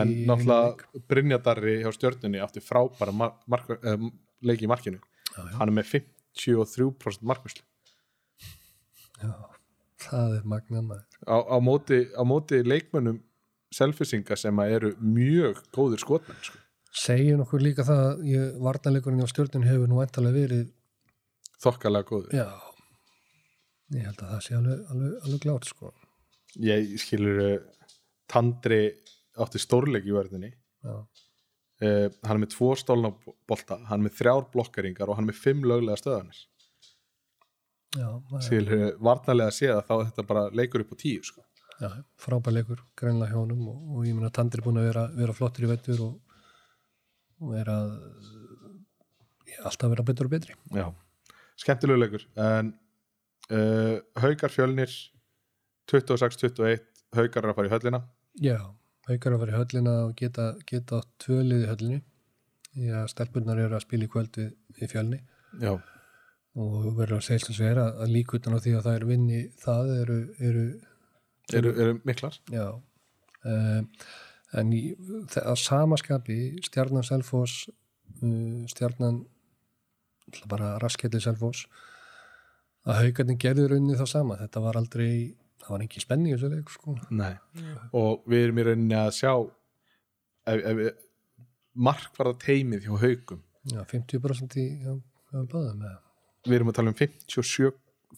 en 0.00 0.12
náttúrulega 0.30 1.04
Brynjadarri 1.10 1.80
hjá 1.82 1.90
stjörnunni 1.96 2.42
átti 2.44 2.62
frábæra 2.64 3.14
mar 3.16 3.36
mark 3.50 3.74
um, 3.80 4.12
leiki 4.44 4.66
í 4.66 4.70
markinu. 4.70 5.00
Já, 5.34 5.40
já, 5.42 5.54
hann 5.58 5.70
er 5.70 5.76
með 5.80 5.90
53% 5.94 7.26
markvæslu 7.26 7.64
já, 9.22 9.32
það 10.04 10.36
er 10.38 10.44
magnan 10.48 10.90
á, 11.26 11.36
á, 11.38 11.56
móti, 11.62 12.04
á 12.14 12.22
móti 12.26 12.60
leikmönnum 12.66 13.20
selfisinga 13.74 14.36
sem 14.38 14.60
eru 14.66 14.94
mjög 15.00 15.62
góðir 15.74 16.02
skotmenn 16.02 16.40
sko. 16.42 16.60
segir 16.94 17.38
nokkur 17.40 17.64
líka 17.64 17.86
það 17.86 18.04
að 18.10 18.24
ég, 18.30 18.54
varnarleikurinn 18.62 19.26
á 19.26 19.28
stjórnun 19.32 19.66
hefur 19.68 19.90
nú 19.90 20.00
endalega 20.04 20.38
verið 20.38 20.70
þokkalega 21.64 22.10
góðir 22.10 22.38
já. 22.38 22.48
Ég 23.94 24.06
held 24.08 24.22
að 24.24 24.30
það 24.32 24.44
sé 24.46 24.54
alveg, 24.58 24.78
alveg, 24.90 25.10
alveg 25.22 25.40
glátt 25.42 25.66
sko. 25.68 25.90
Ég 26.64 26.94
skilur 26.98 27.40
uh, 27.44 27.90
Tandri 28.30 28.78
átti 29.44 29.60
stórleik 29.60 30.06
í 30.08 30.14
verðinni 30.14 30.50
já, 30.50 30.94
uh, 31.84 32.08
hann 32.24 32.36
er 32.38 32.42
með 32.46 32.52
tvo 32.56 32.72
stólna 32.80 33.12
bolta 33.48 33.78
hann 33.90 34.00
er 34.00 34.08
með 34.08 34.18
þrjár 34.20 34.48
blokkeringar 34.54 35.10
og 35.10 35.18
hann 35.18 35.26
er 35.28 35.32
með 35.32 35.40
fimm 35.44 35.64
löglega 35.68 35.96
já, 37.94 38.08
maður- 38.30 38.46
skilur 38.48 38.84
varnarlega 38.98 39.50
að 39.52 39.58
sé 39.58 39.70
að 39.72 39.82
þá 39.88 39.92
er 39.96 40.06
þetta 40.10 40.26
bara 40.30 40.44
leikur 40.50 40.84
upp 40.84 40.94
á 40.94 40.96
tíu 40.98 41.22
sko. 41.26 41.42
Já, 41.82 41.90
frábær 42.22 42.54
leikur, 42.54 42.80
greinlega 42.98 43.32
hjá 43.32 43.40
honum 43.40 43.68
og, 43.68 43.78
og 43.96 44.04
ég 44.06 44.14
meina 44.14 44.30
Tandri 44.30 44.60
er 44.62 44.66
búin 44.66 44.78
að 44.78 44.88
vera, 44.88 45.04
vera 45.16 45.34
flottur 45.34 45.66
í 45.66 45.70
vettur 45.72 46.02
og, 46.06 46.12
og 47.42 47.56
er 47.58 47.70
að 47.72 47.88
alltaf 49.64 49.90
vera 49.90 50.04
betur 50.06 50.28
og 50.28 50.34
betri. 50.34 50.54
Já, 50.74 50.86
skemmtilegu 51.58 51.98
leikur 52.00 52.26
en 52.44 52.70
uh, 53.50 53.98
Haukar 54.22 54.54
fjölnir 54.54 54.94
26-21 55.90 56.84
Haukar 57.14 57.44
er 57.44 57.52
að 57.52 57.58
fara 57.58 57.70
í 57.70 57.74
höllina. 57.74 58.00
Já, 58.42 58.58
haukar 59.08 59.36
að 59.36 59.42
fara 59.44 59.54
í 59.54 59.58
höllina 59.58 59.94
og 60.06 60.14
geta, 60.18 60.50
geta 60.68 61.02
tvölið 61.22 61.64
í 61.64 61.70
höllinni. 61.72 62.02
Því 62.74 62.94
að 63.00 63.10
stelpunnar 63.12 63.60
eru 63.62 63.76
að 63.76 63.84
spila 63.84 64.06
í 64.06 64.10
kvöld 64.10 64.38
við, 64.40 64.54
við 64.78 64.94
fjölni. 64.94 65.20
Já, 65.62 65.76
og 66.54 66.90
verður 66.94 67.18
að 67.18 67.40
sem 67.42 67.66
vera 67.66 67.88
að 67.98 68.12
líka 68.14 68.38
utan 68.38 68.54
á 68.54 68.62
því 68.62 68.74
að 68.78 68.84
það 68.86 68.96
er 68.96 69.06
vinni 69.08 69.40
það 69.58 69.88
eru, 69.94 70.18
eru 70.38 70.66
eru, 71.52 71.72
eru 71.74 72.00
miklar. 72.06 72.38
Já. 72.52 72.66
Um, 73.44 73.88
en 74.54 74.72
í, 74.72 74.82
að 75.42 75.56
samaskapi 75.60 76.38
stjarnan 76.64 77.04
Selfoss 77.04 77.66
uh, 78.22 78.62
stjarnan 78.70 79.24
ætla 80.30 80.48
bara 80.48 80.70
rasketli 80.80 81.20
Selfoss 81.20 81.66
að 82.86 83.02
haugarnir 83.02 83.40
gerðu 83.40 83.66
rauninni 83.72 83.98
þá 83.98 84.06
sama. 84.08 84.38
Þetta 84.40 84.62
var 84.64 84.78
aldrei, 84.80 85.34
það 85.64 85.72
var 85.74 85.84
ekki 85.86 86.02
spenni 86.04 86.30
í 86.30 86.34
þessu 86.36 86.50
leik 86.52 86.70
sko. 86.74 86.94
Nei. 87.10 87.32
og 87.96 88.24
við 88.30 88.44
erum 88.46 88.60
í 88.60 88.66
rauninni 88.68 88.96
að 89.00 89.10
sjá 89.18 89.32
ef, 89.34 90.58
ef 90.60 90.78
við 90.80 90.90
markvarða 91.88 92.36
teimið 92.44 92.86
hjá 92.88 92.94
Haukum 93.02 93.42
Já, 93.72 93.80
50% 93.88 94.58
í 94.60 94.66
já, 94.84 94.92
báðum 95.32 95.80
eða. 95.88 95.98
við 96.44 96.58
erum 96.58 96.68
að 96.72 96.76
tala 96.78 96.92
um 96.92 96.98
57, 97.00 97.70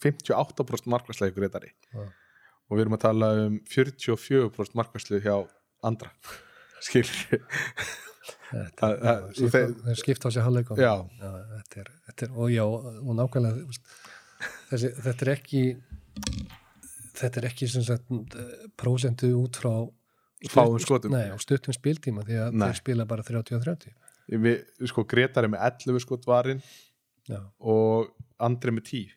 58% 0.03 0.90
markværsla 0.92 1.28
ykkur 1.30 1.47
reytari 1.47 1.70
Já. 1.94 2.03
og 2.03 2.74
við 2.76 2.82
erum 2.84 2.97
að 2.99 3.05
tala 3.07 3.28
um 3.47 3.61
44% 3.70 4.74
markværslu 4.80 5.22
hjá 5.24 5.36
andra 5.86 6.11
skilur 6.86 7.14
Þetta, 8.47 8.88
Það- 8.88 9.01
það- 9.03 9.51
þeir- 9.55 9.72
þeir 9.86 9.97
skipta 9.99 10.28
á 10.28 10.34
sig 10.34 10.42
halvleikum 10.47 10.78
Já. 10.78 10.92
þetta 11.22 11.80
er, 11.82 11.88
þetta 12.11 12.26
er, 12.26 12.34
og 12.38 12.51
já, 12.55 12.62
og 12.66 13.16
nákvæmlega 13.18 13.80
þessi, 14.70 14.90
þetta 15.03 15.24
er 15.26 15.30
ekki 15.32 15.62
þetta 17.16 17.40
er 17.40 17.48
ekki 17.50 17.68
eh, 17.68 18.66
prósentu 18.78 19.32
út 19.38 19.60
frá 19.62 19.72
Fáum 20.52 20.76
skotum. 20.78 21.14
Nei, 21.14 21.30
og 21.32 21.40
stuttum 21.40 21.72
spiltíma 21.72 22.20
því 22.26 22.36
að 22.44 22.58
þeir 22.60 22.76
spila 22.76 23.06
bara 23.08 23.24
30 23.24 23.56
og 23.56 23.62
30 23.64 23.94
við, 24.44 24.58
sko, 24.90 25.04
Gretar 25.08 25.46
er 25.46 25.52
með 25.54 25.62
11 25.64 26.02
skot 26.04 26.26
varinn 26.28 26.60
Já, 27.26 27.40
og 27.58 28.12
Andri 28.44 28.74
með 28.76 28.90
10 28.90 29.14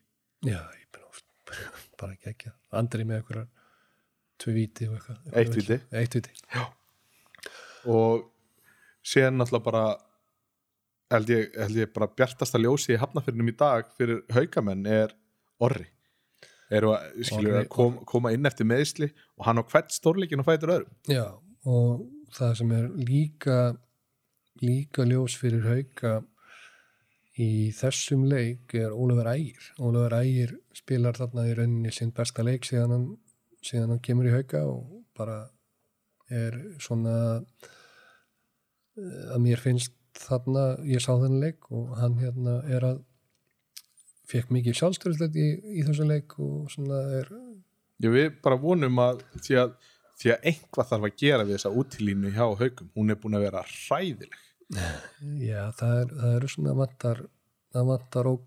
já 0.48 0.56
ég 0.56 0.86
bara, 0.96 1.10
bara 2.00 2.16
ekki 2.16 2.32
ekki 2.32 2.52
Andri 2.80 3.04
með 3.04 3.20
einhverjar 3.20 3.48
tvö 4.40 4.56
víti 4.56 4.88
og 4.88 4.96
eitthvað 4.96 5.36
Eitt 5.36 5.56
víti. 5.58 5.76
Eitt 6.00 6.16
víti. 6.16 6.32
Og 7.90 8.30
síðan 9.04 9.36
náttúrulega 9.36 9.66
bara 9.68 9.84
held 11.12 11.32
ég, 11.34 11.56
held 11.58 11.80
ég 11.82 11.92
bara 11.92 12.08
bjartasta 12.16 12.60
ljósi 12.60 12.94
í 12.94 13.00
hafnafyrinum 13.00 13.50
í 13.52 13.56
dag 13.60 13.88
fyrir 13.98 14.22
haugamenn 14.32 14.86
er 14.88 15.12
orri 15.60 15.90
eru 16.70 16.94
að, 16.94 17.06
skilur, 17.26 17.60
að 17.60 17.68
kom, 17.72 18.00
koma 18.08 18.32
inn 18.34 18.46
eftir 18.48 18.68
meðsli 18.68 19.10
og 19.38 19.46
hann 19.48 19.60
á 19.60 19.64
hvert 19.66 19.94
stórleikin 19.94 20.42
og 20.42 20.48
fætur 20.48 20.74
öðrum. 20.76 20.98
Já, 21.10 21.26
og 21.66 22.04
það 22.36 22.58
sem 22.60 22.74
er 22.76 22.90
líka 23.08 23.60
líka 24.60 25.06
ljós 25.08 25.36
fyrir 25.40 25.64
hauka 25.64 26.20
í 27.40 27.70
þessum 27.72 28.26
leik 28.28 28.74
er 28.76 28.92
Ólafur 28.92 29.30
Ægir. 29.32 29.70
Ólafur 29.80 30.16
Ægir 30.18 30.56
spilar 30.76 31.16
þarna 31.16 31.46
í 31.48 31.54
rauninni 31.56 31.92
sinn 31.94 32.12
besta 32.16 32.44
leik 32.44 32.68
síðan 32.68 32.94
hann, 32.94 33.06
síðan 33.64 33.94
hann 33.94 34.02
kemur 34.04 34.28
í 34.28 34.34
hauka 34.34 34.64
og 34.68 35.00
bara 35.16 35.38
er 36.30 36.56
svona 36.82 37.14
eh, 37.40 39.32
að 39.34 39.40
mér 39.46 39.62
finnst 39.62 39.96
þarna, 40.20 40.74
ég 40.84 41.00
sá 41.02 41.14
þennan 41.14 41.40
leik 41.40 41.70
og 41.72 41.94
hann 41.98 42.18
hérna 42.20 42.60
er 42.68 42.84
að 42.90 43.00
fekk 44.30 44.52
mikið 44.54 44.76
sjálfstörðslega 44.80 45.40
í, 45.42 45.48
í 45.80 45.84
þessum 45.86 46.10
leik 46.10 46.36
og 46.42 46.70
svona 46.72 47.00
er 47.20 47.32
Já, 48.00 48.08
við 48.08 48.28
bara 48.40 48.56
vonum 48.60 49.00
að 49.02 49.24
því 49.44 49.56
að, 49.60 49.72
því 50.20 50.30
að 50.32 50.46
einhvað 50.52 50.88
þarf 50.92 51.08
að 51.08 51.16
gera 51.20 51.44
við 51.44 51.56
þessa 51.58 51.72
útilínu 51.82 52.30
hjá 52.32 52.44
haugum, 52.46 52.88
hún 52.96 53.12
er 53.12 53.18
búin 53.20 53.36
að 53.36 53.44
vera 53.44 53.64
hræðileg. 53.68 54.38
Já, 55.42 55.60
það, 55.76 55.94
er, 55.98 56.14
eru 56.30 56.48
svona 56.48 56.76
vantar, 56.78 57.24
það 57.74 57.90
vantar 57.90 58.30
og 58.30 58.46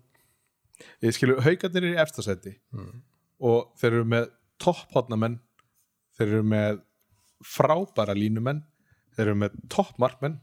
ég 1.04 1.14
skilur, 1.14 1.42
haugarnir 1.44 1.84
eru 1.84 1.94
í 1.94 2.00
efstasæti 2.02 2.56
Mm. 2.74 3.02
og 3.46 3.74
þeir 3.78 3.92
eru 3.92 4.06
með 4.10 4.30
topphotnamenn 4.64 5.38
þeir 6.16 6.26
eru 6.30 6.46
með 6.50 6.80
frábæra 7.44 8.16
línumenn 8.16 8.64
þeir 9.14 9.28
eru 9.28 9.36
með 9.44 9.60
toppmarkmenn. 9.70 10.40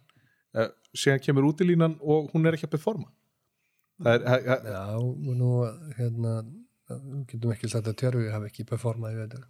Uh, 0.55 0.67
síðan 0.95 1.21
kemur 1.23 1.47
útilínan 1.47 1.97
og 2.03 2.31
hún 2.33 2.45
er 2.47 2.55
ekki 2.55 2.67
að 2.67 2.73
performa 2.77 3.07
er, 4.07 4.19
he- 4.27 4.43
he- 4.49 4.71
Já, 4.71 4.83
og 4.97 5.35
nú 5.37 5.49
hérna, 5.97 6.33
við 6.89 7.25
getum 7.31 7.51
ekki 7.55 7.69
sagt 7.71 7.87
að 7.87 7.97
Tjörfi 8.01 8.31
hafi 8.33 8.49
ekki 8.51 8.65
performað 8.69 9.13
í 9.15 9.19
veitur. 9.21 9.43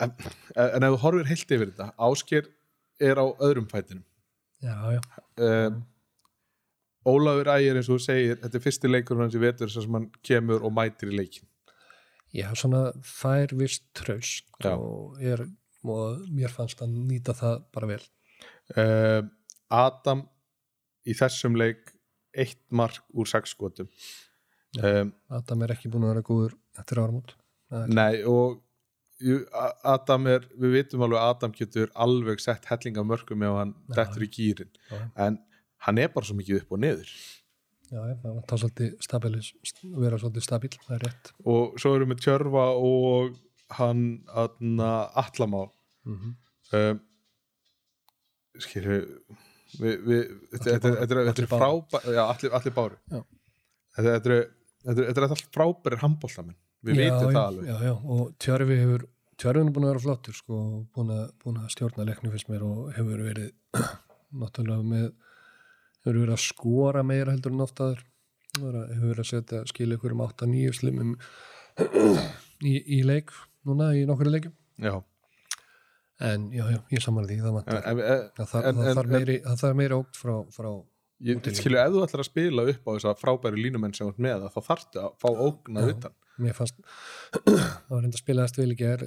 en, 0.00 0.12
en 0.56 0.82
ef 0.86 0.92
þú 0.94 0.98
horfir 1.02 1.26
heilt 1.26 1.50
yfir 1.56 1.70
þetta 1.72 1.88
Ásker 1.98 2.48
er 3.00 3.16
á 3.18 3.26
öðrum 3.42 3.68
fætinum 3.70 4.04
Já, 4.62 4.74
já, 4.94 5.00
uh, 5.42 5.80
Ólafur 7.08 7.48
Ægir 7.54 7.76
eins 7.78 7.88
og 7.88 7.98
þú 7.98 8.04
segir 8.04 8.38
þetta 8.42 8.58
er 8.58 8.64
fyrsti 8.64 8.90
leikur 8.90 9.20
hans 9.22 9.34
í 9.38 9.40
vetur 9.42 9.70
sem 9.72 9.94
hann 9.96 10.08
kemur 10.26 10.64
og 10.66 10.72
mætir 10.76 11.10
í 11.12 11.16
leikin 11.18 11.46
já, 12.34 12.50
svona 12.54 12.92
fær 13.06 13.54
vist 13.56 13.86
tröst 13.96 14.44
Já. 14.62 14.74
og, 14.76 15.16
er, 15.22 15.46
og 15.88 16.26
mér 16.34 16.50
fannst 16.52 16.82
að 16.84 16.92
nýta 17.08 17.32
það 17.38 17.62
bara 17.72 17.86
vel. 17.94 18.02
uh, 18.76 19.22
Adam 19.70 20.26
í 21.08 21.14
þessum 21.16 21.56
leik 21.56 21.94
eitt 22.34 22.60
mark 22.70 23.00
úr 23.14 23.26
sex 23.26 23.50
skotum 23.56 23.88
um, 24.82 25.12
Adam 25.30 25.62
er 25.62 25.72
ekki 25.74 25.88
búin 25.92 26.04
að 26.04 26.12
vera 26.14 26.22
góður 26.26 26.54
eftir 26.78 27.00
áramót. 27.02 27.34
Nei 27.88 28.22
og 28.28 28.60
Adam 29.82 30.26
er, 30.30 30.44
við 30.54 30.76
vitum 30.76 31.02
alveg 31.02 31.18
að 31.18 31.30
Adam 31.32 31.52
getur 31.56 31.90
alveg 31.94 32.38
sett 32.40 32.68
helling 32.70 32.98
af 33.00 33.06
mörgum 33.08 33.42
ef 33.42 33.56
hann 33.58 33.74
Já. 33.88 33.94
dettur 33.96 34.22
í 34.22 34.30
gýrin 34.30 34.70
Já. 34.90 35.00
en 35.16 35.38
hann 35.86 35.98
er 35.98 36.08
bara 36.14 36.26
svo 36.28 36.36
mikið 36.38 36.62
upp 36.62 36.72
og 36.76 36.80
niður 36.84 37.10
Já, 37.88 37.98
það 38.20 38.34
var 38.36 38.58
svolítið 38.60 38.94
stabilis, 39.00 39.46
vera 39.96 40.18
svolítið 40.20 40.44
stabil, 40.44 40.70
það 40.86 40.94
er 40.98 41.04
rétt. 41.06 41.32
og 41.48 41.78
svo 41.80 41.94
erum 41.96 42.10
við 42.12 42.20
Tjörfa 42.26 42.64
og 42.76 43.36
hann 43.80 44.24
aðna 44.28 44.92
Allamá 45.16 45.68
Mm 46.08 46.16
-hmm. 46.16 46.34
um, 46.78 47.00
skilju 48.58 48.98
þetta, 49.76 50.92
er- 51.04 51.50
frábæri 51.50 52.14
já, 52.16 52.22
allir, 52.24 52.74
báru 52.78 52.96
þetta, 53.98 54.24
er- 54.32 55.22
alltaf 55.26 55.44
frábæri 55.54 56.00
handbóltamenn 56.02 56.56
við 56.86 57.00
já, 57.02 57.14
það 57.18 57.38
alveg. 57.42 57.66
Já, 57.68 57.76
já, 57.88 57.94
og 58.14 58.28
Tjörfi 58.38 58.76
hefur, 58.78 59.04
Tjörfi 59.38 59.62
er 59.64 59.72
búin 59.74 59.84
að 59.88 59.90
vera 59.92 60.02
flottur, 60.04 60.36
sko, 60.38 60.58
búin 60.94 61.10
að, 61.10 61.24
búin 61.42 61.58
að 61.58 61.72
stjórna 61.74 62.06
leiknum 62.06 62.32
fyrst 62.34 62.48
mér 62.52 62.62
og 62.68 62.92
hefur 62.94 63.24
verið 63.26 63.50
náttúrulega 64.42 64.86
með 64.86 65.08
hefur 66.06 66.20
verið 66.22 66.36
að 66.36 66.44
skora 66.46 67.02
meira 67.06 67.34
heldur 67.34 67.52
en 67.56 67.64
oftaður 67.66 68.04
hefur 68.58 69.10
verið 69.10 69.22
að 69.24 69.30
setja 69.32 69.64
skilja 69.68 69.98
ykkur 69.98 70.14
um 70.16 70.22
8-9 70.28 70.72
slimum 70.78 71.12
í, 72.62 72.74
í 72.98 73.02
leik 73.06 73.34
núna 73.68 73.90
í 73.98 74.06
nokkru 74.08 74.30
leikum 74.32 74.54
já, 74.78 74.94
en 76.18 76.46
já, 76.50 76.64
já, 76.72 76.78
ég 76.90 77.02
saman 77.04 77.26
því 77.28 77.40
það, 77.42 77.52
vantar, 77.58 77.82
en, 77.82 77.98
en, 78.02 78.22
það, 78.38 78.48
það, 78.52 78.68
en- 78.70 78.96
þarf 78.98 79.12
meiri, 79.14 79.36
það 79.44 79.60
þarf 79.62 79.76
meiri 79.78 79.98
ógt 79.98 80.18
frá, 80.18 80.32
frá 80.54 80.70
ég 81.28 81.38
Útileik. 81.38 81.58
skilju 81.60 81.78
ef 81.82 81.92
þú 81.94 82.02
ætlar 82.06 82.22
að 82.24 82.28
spila 82.30 82.64
upp 82.72 82.88
á 82.88 82.90
þess 82.94 83.08
að 83.10 83.20
frábæri 83.22 83.62
línumenn 83.62 83.94
sem 83.94 84.10
ert 84.10 84.18
með 84.22 84.48
þá 84.54 84.58
þarftu 84.70 85.02
að 85.02 85.14
fá 85.22 85.28
ógnað 85.30 85.92
utan. 85.94 86.16
mér 86.38 86.54
fannst 86.58 86.82
það 87.46 87.94
var 87.94 88.02
reynda 88.04 88.18
að 88.18 88.22
spilaðast 88.22 88.58
vel 88.60 88.68
í 88.74 88.78
ger 88.78 89.02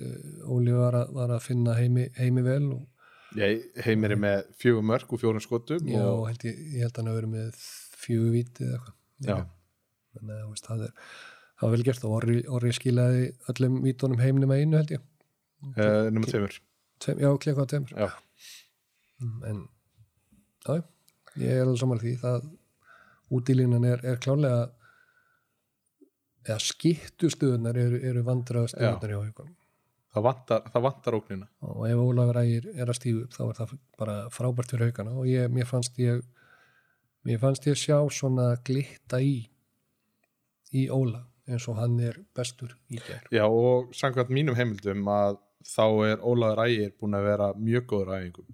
Óli 0.51 0.73
var 0.75 0.97
að, 1.01 1.13
var 1.15 1.35
að 1.35 1.45
finna 1.45 1.75
heimi, 1.79 2.07
heimi 2.19 2.43
vel 2.47 2.63
og 2.75 3.39
ég 3.39 3.67
heimir 3.85 4.17
með 4.19 4.49
fjögur 4.59 4.83
mörg 4.83 5.13
og 5.15 5.21
fjórum 5.21 5.43
skotum 5.43 5.87
já, 5.87 6.01
og, 6.03 6.25
held 6.27 6.43
ég, 6.49 6.57
ég 6.75 6.83
held 6.83 6.91
að 6.91 6.99
hann 6.99 7.11
hafi 7.11 7.19
verið 7.21 7.35
með 7.37 7.61
fjögur 8.01 8.33
víti 8.35 8.65
eða 8.67 8.79
eitthvað. 8.79 9.53
Það, 10.11 10.81
er, 10.83 10.91
það 11.55 11.63
var 11.69 11.75
vel 11.77 11.85
gert 11.87 12.03
og 12.09 12.15
Orri, 12.17 12.35
Orri 12.51 12.73
skilaði 12.75 13.29
öllum 13.53 13.77
vítunum 13.85 14.19
heimnum 14.19 14.51
að 14.51 14.63
einu 14.65 14.79
held 14.81 14.91
ég. 14.97 15.05
Uh, 15.77 16.09
nema 16.11 16.27
tveimur 16.27 16.57
Tveim, 17.01 17.21
já, 17.23 17.29
klekka 17.45 17.65
á 17.65 17.71
tveimur. 17.71 17.95
Já, 17.97 18.11
Mm, 19.21 19.43
en 19.45 19.57
já, 20.65 20.83
ég 21.37 21.51
er 21.53 21.59
alveg 21.61 21.77
saman 21.77 21.99
því. 22.01 22.15
Það 22.17 22.45
útílínan 23.37 23.85
er, 23.85 23.99
er 24.01 24.17
klárlega 24.17 24.71
eða 26.41 26.57
skiptustuðunar 26.65 27.77
eru, 27.77 27.99
eru 28.01 28.23
vandraðstuðunar 28.25 29.13
hjá 29.13 29.19
haugunum 29.19 29.57
það 30.11 30.25
vantar, 30.25 30.65
það 30.73 30.85
vantar 30.87 31.17
ógnina. 31.17 31.47
Og 31.69 31.83
ef 31.87 32.01
Ólafur 32.03 32.39
Ægir 32.41 32.67
er 32.73 32.89
að 32.91 32.97
stígu 32.97 33.23
upp 33.25 33.35
þá 33.35 33.41
er 33.45 33.57
það 33.61 33.73
bara 34.01 34.15
frábært 34.33 34.73
fyrir 34.73 34.89
haugana. 34.89 35.13
Og 35.21 35.29
ég, 35.29 35.51
mér 35.53 35.69
fannst 35.69 35.99
ég 36.01 36.23
mér 37.27 37.39
fannst 37.41 37.67
ég 37.69 37.79
sjá 37.79 37.99
svona 38.11 38.55
glitta 38.65 39.21
í 39.23 39.35
í 40.75 40.87
Óla 40.91 41.23
eins 41.51 41.67
og 41.67 41.79
hann 41.81 41.97
er 42.03 42.19
bestur 42.35 42.73
í 42.91 42.99
gær. 43.01 43.25
Já 43.33 43.45
og 43.47 43.91
samkvæmt 43.97 44.31
mínum 44.33 44.57
heimildum 44.57 45.07
að 45.11 45.39
þá 45.67 45.85
er 46.09 46.25
Ólaður 46.25 46.65
Ægir 46.65 46.91
búin 46.99 47.17
að 47.17 47.27
vera 47.29 47.53
mjög 47.57 47.87
góður 47.91 48.13
æfingum. 48.17 48.49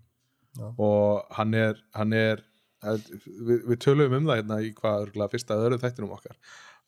Já. 0.57 0.69
og 0.81 1.35
hann 1.37 1.53
er, 1.53 1.81
hann 1.93 2.13
er 2.17 2.39
við, 2.81 3.59
við 3.67 3.79
tölum 3.83 4.15
um 4.17 4.29
það 4.29 4.39
hérna 4.39 4.61
í 4.65 4.71
hvað 4.77 5.11
fyrsta 5.33 5.57
öðru 5.61 5.77
þættinum 5.83 6.15
okkar 6.15 6.37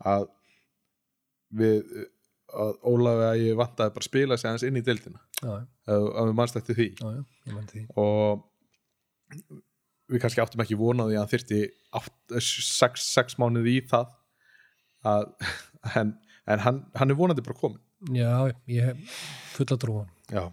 að 0.10 0.26
við 1.60 1.84
að 2.50 2.78
Ólaður 2.90 3.36
Ægir 3.36 3.58
vantaði 3.60 3.96
bara 3.96 4.06
að 4.06 4.10
spila 4.10 4.38
sig 4.38 4.50
aðeins 4.50 4.66
inn 4.66 4.80
í 4.80 4.86
deildina. 4.86 5.20
Já, 5.40 5.52
að, 5.94 6.06
að 6.18 6.30
við 6.30 6.38
mannst 6.40 6.58
eftir 6.58 6.78
því. 6.80 6.88
Já, 6.98 7.60
því. 7.74 7.84
Og 8.02 8.46
við 10.10 10.24
kannski 10.24 10.42
áttum 10.42 10.64
ekki 10.66 10.80
vonaði 10.80 11.18
að 11.18 11.22
hann 11.22 11.34
þyrti 11.36 11.60
6 13.06 13.38
mánuði 13.42 13.76
í 13.78 13.84
það 13.90 14.16
að, 15.10 15.30
en, 16.02 16.16
en 16.50 16.66
hann, 16.66 16.82
hann 16.98 17.14
er 17.14 17.20
vonandi 17.20 17.46
bara 17.46 17.60
komin 17.62 17.84
já, 18.16 18.32
ég 18.72 18.84
hef 18.90 18.98
fulla 19.58 19.78
trúan 19.82 20.10
já, 20.32 20.46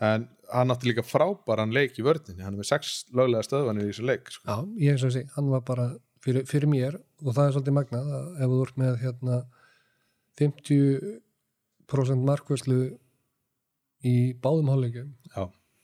en 0.00 0.28
hann 0.50 0.72
átti 0.74 0.88
líka 0.90 1.04
frábæran 1.06 1.70
leik 1.76 1.98
í 2.00 2.02
vörðinni, 2.06 2.42
hann 2.42 2.54
er 2.56 2.60
með 2.62 2.70
6 2.72 2.92
löglega 3.14 3.44
stöðvanir 3.46 3.86
í 3.86 3.92
þessu 3.92 4.06
leik 4.08 4.30
sko. 4.34 4.42
Já, 4.50 4.56
ég 4.82 4.96
eins 4.96 5.04
og 5.06 5.12
þessi, 5.12 5.24
hann 5.36 5.50
var 5.52 5.62
bara 5.68 5.84
fyrir, 6.24 6.42
fyrir 6.50 6.68
mér 6.72 6.96
og 7.22 7.30
það 7.36 7.44
er 7.46 7.52
svolítið 7.54 7.76
magnað 7.78 8.10
að 8.18 8.26
ef 8.42 8.50
þú 8.54 8.60
ert 8.66 8.80
með 8.82 8.96
hérna 9.04 9.36
50% 10.40 12.26
markvæslu 12.26 12.80
í 14.10 14.14
báðum 14.42 14.70
hálfleikum 14.72 15.10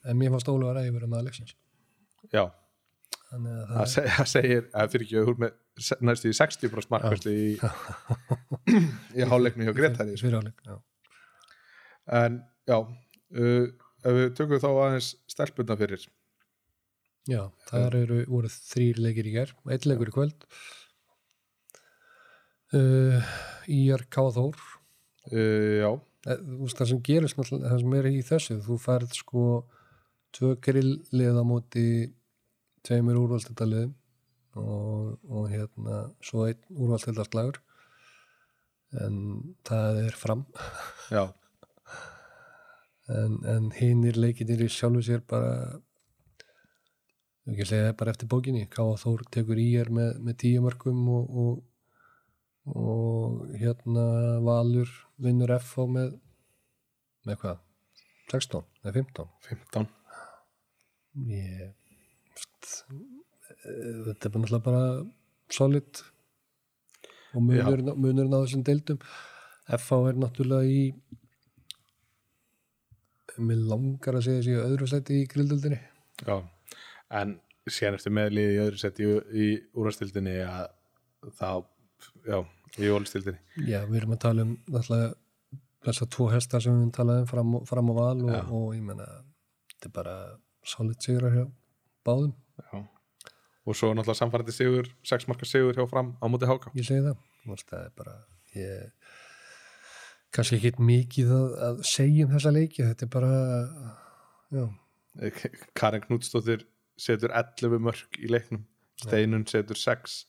en 0.06 0.18
mér 0.20 0.30
fannst 0.34 0.48
að 0.50 0.82
ég 0.86 0.94
verið 0.96 1.10
með 1.12 1.22
Alexis 1.22 1.54
já. 2.32 2.44
Þannig 3.26 3.54
að 3.58 3.70
það 3.74 3.86
seg, 3.92 4.10
segir, 4.30 4.66
að 4.78 4.90
fyrir 4.92 5.04
ekki 5.06 5.16
að 5.20 5.26
hún 5.30 5.40
með 5.42 5.54
se- 5.82 5.98
næstu 6.06 6.30
í 6.30 6.36
60% 6.38 6.92
markvæslu 6.94 7.32
í, 7.34 7.48
í 9.18 9.26
hálfleiknu 9.30 9.66
hjá 9.66 9.74
Gretari 9.76 10.14
er 10.14 10.20
fyrir 10.22 10.38
hálfleik 10.38 10.62
já. 10.66 10.76
En 12.06 12.40
já 12.68 12.78
uh, 12.78 13.66
ef 14.06 14.18
við 14.18 14.32
tökum 14.38 14.62
þá 14.62 14.68
aðeins 14.70 15.12
stelpunna 15.30 15.78
fyrir. 15.80 16.08
Já, 17.26 17.42
það 17.66 18.00
eru 18.00 18.18
voru 18.30 18.50
þrýr 18.52 19.00
leikir 19.02 19.30
í 19.30 19.38
og 19.42 19.72
einn 19.74 19.88
leikur 19.90 20.12
í 20.12 20.14
kvöld. 20.14 20.50
Uh, 22.74 23.22
Íjar 23.70 24.04
Káþór 24.10 24.58
uh, 25.32 25.78
já, 25.82 25.90
Eh, 26.26 26.42
það 26.74 26.88
sem 26.90 27.02
gerist 27.06 27.38
náttúrulega, 27.38 27.70
það 27.70 27.82
sem 27.82 27.94
er 27.98 28.08
í 28.10 28.22
þessu 28.26 28.56
þú 28.66 28.76
færð 28.82 29.12
sko 29.14 29.44
tvö 30.34 30.56
grillið 30.64 31.38
á 31.38 31.44
móti 31.46 31.86
tveimur 32.86 33.20
úrvalstildaliðum 33.20 33.92
og, 34.58 35.12
og 35.30 35.46
hérna 35.52 36.00
svo 36.24 36.48
einn 36.48 36.58
úrvalstildarslagur 36.74 37.60
en 39.04 39.20
það 39.66 40.00
er 40.06 40.18
fram. 40.18 40.42
Já, 41.14 41.28
en, 43.12 43.38
en 43.46 43.70
hinnir 43.76 44.18
leikinir 44.18 44.64
í 44.64 44.68
sjálfu 44.72 45.02
sér 45.06 45.22
bara 45.28 45.52
ekki 47.46 47.66
segja 47.68 47.94
bara 47.98 48.12
eftir 48.14 48.30
bókinni. 48.30 48.66
Káa 48.70 48.96
Þór 48.98 49.26
tekur 49.34 49.58
í 49.62 49.68
er 49.78 49.90
með, 49.94 50.16
með 50.26 50.38
tíu 50.42 50.62
mörgum 50.64 51.04
og, 51.14 51.36
og, 51.42 51.60
og 52.74 53.44
hérna 53.60 54.06
Valur 54.46 54.90
vinnur 55.22 55.54
F 55.58 55.76
með 55.86 56.16
með 57.26 57.40
hvað? 57.42 57.62
16 58.30 58.64
eða 58.82 58.92
15 58.96 59.28
15 59.46 59.86
ég 61.30 61.72
þetta 63.66 64.28
er 64.28 64.32
bara 64.34 64.42
náttúrulega 64.42 64.64
bara 64.66 64.84
solid 65.54 66.02
og 67.36 67.42
munurinn 67.44 68.34
á 68.34 68.40
þessum 68.40 68.64
deildum. 68.66 69.00
FH 69.66 69.98
er 70.10 70.20
náttúrulega 70.22 70.70
í 70.70 70.82
mér 73.44 73.60
langar 73.70 74.14
að 74.18 74.24
segja 74.26 74.42
þessi 74.42 74.56
öðru 74.62 74.88
seti 74.90 75.20
í 75.22 75.26
grildöldinni 75.32 75.78
Já, 76.26 76.36
en 77.20 77.34
síðan 77.68 77.98
eftir 77.98 78.14
meðlið 78.16 78.50
í 78.54 78.58
öðru 78.64 78.78
seti 78.80 79.04
í, 79.06 79.16
í 79.44 79.46
úrvastildinni 79.76 80.36
að 80.46 80.66
þá, 81.36 81.50
já, 82.30 82.38
í 82.78 82.90
ólistildinni 82.94 83.68
já, 83.68 83.80
við 83.88 83.98
erum 84.00 84.14
að 84.16 84.22
tala 84.26 84.46
um 84.46 84.56
náttúrulega 84.70 85.14
þessar 85.86 86.08
tvo 86.16 86.26
hestar 86.32 86.62
sem 86.64 86.72
við 86.74 86.80
höfum 86.82 86.94
talað 86.96 87.20
um 87.22 87.26
fram, 87.30 87.54
og- 87.60 87.66
fram 87.68 87.90
á 87.90 87.94
val 87.94 88.18
og, 88.24 88.30
Já. 88.32 88.42
og 88.50 88.66
ég 88.74 88.82
menna 88.82 89.06
þetta 89.76 89.86
er 89.90 89.94
bara 90.00 90.16
solid 90.66 91.02
sigrar 91.04 91.34
hjá 91.36 91.44
báðum, 92.06 92.32
Já, 92.62 92.80
og 93.66 93.74
svo 93.76 93.92
náttúrulega 93.94 94.18
samfærandi 94.22 94.54
sigur, 94.54 94.88
sex 95.06 95.28
marka 95.30 95.46
sigur 95.46 95.74
hjá 95.78 95.86
fram 95.90 96.14
á 96.22 96.26
móti 96.30 96.46
háka. 96.48 96.70
Ég 96.74 96.86
segi 96.86 97.02
það 97.02 97.16
það 97.66 97.84
er 97.84 97.92
bara 97.98 98.16
ég, 98.54 98.90
kannski 100.36 100.56
ekki 100.60 100.72
mikið 100.84 101.28
að, 101.36 101.46
að 101.68 101.76
segja 101.88 102.24
um 102.26 102.32
þessa 102.34 102.50
leiki, 102.54 102.80
þetta 102.84 103.04
er 103.06 103.10
bara 103.12 103.32
já, 104.52 104.64
Karin 105.78 106.04
Knútsdóttir 106.04 106.60
setur 107.00 107.30
11 107.36 107.78
mörg 107.82 108.10
í 108.20 108.28
leiknum 108.32 108.62
Steinun 109.00 109.46
setur 109.48 109.76
6 109.80 110.26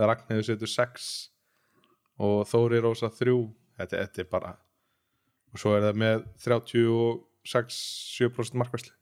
Ragnhildur 0.00 0.46
setur 0.50 0.70
6 0.72 1.30
og 2.24 2.36
Þóri 2.48 2.78
Rósa 2.84 3.08
3 3.12 3.34
þetta, 3.80 3.96
þetta 3.96 4.18
er 4.22 4.28
bara 4.32 4.52
og 5.52 5.56
svo 5.60 5.70
er 5.76 5.82
það 5.86 5.96
með 6.02 6.18
36-7% 6.44 8.58
markvæsli 8.60 8.92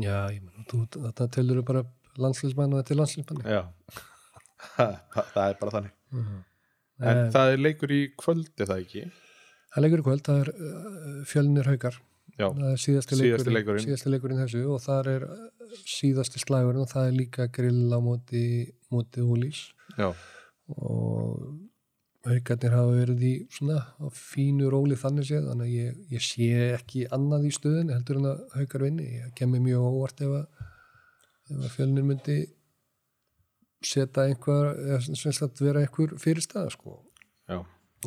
já, 0.00 0.18
ég 0.32 0.40
menn 0.44 0.64
þetta 0.68 1.24
telur 1.32 1.62
bara 1.66 1.82
landslýsmann 2.20 2.74
og 2.74 2.78
þetta 2.82 2.92
er 2.94 2.98
landslýsmann 3.02 3.40
Já. 3.48 3.62
Það, 4.74 5.44
er 5.44 5.56
bara 5.60 5.70
þannig. 5.74 5.94
Mhm. 6.14 6.36
en 7.04 7.18
Eh, 7.18 7.30
það 7.34 7.46
er 7.52 7.58
leikur 7.60 7.90
í 7.92 7.94
kvöldi 8.16 8.64
það 8.68 8.82
ekki 8.84 9.02
það 9.74 9.84
leikur 9.86 10.02
í 10.02 10.06
kvöld, 10.08 10.24
það 10.26 10.42
er 10.44 10.52
uh, 10.54 11.18
fjölnir 11.30 11.70
haukar. 11.72 12.00
Já, 12.34 12.48
það 12.50 12.70
er 12.72 12.80
síðasti 12.82 13.18
Síðasti 13.18 13.28
leikurinn, 13.28 13.54
leikurinn. 13.58 13.84
síðasti 13.84 14.10
leikurinn 14.10 14.40
þessu 14.42 14.62
og 14.74 14.80
það 14.82 15.10
er 15.12 15.26
uh, 15.28 15.76
síðasti 15.86 16.40
slagurinn 16.42 16.82
og 16.82 16.90
það 16.90 17.10
er 17.10 17.18
líka 17.20 17.46
grill 17.54 17.84
á 17.94 17.98
móti, 18.02 18.46
móti 18.90 19.22
húlís 19.22 19.60
já, 19.94 20.08
og 20.74 21.44
haukarnir 22.24 22.72
hafa 22.72 22.92
verið 22.96 23.22
í 23.28 23.32
svona 23.52 23.78
fínu 24.16 24.70
róli 24.72 24.96
þannig 24.98 25.28
séð 25.28 25.48
þannig 25.50 25.68
að 25.68 25.76
ég, 25.76 25.98
ég 26.16 26.24
sé 26.24 26.48
ekki 26.72 27.04
annað 27.14 27.46
í 27.50 27.52
stöðin 27.54 27.92
heldur 27.92 28.18
en 28.22 28.28
að 28.30 28.42
haukar 28.56 28.84
vinni. 28.86 29.08
Ég 29.20 29.34
kemur 29.38 29.60
mjög 29.62 29.84
óvart 29.90 30.22
ef 30.24 30.32
að, 30.40 30.64
ef 31.52 31.58
að 31.58 31.74
fjölnir 31.76 32.06
myndi 32.08 32.38
setja 33.84 34.24
einhver 34.24 34.70
eða 34.72 35.00
sem 35.04 35.36
sagt 35.36 35.60
vera 35.60 35.82
einhver 35.84 36.16
fyrirstæða 36.22 36.72
sko. 36.72 36.96
Já, 37.50 37.60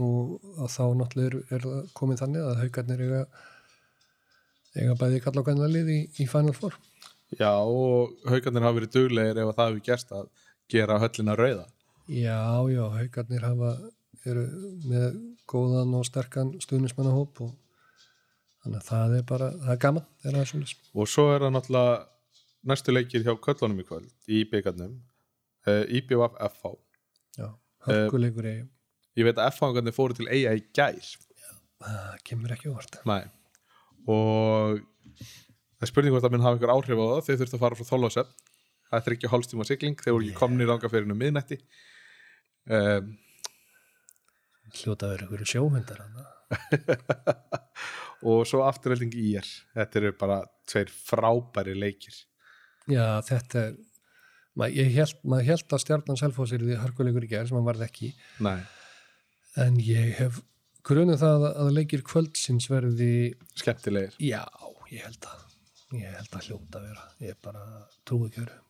og 0.04 0.72
þá 0.72 0.84
náttúrulega 1.00 1.42
er, 1.56 1.58
er 1.58 1.92
komið 1.98 2.24
þannig 2.24 2.48
að 2.48 2.62
haukarnir 2.64 3.06
eiga 3.06 3.22
eiga 4.78 4.98
bæði 5.00 5.22
kalla 5.24 5.42
á 5.42 5.48
kannan 5.48 5.74
lið 5.74 5.94
í, 5.94 6.00
í 6.22 6.28
Final 6.30 6.56
Four. 6.58 6.78
Já 7.38 7.52
og 7.52 8.14
haugarnir 8.30 8.66
hafa 8.66 8.80
verið 8.80 8.94
duglegir 8.94 9.42
ef 9.42 9.52
að 9.52 9.58
það 9.60 9.72
hefur 9.72 9.86
gerst 9.90 10.14
að 10.16 10.28
gera 10.72 11.00
höllina 11.02 11.38
rauða. 11.40 11.66
Já, 12.08 12.42
já, 12.72 12.84
haukarnir 12.94 13.44
hafa 13.44 13.72
eru 14.28 14.44
með 14.88 15.18
góðan 15.50 15.96
og 15.98 16.06
sterkan 16.08 16.54
stuðnismannahóp 16.64 17.42
og 17.46 17.56
þannig 18.64 18.80
að 18.82 18.88
það 18.90 19.18
er 19.18 19.26
bara, 19.28 19.50
það 19.64 19.74
er 19.74 19.82
gaman 19.84 20.08
það 20.24 20.40
er 20.42 20.50
svolítið. 20.52 20.88
og 20.94 21.12
svo 21.12 21.28
er 21.34 21.46
það 21.46 21.54
náttúrulega 21.56 21.94
næstu 22.72 22.96
leikir 22.96 23.28
hjá 23.28 23.34
köllunum 23.46 23.84
í 23.84 23.88
kvöld 23.88 24.10
í 24.28 24.42
byggarnum 24.52 24.98
uh, 25.68 25.84
IBVF 25.88 26.36
FH 26.50 26.74
já, 27.40 27.48
hörkuleikur 27.88 28.50
uh, 28.50 28.58
ég 29.18 29.28
veit 29.28 29.40
að 29.42 29.50
FH 29.54 29.94
fóru 29.96 30.18
til 30.18 30.30
eiga 30.30 30.54
í 30.58 30.64
gær. 30.78 31.14
Það 31.84 32.22
kemur 32.26 32.54
ekki 32.56 32.74
Nei. 33.06 33.24
og 34.08 34.80
það 35.22 35.86
er 35.86 35.92
spurning 35.92 36.14
hvort 36.14 36.26
það 36.26 36.34
minn 36.34 36.46
hafa 36.46 36.58
einhver 36.58 36.74
áhrif 36.74 37.02
á 37.02 37.06
það. 37.06 37.24
Þeir 37.28 37.42
þurftu 37.42 37.58
að 37.58 37.66
fara 37.66 37.78
frá 37.78 37.90
Þólasöf 37.92 38.36
það 38.88 39.10
er 39.10 39.16
ekki 39.18 39.32
hálfstíma 39.32 39.68
sigling, 39.68 39.98
þeir 40.00 40.16
voru 40.16 40.28
ekki 40.28 40.38
komni 40.38 40.66
í 40.66 40.70
rangaferinu 40.70 41.18
miðnætti. 41.18 41.58
Um, 42.68 43.12
hljóta 44.78 45.08
að 45.08 45.14
vera 45.14 45.28
einhverju 45.28 45.50
sjóhundar 45.54 46.02
og 48.28 48.42
svo 48.48 48.64
afturhelding 48.68 49.14
í 49.20 49.34
er. 49.40 49.50
Þetta 49.76 50.02
eru 50.02 50.14
bara 50.20 50.40
tveir 50.70 50.92
frábæri 50.92 51.76
leikir. 51.78 52.16
Já 52.88 53.20
þetta 53.28 53.64
er 53.66 53.78
mað, 54.58 54.78
ég 54.80 54.94
held, 54.96 55.22
maður 55.28 55.50
held 55.52 55.76
að 55.76 55.84
stjarnan 55.84 56.20
selfósir 56.20 56.64
því 56.64 56.80
harkuleikur 56.82 57.28
í 57.28 57.32
gerð 57.32 57.52
sem 57.52 57.60
hann 57.60 57.68
varð 57.68 57.88
ekki. 57.88 58.14
Nei. 58.44 58.60
En 59.64 59.82
ég 59.82 60.14
hef 60.20 60.40
grunum 60.88 61.20
það 61.20 61.50
að 61.50 61.74
leikir 61.76 62.06
kvöldsins 62.08 62.70
verði 62.72 63.34
skemmtilegir. 63.58 64.16
Já, 64.24 64.44
ég 64.94 65.04
held 65.08 65.28
að 65.32 65.44
ég 65.98 66.16
held 66.20 66.34
að 66.36 66.48
hljóta 66.50 66.80
að 66.80 66.88
vera. 66.92 67.10
Ég 67.24 67.44
bara 67.44 67.68
trúið 68.08 68.38
kjöru 68.38 68.64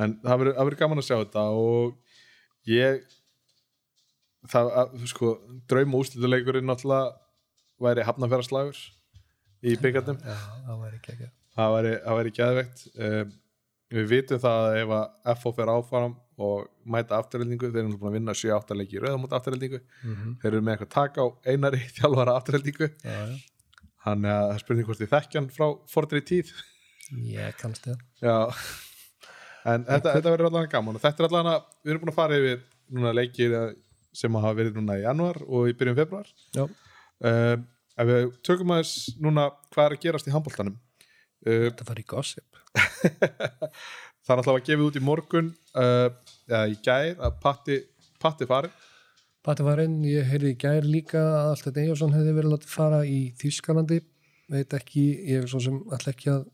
en 0.00 0.14
það 0.22 0.40
verður 0.42 0.58
verið 0.68 0.80
gaman 0.80 1.02
að 1.02 1.06
sjá 1.08 1.16
þetta 1.18 1.44
og 1.58 2.70
ég 2.70 3.02
það, 4.48 4.70
að, 4.82 4.96
sko, 5.10 5.34
draum 5.70 5.96
og 5.96 6.06
úslituleikurinn 6.06 6.68
náttúrulega 6.68 7.12
væri 7.82 8.06
hafnafjörðarslagur 8.08 8.82
í 9.62 9.76
byggjarnum 9.82 10.18
já, 10.22 10.36
það 10.66 10.82
væri 10.84 11.00
ekki 11.00 11.14
ekki 11.16 11.30
það 11.52 11.76
væri, 11.76 12.34
gæðveikt 12.38 12.84
um, 12.94 13.34
við 13.92 14.10
vitum 14.14 14.42
það 14.42 14.68
að 14.68 14.78
ef 14.80 14.94
að 14.98 15.42
FO 15.42 15.54
fer 15.58 15.72
áfram 15.74 16.16
og 16.48 16.68
mæta 16.94 17.18
afturheldingu. 17.18 17.70
Þeir 17.70 17.84
eru 17.84 17.98
búin 18.00 18.12
að 18.12 18.18
vinna 18.18 18.36
7-8 18.36 18.78
leiki 18.78 18.98
í 18.98 19.02
rauðamót 19.02 19.36
afturheldingu. 19.38 19.82
Mm 20.02 20.14
-hmm. 20.14 20.36
þeir 20.42 20.50
eru 20.52 20.62
með 20.62 20.74
eitthvað 20.74 20.92
taka 20.96 21.24
á 21.24 21.28
einari 21.46 21.82
þjálfara 21.98 22.36
afturheldingu. 22.40 22.90
Já. 23.04 23.22
þannig 24.02 24.32
að 24.34 24.52
er 24.52 24.58
spurning 24.58 24.86
hvort 24.86 24.98
þið 24.98 25.12
þekkjan 25.12 25.50
frá 25.54 25.66
fordri 25.86 26.20
tíð. 26.26 26.50
Ég 27.22 27.54
kannst 27.60 27.86
já. 27.86 28.50
En 29.62 29.84
þetta, 29.86 30.16
þetta 30.16 30.30
verður 30.32 30.48
allavega 30.48 30.72
gaman. 30.72 30.96
Og 30.98 31.02
þetta 31.04 31.22
er 31.22 31.28
allavega, 31.28 31.64
við 31.84 31.92
erum 31.92 32.02
búin 32.02 32.12
að 32.12 32.18
fara 32.18 32.38
yfir 32.40 32.64
núna 32.92 33.12
leikir 33.14 33.54
sem 34.16 34.38
hafa 34.38 34.56
verið 34.56 34.78
núna 34.78 34.98
í 35.00 35.04
januar 35.06 35.40
og 35.46 35.70
í 35.70 35.76
byrjun 35.76 35.96
februar 35.96 36.28
já, 36.52 36.66
um, 36.66 37.64
ef 37.96 38.08
við 38.08 38.26
tökum 38.44 38.74
aðeins 38.74 38.94
núna 39.22 39.48
hvað 39.72 39.86
er 39.86 39.96
að 39.96 40.02
gerast 40.04 40.28
í 40.28 40.34
handbóltanum 40.34 40.76
uh, 40.76 41.68
þetta 41.70 41.88
fari 41.88 42.04
í 42.04 42.10
gossip. 42.12 42.62
Það 44.22 44.32
er 44.36 44.38
alltaf 44.38 44.54
að 44.54 44.66
gefa 44.68 44.84
út 44.86 44.96
í 44.96 45.02
morgun 45.02 45.48
uh, 45.74 46.08
eða 46.48 46.64
í 46.70 46.78
gær 46.84 47.20
að 47.22 47.36
Patti, 47.42 47.78
Patti 48.22 48.48
farin 48.48 48.74
Patti 49.42 49.64
var 49.66 49.80
inn, 49.82 49.96
ég 50.06 50.28
heyrði 50.30 50.52
í 50.54 50.58
gær 50.62 50.84
líka 50.86 51.18
að 51.18 51.48
allt 51.50 51.64
þetta 51.66 51.82
Eyjásson 51.82 52.12
hefði 52.14 52.34
verið 52.36 52.52
látið 52.52 52.70
fara 52.70 53.00
í 53.02 53.16
Þýskalandi, 53.40 53.96
veit 54.54 54.76
ekki 54.78 55.06
ég 55.32 55.42
er 55.42 55.48
svo 55.50 55.58
sem 55.64 55.80
alltaf 55.88 56.12
ekki 56.12 56.30
að 56.30 56.44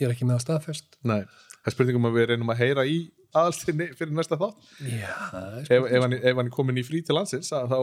ég 0.00 0.06
er 0.06 0.14
ekki 0.14 0.28
með 0.28 0.38
að 0.38 0.44
staðfest. 0.46 0.96
Nei, 1.04 1.20
það 1.58 1.68
er 1.68 1.76
spurningum 1.76 2.08
að 2.08 2.16
við 2.16 2.30
reynum 2.30 2.54
að 2.54 2.62
heyra 2.62 2.86
í 2.88 2.96
aðalstinni 3.34 3.90
fyrir 3.98 4.16
næsta 4.16 4.38
þátt. 4.40 4.64
Já, 4.88 5.12
ef, 5.60 5.68
ef, 5.84 6.06
hann, 6.06 6.16
er 6.16 6.50
komin 6.54 6.80
í 6.80 6.86
frí 6.86 7.02
til 7.04 7.18
landsins 7.18 7.52
að 7.52 7.74
þá 7.74 7.78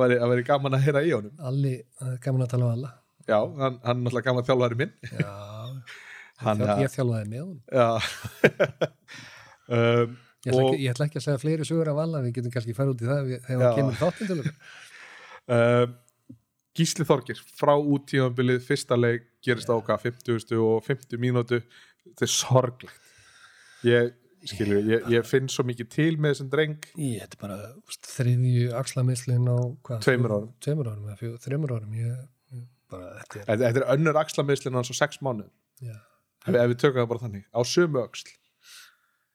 væri, 0.00 0.18
það 0.18 0.32
væri 0.34 0.46
gaman 0.48 0.74
að 0.74 0.88
heyra 0.88 1.04
í 1.06 1.12
honum. 1.14 1.36
Alli, 1.52 1.76
gaman 2.24 2.46
að 2.48 2.56
tala 2.56 2.66
um 2.66 2.74
alla. 2.74 2.90
Já, 3.28 3.38
hann, 3.38 3.78
hann 3.84 4.00
er 4.00 4.02
náttúrulega 4.02 4.32
gaman 4.32 4.48
þjálfari 4.50 4.80
minn. 4.82 4.96
Já, 5.14 5.30
Hann, 6.42 6.64
ég, 6.82 6.90
þjálfaði 6.90 7.28
með 7.30 7.42
hún 7.44 7.60
Já 7.70 7.86
um, 9.68 10.16
ég 10.44 10.52
ætla, 10.52 10.62
og 10.64 10.70
ekki, 10.74 10.82
ég 10.84 10.94
ætla 10.94 11.06
ekki 11.08 11.20
að 11.20 11.26
segja 11.26 11.42
fleiri 11.44 11.68
sögur 11.68 11.90
af 11.94 12.00
alla 12.04 12.20
við 12.24 12.34
getum 12.38 12.52
kannski 12.54 12.74
fara 12.76 12.92
út 12.94 13.04
í 13.04 13.08
það 13.08 13.22
við- 13.30 13.44
þegar 13.46 13.60
Já. 13.60 13.68
það 13.68 13.78
kemur 13.78 14.00
þáttinn 14.02 14.30
til 14.32 14.40
okkur 14.42 14.56
um, 15.58 15.94
Gísli 16.74 17.04
Þorgir 17.06 17.40
frá 17.54 17.72
útíðanbilið 17.78 18.64
fyrsta 18.66 18.96
leik 18.98 19.28
gerist 19.46 19.70
á 19.70 19.74
okkar 19.78 20.00
50 20.02 20.58
og 20.58 20.80
50 20.82 21.20
mínútu. 21.22 21.60
Þetta 22.02 22.24
er 22.26 22.30
sorglegt. 22.32 23.04
Ég, 23.86 24.08
skilju, 24.50 24.80
ég, 24.90 25.04
ég 25.12 25.28
finn 25.28 25.46
svo 25.52 25.62
mikið 25.68 25.88
til 25.92 26.08
með 26.18 26.32
þessum 26.34 26.48
dreng. 26.50 26.88
Ég, 26.98 27.20
þetta 27.22 27.36
er 27.38 27.42
bara 27.44 27.58
þriðju 28.10 28.72
axlamislinn 28.80 29.46
á 29.46 29.56
hvað, 29.86 30.00
Tveimur 30.08 30.34
árum. 30.34 30.50
tveimur 30.66 30.90
árum, 30.90 31.06
eða 31.12 31.18
fjögur, 31.22 31.38
þreimur 31.46 31.74
árum 31.76 31.94
ég, 32.00 32.64
bara, 32.90 33.12
þetta 33.22 33.44
er 33.44 33.62
þetta, 33.62 33.70
er 33.84 33.86
önnur 33.94 34.18
axlamiðslinn 34.24 34.78
hans 34.80 34.90
á 34.90 34.94
6 35.04 35.22
mánu 35.24 35.46
já, 35.84 35.94
ef, 36.48 36.50
ef 36.58 36.72
við 36.72 36.76
tökum 36.82 37.00
það 37.04 37.10
bara 37.14 37.22
þannig, 37.28 37.46
á 37.54 37.60
sömu 37.62 38.02
öxl 38.02 38.34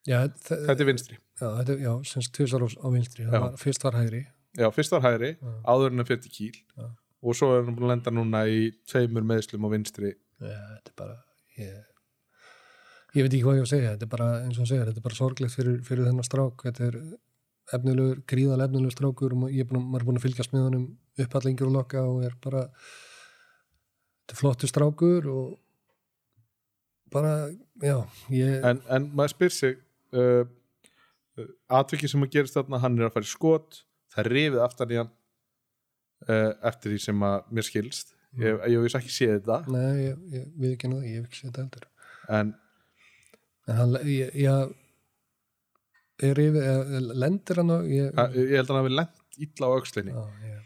já, 0.10 0.18
þe- 0.47 0.60
þetta 0.66 0.84
er 0.86 0.89
vinstri, 0.89 1.18
já, 1.39 1.45
þetta 1.60 1.76
er, 1.76 1.84
já, 1.86 1.91
semst 2.12 2.34
tvisar 2.36 2.66
á, 2.66 2.88
vinstri. 2.93 3.28
Var, 3.30 3.53
fyrst 3.62 3.86
var 3.86 3.97
hægri. 3.99 4.24
Já, 4.57 4.68
fyrst 4.74 4.91
var 4.95 5.03
hægri 5.05 5.30
Já. 5.38 5.51
áður 5.70 5.93
en 5.93 6.01
að 6.03 6.10
fyrir 6.10 6.32
kýl 6.34 6.55
Já. 6.57 6.88
og 7.22 7.36
svo 7.38 7.51
er 7.53 7.64
hann 7.68 7.76
búin 7.78 7.86
að 7.86 7.93
lenda 7.93 8.12
núna 8.18 8.41
í 8.49 8.64
tveimur 8.89 9.24
meðslum 9.30 9.68
á 9.68 9.70
vinstri. 9.76 10.16
Já, 10.41 10.57
þetta 10.74 10.89
er 10.89 10.97
bara 10.97 11.18
ég, 11.60 11.76
ég 13.16 13.26
veit 13.28 13.34
ekki 13.38 13.43
hvað 13.45 13.60
ég 13.60 13.64
á 13.64 13.68
að 13.68 13.74
segja. 13.76 13.91
Þetta 13.93 14.07
er 14.07 14.14
bara, 14.16 14.30
eins 14.45 14.57
og 14.57 14.66
að 14.66 14.72
segja, 14.74 14.86
þetta 14.89 15.01
er 15.03 15.05
bara 15.05 15.20
sorglegt 15.20 15.55
fyrir, 15.55 15.78
fyrir 15.86 16.07
þennan 16.10 16.28
strák, 16.28 16.66
þetta 16.66 16.88
er 16.89 16.97
efnilegur, 17.78 18.24
gríðal 18.34 18.64
efnilegur 18.66 18.95
strákur 18.97 19.36
og 19.38 19.51
ég 19.53 19.62
er 19.62 19.70
búin, 19.70 19.86
er 19.99 20.05
búin 20.07 20.18
að 20.18 20.26
fylgjast 20.26 20.53
með 20.55 20.66
honum 20.66 20.86
uppallengur 21.22 21.70
og 21.70 21.76
lokka 21.78 22.01
og 22.10 22.24
er 22.26 22.34
bara 22.41 22.64
þetta 24.26 24.34
er 24.34 24.39
flottur 24.41 24.72
strákur 24.74 25.28
og 25.30 25.60
bara, 27.14 27.36
já 27.82 27.95
ég, 28.34 28.57
en, 28.66 28.82
en 28.89 29.07
maður 29.18 29.34
spyr 29.36 29.53
sig 29.53 29.78
uh, 30.18 31.47
atvikið 31.80 32.14
sem 32.14 32.26
að 32.26 32.34
gerist 32.36 32.57
þarna 32.57 32.82
hann 32.84 32.97
er 32.99 33.07
að 33.07 33.16
fara 33.18 33.28
í 33.28 33.32
skot 33.32 33.84
það 34.14 34.24
er 34.24 34.32
rifið 34.36 34.64
aftan 34.64 34.93
í 34.93 34.99
hann 34.99 35.12
uh, 36.28 36.51
eftir 36.70 36.93
því 36.93 37.03
sem 37.03 37.28
að 37.30 37.38
mér 37.55 37.68
skilst. 37.68 38.16
Ég, 38.39 38.60
ég 38.70 38.84
veist 38.84 38.97
ekki 38.99 39.14
séð 39.14 39.36
þetta. 39.39 39.60
Nei, 39.74 39.93
ég, 40.03 40.26
ég 40.36 40.49
við 40.60 40.74
ekki 40.76 40.91
náðu, 40.91 41.05
ég 41.10 41.16
hef 41.18 41.30
ekki 41.30 41.39
séð 41.39 41.49
þetta 41.49 41.64
heldur. 41.66 41.88
En 42.30 42.53
en 43.70 43.78
hann, 43.78 43.97
ég, 44.10 44.34
ég 44.38 44.76
er 46.26 46.41
eða 46.41 47.01
lendir 47.22 47.62
hann 47.62 47.74
á 47.74 47.78
ég, 47.86 48.16
held 48.18 48.64
að 48.66 48.72
hann 48.74 48.82
hafi 48.82 48.95
lent 48.95 49.38
illa 49.39 49.70
á 49.70 49.76
aukslinni 49.78 50.16
ég, 50.16 50.64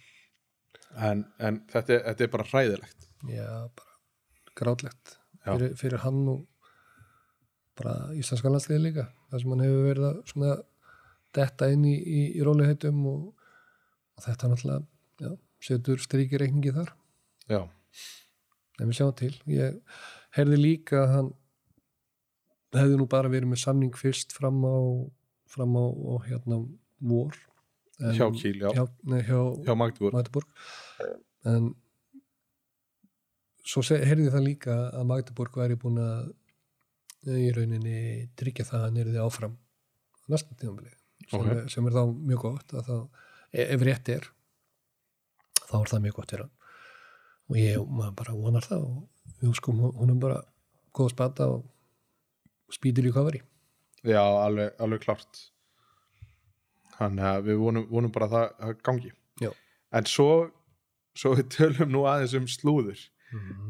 en, 1.10 1.26
en 1.38 1.60
þetta, 1.70 2.00
þetta 2.08 2.26
er 2.26 2.32
bara 2.34 2.48
hræðilegt. 2.52 3.10
Já, 3.30 3.50
bara 3.76 3.94
grátlegt. 4.60 5.18
Fyrir, 5.44 5.76
fyrir 5.80 6.04
hann 6.06 6.24
og 6.32 6.42
bara 7.80 7.94
íslenska 8.20 8.52
landsliði 8.52 8.82
líka 8.88 9.08
þar 9.32 9.42
sem 9.44 9.54
hann 9.54 9.64
hefur 9.66 9.88
verið 9.90 10.08
að 10.10 10.18
svona 10.32 10.52
detta 11.34 11.70
inn 11.74 11.86
í, 11.90 11.94
í, 11.98 12.20
í 12.38 12.44
róliheitum 12.46 13.00
og, 13.10 13.22
og 14.14 14.26
þetta 14.28 14.52
náttúrulega 14.52 14.84
já, 15.26 15.32
setur 15.64 16.04
strikið 16.04 16.44
reikningi 16.44 16.74
þar. 16.76 16.92
Já, 17.50 17.62
en 18.80 18.90
við 18.92 19.00
sjáum 19.00 19.16
til. 19.18 19.34
Ég 19.50 19.80
heyrði 20.38 20.60
líka 20.60 21.02
að 21.02 21.14
hann 21.16 21.32
hefði 22.78 23.00
nú 23.02 23.08
bara 23.10 23.32
verið 23.34 23.52
með 23.52 23.64
samning 23.64 23.98
fyrst 23.98 24.34
fram 24.36 24.62
á 24.66 24.78
fram 25.54 25.76
á 25.78 25.86
og 25.86 26.24
hérna 26.30 26.62
vor. 27.02 27.38
En- 28.02 28.16
hjá 28.18 28.26
Kíl, 28.34 28.58
já, 28.58 28.70
hjá, 28.74 28.86
nei, 29.06 29.22
hjá, 29.22 29.40
hjá 29.66 29.74
Magdeburg. 29.78 30.16
Magdeburg. 30.18 30.48
En 31.50 31.74
svo 33.64 33.84
heyrði 33.86 34.32
það 34.34 34.48
líka 34.48 34.78
að 34.92 35.06
Magdeburg 35.12 35.60
væri 35.62 35.78
búin 35.80 36.02
að 36.02 36.32
í 37.28 37.52
rauninni 37.56 38.30
tryggja 38.40 38.66
það 38.68 38.80
að 38.80 38.86
hann 38.88 38.98
erði 39.04 39.22
áfram 39.24 39.54
á 39.56 40.24
næsta 40.34 40.56
tíðanbili 40.60 40.92
sem, 41.30 41.40
Ok. 41.40 41.48
er- 41.54 41.70
sem 41.70 41.88
er 41.88 41.92
þá 41.96 42.04
mjög 42.14 42.42
gott 42.42 42.74
að 42.74 42.86
þá, 42.90 42.98
e- 43.54 43.68
ef 43.76 43.82
rétt 43.82 44.10
er 44.10 44.28
þá 45.70 45.76
er 45.82 45.88
það 45.94 46.02
mjög 46.04 46.14
gott 46.20 46.32
fyrir 46.32 46.44
hann. 46.44 46.52
Og 47.50 47.56
ég 47.58 47.88
maður 47.90 48.16
bara 48.16 48.34
vonar 48.34 48.62
það 48.68 48.84
og 48.88 49.10
við 49.42 49.56
sko 49.56 49.72
hún 49.74 50.10
er 50.10 50.20
bara 50.20 50.44
góð 50.94 51.10
spata 51.12 51.48
og 51.48 51.66
spýtir 52.72 53.08
í 53.08 53.12
kofari 53.14 53.42
já, 54.04 54.20
alveg, 54.20 54.74
alveg 54.80 55.00
klart 55.02 55.50
þannig 56.98 57.24
að 57.26 57.44
við 57.48 57.58
vonum, 57.62 57.88
vonum 57.90 58.12
bara 58.14 58.28
að 58.28 58.34
það, 58.60 58.76
gangi. 58.84 59.12
Já. 59.42 59.52
en 59.94 60.04
svo 60.06 60.52
svo 61.16 61.36
við 61.38 61.50
tölum 61.54 61.92
nú 61.94 62.04
aðeins 62.10 62.34
um 62.38 62.46
slúður. 62.50 63.10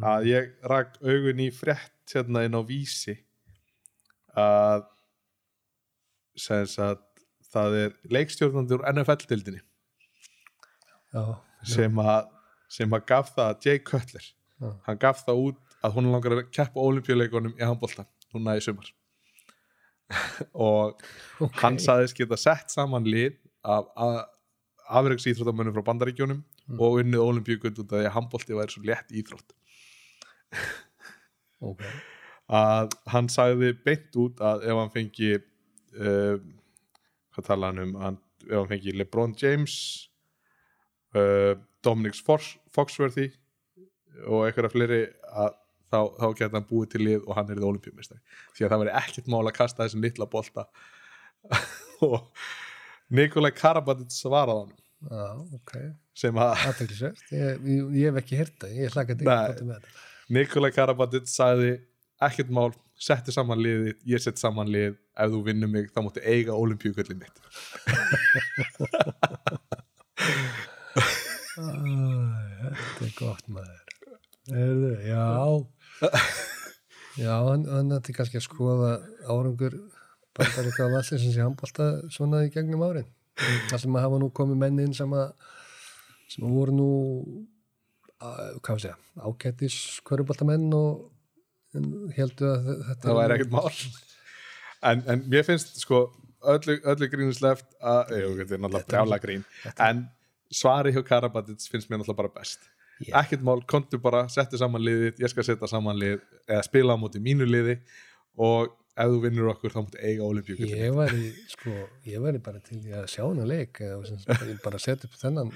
Að 0.04 0.26
ég 0.28 0.54
rak 0.68 0.98
augun 1.02 1.40
í 1.40 1.50
frétt 1.52 2.12
hérna 2.14 2.44
inn 2.46 2.56
á 2.56 2.62
vísi 2.68 3.18
að 4.40 4.86
sem 6.40 6.66
sagt 6.70 7.24
það 7.54 7.76
er 7.84 7.92
leikstjórnandi 8.16 8.78
úr 8.80 8.86
NFL-dildinni 8.94 9.62
sem 11.70 12.00
að 12.02 12.32
sem 12.74 12.96
að 12.98 13.04
gaf 13.12 13.30
það 13.36 13.52
að 13.52 13.68
Jay 13.68 13.82
Cutler 13.86 14.26
Já. 14.26 14.70
hann 14.88 14.98
gaf 15.04 15.22
það 15.28 15.42
út 15.48 15.60
að 15.86 15.98
hún 15.98 16.08
langar 16.14 16.34
að 16.40 16.48
keppa 16.56 16.82
olimpíuleikunum 16.88 17.54
í 17.60 17.64
handbólta 17.68 18.06
núna 18.34 18.56
í 18.58 18.64
sumar. 18.66 18.88
Og 20.66 20.96
ok. 21.44 21.60
hann 21.62 21.78
saðist 21.82 22.18
geta 22.18 22.38
sett 22.40 22.74
saman 22.74 23.06
lið 23.06 23.36
af, 23.62 23.86
af 23.94 24.24
afreiks 25.04 25.28
íþróttamönnum 25.30 25.76
frá 25.78 25.86
bandaríkjónum 25.92 26.42
Mm. 26.64 26.78
og 26.80 26.94
unnið 27.02 27.20
olimpíukund 27.20 27.80
út 27.82 27.90
af 27.92 27.98
því 28.00 28.06
að 28.08 28.14
handbólti 28.16 28.56
væri 28.56 28.72
svo 28.72 28.82
létt 28.88 29.10
íþrótt. 29.20 29.50
Ok, 31.60 31.82
að 32.52 32.94
hann 33.14 33.30
sagði 33.32 33.72
beint 33.86 34.16
út 34.20 34.42
að 34.44 34.66
ef 34.68 34.80
hann 34.80 34.94
fengi 34.94 35.32
uh, 35.38 36.36
hvað 37.34 37.48
tala 37.48 37.72
hann 37.72 37.84
um? 37.86 37.94
Hann, 38.02 38.20
ef 38.50 38.56
hann 38.58 38.72
fengi 38.72 38.96
LeBron 38.98 39.36
James 39.40 39.76
uh, 41.16 41.56
Dominic 41.84 42.20
Fox, 42.20 42.56
Foxworthy 42.74 43.30
og 44.28 44.46
einhverja 44.48 44.72
fleiri 44.72 45.02
að 45.34 45.56
þá, 45.94 46.00
þá 46.20 46.28
geta 46.38 46.58
hann 46.58 46.70
búið 46.70 46.92
til 46.94 47.04
lið 47.06 47.26
og 47.26 47.38
hann 47.38 47.50
er 47.54 47.62
í 47.62 47.66
olimpíumistari 47.68 48.22
því 48.56 48.66
að 48.66 48.76
það 48.76 48.84
veri 48.84 48.96
ekkert 49.02 49.32
mál 49.34 49.44
að 49.44 49.58
kasta 49.58 49.86
þessum 49.86 50.06
litla 50.06 50.30
bolta. 50.30 50.68
Og 52.04 52.22
Nikolai 53.14 53.52
Karabatic 53.56 54.14
svaraði 54.16 54.64
hann 54.64 54.80
Já, 55.04 55.24
ok, 55.58 55.72
sem 56.16 56.38
að 56.40 56.54
aðteklisvert 56.70 57.32
ég, 57.36 57.58
ég, 57.68 57.88
ég 58.00 58.06
hef 58.08 58.20
ekki 58.22 58.38
hýrt 58.40 58.54
það, 58.62 58.76
ég 58.80 58.94
hlaka 58.94 59.18
þetta 59.20 59.80
Nikolai 60.32 60.70
Karabatic 60.72 61.28
sagði 61.28 61.74
ekkert 62.28 62.52
mál, 62.54 62.72
setti 63.00 63.34
saman 63.36 63.62
liðið 63.62 64.10
ég 64.14 64.24
sett 64.24 64.42
saman 64.42 64.72
lið, 64.72 64.98
ef 65.20 65.32
þú 65.34 65.40
vinnur 65.48 65.72
mig 65.72 65.90
þá 65.94 66.02
máttu 66.06 66.24
eiga 66.24 66.58
olimpíugullin 66.58 67.22
mitt. 67.24 67.38
Þetta 71.54 73.08
er 73.08 73.16
gott 73.18 73.50
maður. 73.52 73.82
Erðu, 74.54 74.94
já. 75.08 75.24
Já, 77.14 77.34
hann, 77.46 77.68
hann 77.70 77.94
ætti 77.94 78.16
kannski 78.18 78.40
að 78.40 78.48
skoða 78.48 78.94
árangur 79.30 79.76
bara 80.34 80.64
eitthvað 80.64 80.96
vallir 80.96 81.20
sem 81.22 81.30
sé 81.30 81.44
handbólta 81.44 81.90
svona 82.14 82.42
í 82.48 82.50
gegnum 82.54 82.82
árin. 82.88 83.10
Sem 83.70 83.94
að 83.94 84.06
hafa 84.08 84.22
nú 84.22 84.32
komið 84.34 84.58
menn 84.64 84.82
inn 84.82 84.96
sem 84.98 85.14
að 85.14 85.28
sem 86.34 86.46
að 86.48 86.56
voru 86.58 86.74
nú 86.74 86.90
að, 88.18 88.58
hvað 88.66 88.78
við 88.78 88.86
segja, 88.88 88.98
ágættis 89.22 89.78
hverjubóltamenn 90.08 90.74
og 90.78 91.13
heldur 92.18 92.50
að 92.54 92.68
þe- 92.68 92.80
þetta 92.90 93.08
það 93.08 93.18
væri 93.22 93.38
ekkert 93.38 93.54
mál. 93.56 93.72
En, 94.84 95.04
en 95.08 95.24
mér 95.32 95.46
finnst 95.48 95.78
sko 95.80 96.02
öllu, 96.54 96.76
öllu 96.92 97.08
grínusleft 97.14 97.70
að, 97.80 98.14
jú, 98.20 98.30
þetta 98.42 98.58
er 98.58 98.62
náttúrulega 98.66 98.90
brjála 98.92 99.20
grín. 99.24 99.44
en 99.80 100.04
svari 100.54 100.92
hjá 100.94 101.02
Karabatic 101.08 101.64
finnst 101.72 101.90
mér 101.90 102.02
náttúrulega 102.02 102.20
bara 102.24 102.34
best. 102.40 102.70
Já. 103.04 103.16
ekkert 103.24 103.42
mál, 103.44 103.62
kontu 103.68 103.98
bara, 104.00 104.26
settu 104.30 104.56
saman 104.62 104.84
liðið 104.86 105.18
ég 105.24 105.32
skal 105.32 105.44
setja 105.44 105.68
saman 105.68 105.98
lið, 106.00 106.20
eða 106.48 106.62
spila 106.68 106.94
á 106.94 106.98
móti 107.02 107.20
mínu 107.24 107.48
liði 107.50 107.74
og 108.38 108.70
ef 108.94 109.10
þú 109.10 109.18
vinnur 109.24 109.50
okkur 109.56 109.74
þá 109.74 109.80
máttu 109.82 109.98
eiga 110.06 110.28
olimpíugullin 110.28 110.78
Ég 110.78 110.94
væri, 110.96 111.32
sko, 111.52 111.74
ég 112.08 112.22
væri 112.24 112.40
bara 112.46 112.62
til 112.64 112.78
að 112.94 113.08
sjá 113.12 113.24
hana 113.26 113.48
leik 113.50 113.82
eða 113.82 114.60
bara 114.64 114.80
setja 114.80 115.10
upp 115.10 115.18
þennan 115.20 115.50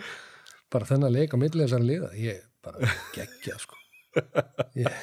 bara 0.74 0.90
þennan 0.90 1.14
leik 1.14 1.36
á 1.36 1.38
milli 1.40 1.62
þessari 1.64 1.88
liða. 1.92 2.10
Ég 2.20 2.42
bara 2.66 2.90
geggja, 3.16 3.60
sko. 3.62 3.78
Ég, 4.76 4.98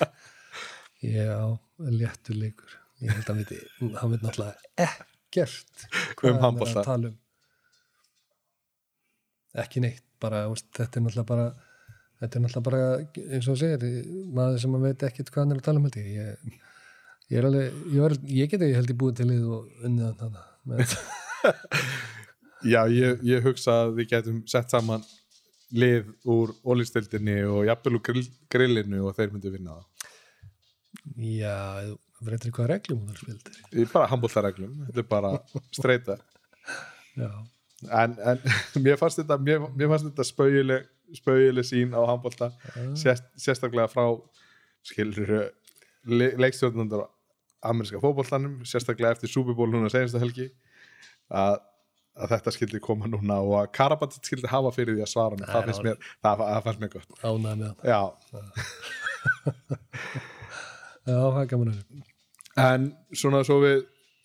ég 1.04 1.28
á 1.30 1.46
léttur 1.90 2.38
leikur 2.40 2.72
ég 3.04 3.12
held 3.12 3.30
að 3.30 3.42
viti, 3.42 3.60
hann 3.98 4.14
viti 4.14 4.26
náttúrulega 4.26 4.88
ekkert 4.88 5.86
hvað 6.18 6.32
Um 6.32 6.42
hann 6.44 6.60
er 6.64 6.72
að 6.72 6.88
tala 6.90 7.12
um 7.12 7.20
ekki 9.64 9.84
neitt, 9.84 10.04
bara, 10.22 10.48
þetta 10.50 10.98
er 10.98 11.04
náttúrulega 11.04 11.30
bara 11.30 11.48
þetta 12.20 12.38
er 12.38 12.44
náttúrulega 12.44 12.68
bara, 12.70 12.82
eins 13.36 13.48
og 13.50 13.58
segir 13.60 14.12
maður 14.34 14.62
sem 14.64 14.78
að 14.78 14.86
veit 14.88 15.08
ekkert 15.08 15.30
hvað 15.34 15.44
hann 15.44 15.54
er 15.54 15.60
að 15.62 15.66
tala 15.68 15.82
um 15.82 15.90
ég, 15.94 16.14
ég 16.18 16.62
Ég 17.32 17.40
er 17.40 17.46
alveg, 17.48 17.76
ég, 17.88 18.00
var, 18.02 18.14
ég 18.28 18.50
geti 18.52 18.66
held 18.76 18.90
ég 18.92 18.96
búið 19.00 19.20
til 19.20 19.26
lið 19.30 19.44
og 19.56 19.84
unnið 19.88 20.18
þannig. 20.20 20.96
Já, 22.72 22.80
ég, 22.92 23.22
ég 23.24 23.44
hugsa 23.44 23.78
að 23.84 23.94
við 23.98 24.10
getum 24.10 24.42
sett 24.48 24.72
saman 24.72 25.04
lið 25.74 26.10
úr 26.30 26.52
ólistildinni 26.68 27.38
og 27.48 27.64
jafnvel 27.68 27.96
úr 27.96 28.04
grill, 28.04 28.26
grillinu 28.52 29.06
og 29.08 29.16
þeir 29.16 29.32
myndu 29.32 29.52
vinna 29.54 29.78
það. 29.78 29.86
Já, 31.18 31.54
þú 32.18 32.22
veitir 32.30 32.50
hvað 32.56 32.68
reglum 32.72 32.98
hún 33.02 33.10
er 33.14 33.18
spildir. 33.22 33.54
Í 33.74 33.76
bara 33.92 34.08
handbóltareglum, 34.12 34.72
þetta 34.88 35.00
er 35.04 35.08
bara 35.10 35.30
streyta. 35.74 36.14
En, 37.18 38.16
en 38.16 38.38
mér 38.84 38.96
fannst 39.00 39.18
þetta, 39.20 39.36
mér, 39.44 39.58
mér 39.76 39.88
fannst 39.92 40.06
þetta 40.08 40.24
spaugileg, 40.28 40.82
spaugileg 41.18 41.64
sín 41.68 41.90
á 41.94 42.00
handbólta, 42.08 42.46
sérst, 42.98 43.26
sérstaklega 43.40 43.88
frá 43.92 44.04
skilur 44.84 45.30
le, 46.08 46.26
leikstjórnundar 46.40 47.02
ameríska 47.64 48.00
fótboltanum, 48.02 48.54
sérstaklega 48.68 49.12
eftir 49.16 49.30
Bowl 49.56 49.70
núna 49.72 49.88
senasta 49.92 50.18
helgi 50.20 50.46
að, 51.32 51.54
að 52.20 52.28
þetta 52.34 52.50
skildi 52.56 52.78
koma 52.84 53.06
núna 53.08 53.36
og 53.40 53.54
að 53.62 53.70
Karabatit 53.78 54.24
skildi 54.28 54.48
hafa 54.52 54.70
fyrir 54.76 54.94
því 54.98 55.02
að 55.06 55.12
svara 55.14 55.34
Nei, 55.40 55.46
það, 55.48 55.64
finnst 55.70 55.80
ná- 55.80 55.86
mér, 55.88 55.96
það, 56.26 56.34
það 56.44 56.62
fannst 56.66 56.80
mér 56.82 56.90
gott. 56.92 57.10
ánægð 57.24 57.56
með 57.62 57.68
hann. 57.70 57.80
Já, 57.88 58.02
Já, 61.04 61.16
það 61.18 61.40
er 61.42 61.50
gaman 61.50 61.72
að 61.72 61.80
þessu. 61.80 62.04
En 62.64 62.86
svona 63.12 63.42
svo 63.46 63.58
við 63.64 63.82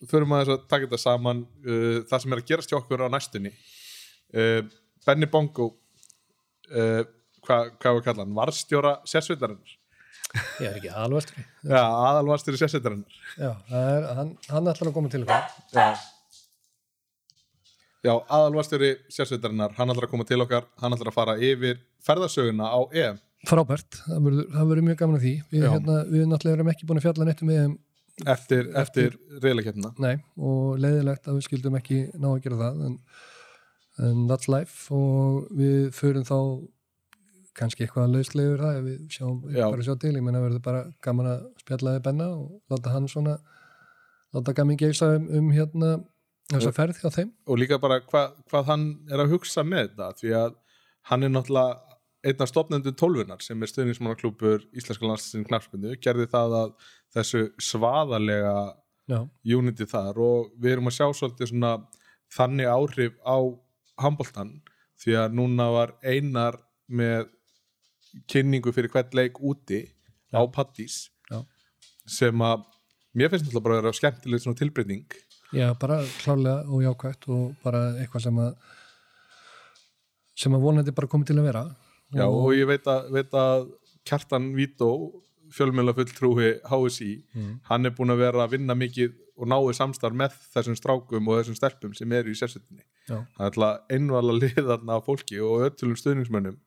förum 0.08 0.32
aðeins 0.32 0.54
að 0.54 0.68
taka 0.70 0.86
þetta 0.86 1.00
saman 1.02 1.42
uh, 1.66 1.98
það 2.08 2.22
sem 2.22 2.34
er 2.34 2.42
að 2.42 2.50
gerast 2.50 2.72
hjá 2.72 2.78
okkur 2.78 3.04
á 3.04 3.08
næstunni 3.12 3.50
uh, 3.52 4.62
Benny 5.04 5.28
Bongo 5.30 5.66
uh, 6.70 7.02
hvað 7.44 7.74
hva 7.82 7.92
var 7.96 8.06
kallan 8.06 8.32
varstjóra 8.36 8.94
sérsveitarinnar 9.08 9.76
Ég 10.62 10.68
er 10.68 10.76
ekki 10.78 10.90
alvestri. 10.94 11.42
Já, 11.66 11.80
aðalvarstjóri 11.82 12.60
sérsveitarinnar 12.60 13.20
Já, 13.34 13.50
er, 13.50 14.08
hann, 14.16 14.32
hann 14.48 14.70
ætlar 14.70 14.92
að 14.92 14.96
koma 14.96 15.10
til 15.12 15.24
okkar. 15.26 15.48
Já 15.74 15.88
Já, 18.00 18.14
aðalvarstjóri 18.14 18.94
sérsveitarinnar 19.12 19.74
hann 19.76 19.92
ætlar 19.92 20.06
að 20.06 20.14
koma 20.14 20.28
til 20.28 20.40
okkar, 20.40 20.70
hann 20.80 20.96
ætlar 20.96 21.10
að 21.12 21.18
fara 21.18 21.34
yfir 21.36 21.82
ferðarsöguna 22.06 22.70
á 22.72 22.80
EM 22.96 23.18
Frábært, 23.48 24.02
það 24.04 24.26
verður, 24.26 24.82
mjög 24.84 24.98
gaman 25.00 25.16
að 25.16 25.22
því. 25.24 25.34
Við, 25.52 25.62
hérna, 25.64 26.00
við 26.10 26.26
náttúrulega 26.28 26.58
erum 26.58 26.72
ekki 26.74 26.88
búin 26.88 27.00
að 27.00 27.06
fjalla 27.06 27.26
neitt 27.28 27.44
um 27.44 27.52
EM, 27.54 27.76
eftir, 28.28 28.66
eftir 28.76 29.16
reyðleikettina 29.40 29.92
og 30.36 30.80
leiðilegt 30.82 31.28
að 31.30 31.38
við 31.38 31.46
skildum 31.46 31.78
ekki 31.78 32.02
ná 32.20 32.28
að 32.34 32.42
gera 32.44 32.60
það, 32.60 32.82
en, 32.88 32.98
en 34.04 34.26
that's 34.28 34.50
life. 34.52 34.90
Og 34.92 35.48
við 35.56 35.88
förum 35.96 36.28
þá 36.28 36.36
kannski 37.56 37.84
eitthvað 37.84 38.14
lauslegur 38.14 38.62
það 38.62 38.80
við 38.86 39.00
sjáum 39.14 39.40
Já. 39.52 39.64
bara 39.66 39.84
sjá 39.86 39.94
til, 40.00 40.14
ég 40.14 40.24
menna 40.24 40.42
verður 40.42 40.62
bara 40.64 40.84
gaman 41.04 41.32
að 41.32 41.42
spjalla 41.62 41.96
við 41.96 42.04
Benna 42.06 42.28
og 42.36 42.72
láta 42.72 42.94
hann 42.94 43.08
svona 43.10 43.36
láta 44.36 44.54
gamin 44.56 44.78
geisa 44.80 45.14
um, 45.16 45.26
um 45.40 45.50
hérna 45.54 45.92
þessa 46.50 46.72
ferð 46.74 47.00
hjá 47.02 47.10
þeim. 47.14 47.30
og 47.46 47.60
líka 47.60 47.78
bara 47.82 48.00
hva, 48.10 48.30
hvað 48.50 48.68
hann 48.70 48.86
er 49.10 49.22
að 49.22 49.34
hugsa 49.34 49.64
með 49.66 49.90
þetta 49.90 50.10
því 50.20 50.34
að 50.40 50.58
hann 51.10 51.26
er 51.26 51.32
náttúrulega 51.34 51.89
einn 52.26 52.42
af 52.44 52.50
stopnendum 52.50 52.96
tólfunar 52.96 53.40
sem 53.44 53.62
er 53.62 53.70
stöðnismannaklúpur 53.70 54.66
Íslenska 54.76 55.08
landslýsinn 55.08 55.46
knarfspundu 55.48 55.94
gerði 56.04 56.28
það 56.30 56.56
að 56.58 56.74
þessu 57.16 57.46
svaðalega 57.70 58.54
Já, 59.10 59.24
unity 59.56 59.86
þar 59.90 60.20
og 60.22 60.50
við 60.60 60.76
erum 60.76 60.90
að 60.90 60.98
sjá 60.98 61.06
svolítið 61.16 61.50
svona 61.50 61.72
þannig 62.30 62.68
áhrif 62.70 63.16
á 63.26 63.38
handboltan 64.00 64.52
því 65.00 65.16
að 65.22 65.38
núna 65.38 65.70
var 65.72 65.94
einar 66.04 66.60
með 66.86 67.30
kynningu 68.30 68.72
fyrir 68.74 68.92
hvert 68.92 69.16
leik 69.16 69.40
úti 69.40 69.82
á 70.34 70.44
Pattís 70.52 71.08
Já. 71.30 71.40
sem 72.06 72.44
að 72.44 72.66
mér 73.16 73.32
finnst 73.32 73.48
náttúrulega 73.48 73.64
bara 73.64 73.78
að 73.78 73.82
vera 73.82 73.98
skemmtileg 73.98 74.42
svona 74.44 74.60
tilbreyting. 74.60 75.06
Já, 75.56 75.72
bara 75.74 76.02
klárlega 76.20 76.68
og 76.70 76.84
jákvætt 76.84 77.26
og 77.34 77.56
bara 77.64 77.82
eitthvað 77.98 78.26
sem 78.28 78.38
að 78.38 78.52
sem 80.40 80.54
að 80.56 80.64
vonandi 80.64 80.94
bara 80.96 81.10
komið 81.10 81.32
til 81.32 81.40
að 81.40 81.48
vera 81.50 81.64
Já, 82.14 82.24
og 82.26 82.52
ég 82.56 82.66
veit 82.66 82.86
að, 82.90 83.10
veit 83.14 83.34
að 83.38 83.68
Kjartan 84.08 84.50
Vító, 84.56 84.90
fjölmjöla 85.54 85.92
fulltrúi 85.94 86.52
HSI, 86.70 87.24
Mm. 87.34 87.60
hann 87.68 87.86
er 87.86 87.90
búin 87.94 88.10
að 88.14 88.18
vera 88.24 88.44
að 88.46 88.50
vinna 88.56 88.74
mikið 88.74 89.12
og 89.40 89.48
náðu 89.48 89.74
samstarf 89.74 90.14
með 90.14 90.34
þessum 90.54 90.76
strákum 90.78 91.28
og 91.28 91.38
þessum 91.40 91.56
stelpum 91.58 91.94
sem 91.96 92.12
eru 92.12 92.30
í 92.30 92.36
sérsettinni. 92.38 92.82
Já, 93.08 93.24
Það 93.36 93.40
er 93.40 93.50
alltaf 93.50 93.80
einvala 93.90 94.34
liðarna 94.40 94.96
af 94.98 95.06
fólki 95.06 95.38
og 95.40 95.64
öllum 95.70 95.96
stuðningsmönnum. 95.96 96.58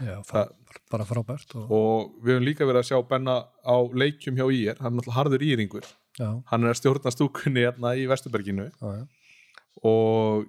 Já 0.00 0.20
frá, 0.24 0.46
bara 0.90 1.04
frábært 1.04 1.50
og, 1.58 1.70
og 1.70 2.12
við 2.24 2.36
höfum 2.38 2.44
líka 2.46 2.64
verið 2.64 2.80
að 2.80 2.88
sjá 2.88 2.98
Benna 3.08 3.34
á 3.66 3.76
leikjum 3.92 4.36
hjá 4.38 4.46
IR, 4.48 4.76
hann 4.80 4.94
er 4.94 5.02
alltaf 5.02 5.16
harður 5.18 5.42
íringur, 5.44 5.84
já, 6.16 6.28
hann 6.46 6.64
er 6.64 6.70
að 6.72 6.78
stjórna 6.78 7.10
stúkunni 7.12 7.64
hérna 7.66 7.90
í 7.98 8.06
Vesturberginu 8.08 8.70
já, 8.70 8.92
og 9.84 10.46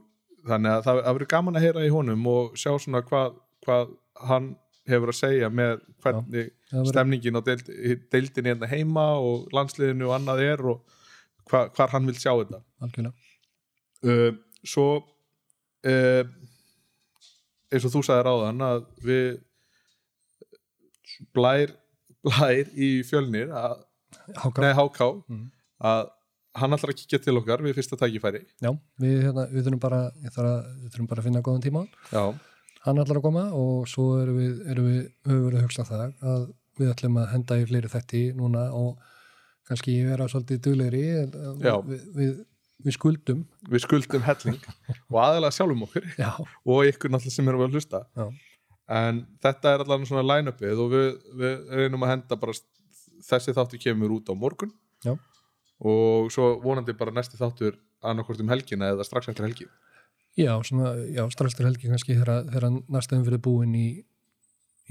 þannig 0.47 0.71
að 0.77 0.85
það, 0.85 0.99
það 1.05 1.15
verður 1.17 1.29
gaman 1.33 1.57
að 1.59 1.65
heyra 1.65 1.83
í 1.85 1.91
honum 1.93 2.27
og 2.31 2.55
sjá 2.61 2.71
svona 2.79 3.01
hvað, 3.05 3.35
hvað 3.66 3.91
hann 4.28 4.51
hefur 4.89 5.12
að 5.14 5.20
segja 5.20 5.49
með 5.53 5.82
hvernig 6.03 6.47
verður- 6.72 6.89
stemningin 6.91 7.38
á 7.38 7.41
deild, 7.45 7.68
deildinni 8.12 8.51
hérna 8.53 8.70
heima 8.72 9.05
og 9.22 9.47
landsliðinu 9.55 10.07
og 10.09 10.16
annað 10.18 10.41
er 10.47 10.64
og 10.74 10.82
hva, 11.51 11.66
hvar 11.76 11.93
hann 11.93 12.07
vil 12.09 12.16
sjá 12.18 12.32
þetta. 12.41 12.62
Algjörlega. 12.82 13.14
Uh, 14.01 14.32
svo 14.66 14.88
uh, 14.97 16.24
eins 17.72 17.86
og 17.88 17.93
þú 17.93 18.01
sagðir 18.07 18.32
áðan 18.32 18.64
að 18.66 18.82
við 19.05 19.28
blær, 21.36 21.74
blær 22.26 22.72
í 22.76 22.89
fjölnir 23.07 23.51
að, 23.55 23.78
Háká, 24.41 24.62
nei, 24.64 24.74
HK 24.76 25.05
Mm. 25.32 25.45
að 25.88 26.09
hann 26.62 26.76
ætlar 26.76 26.91
að 26.91 26.97
kíkja 26.99 27.20
til 27.24 27.38
okkar 27.39 27.62
við 27.64 27.78
fyrsta 27.78 27.95
tækifæri. 27.99 28.41
Já, 28.62 28.72
við, 28.99 29.22
hérna, 29.24 29.45
við 29.53 29.64
þurfum 29.68 29.80
bara 29.86 29.99
þarf 30.36 30.49
við 30.82 30.89
þurfum 30.91 31.07
bara 31.14 31.22
að 31.24 31.28
finna 31.30 31.41
góðan 31.45 31.64
tíma 31.64 31.84
á 31.86 31.88
já, 32.12 32.24
hann 32.86 33.01
ætlar 33.01 33.19
að 33.19 33.25
koma 33.27 33.45
og 33.57 33.88
svo 33.89 34.07
erum 34.21 34.38
við, 34.39 34.61
erum 34.73 34.88
við 34.89 35.01
höfum 35.27 35.43
verið 35.47 35.59
að 35.59 35.65
hugsa 35.67 35.88
það 35.88 36.05
að 36.34 36.45
við 36.82 36.93
ætlum 36.93 37.19
að 37.21 37.34
henda 37.36 37.57
í 37.59 37.65
fleiri 37.69 37.91
þætti 37.91 38.21
núna 38.38 38.67
og 38.77 39.01
kannski 39.69 39.97
vera 40.07 40.27
svolítið 40.32 40.71
Já. 41.61 41.75
við, 41.86 42.05
við, 42.15 42.32
við 42.82 42.95
skuldum. 42.97 43.43
Við 43.69 43.84
skuldum 43.86 44.23
helling 44.25 44.57
og 45.11 45.19
aðalega 45.21 45.55
sjálfum 45.55 45.86
okkur 45.86 46.07
já, 46.17 46.32
og 46.41 46.88
ykkur 46.89 47.13
náttúrulega 47.13 47.36
sem 47.36 47.51
eru 47.51 47.61
að 47.65 47.77
hlusta. 47.77 48.01
Já, 48.17 48.25
en 49.01 49.21
þetta 49.43 49.75
er 49.75 49.84
allavega 49.84 50.09
svona 50.09 50.25
line-upið 50.27 50.82
og 50.84 50.95
við, 50.95 51.09
við 51.41 51.75
reynum 51.82 52.07
að 52.07 52.13
henda 52.15 52.39
bara 52.41 52.57
þessi 53.27 53.55
þáttur 53.55 53.82
kemur 53.82 54.17
út 54.17 54.32
á 54.32 54.36
morgun 54.36 54.73
Já. 55.05 55.13
og 55.79 56.32
svo 56.34 56.55
vonandi 56.63 56.95
bara 56.97 57.13
næsti 57.13 57.39
þáttur 57.39 57.77
annarkvort 58.01 58.41
um 58.41 58.51
helgina 58.51 58.89
eða 58.91 59.05
strax 59.05 59.29
eftir 59.29 59.45
helgi 59.47 59.69
já, 60.39 60.53
svona, 60.67 60.93
já 61.11 61.23
straxtur 61.34 61.67
helgi 61.69 61.91
kannski 61.91 62.17
þegar, 62.19 62.69
næstaðum 62.91 63.27
fyrir 63.27 63.43
búin 63.43 63.75
í, 63.77 63.88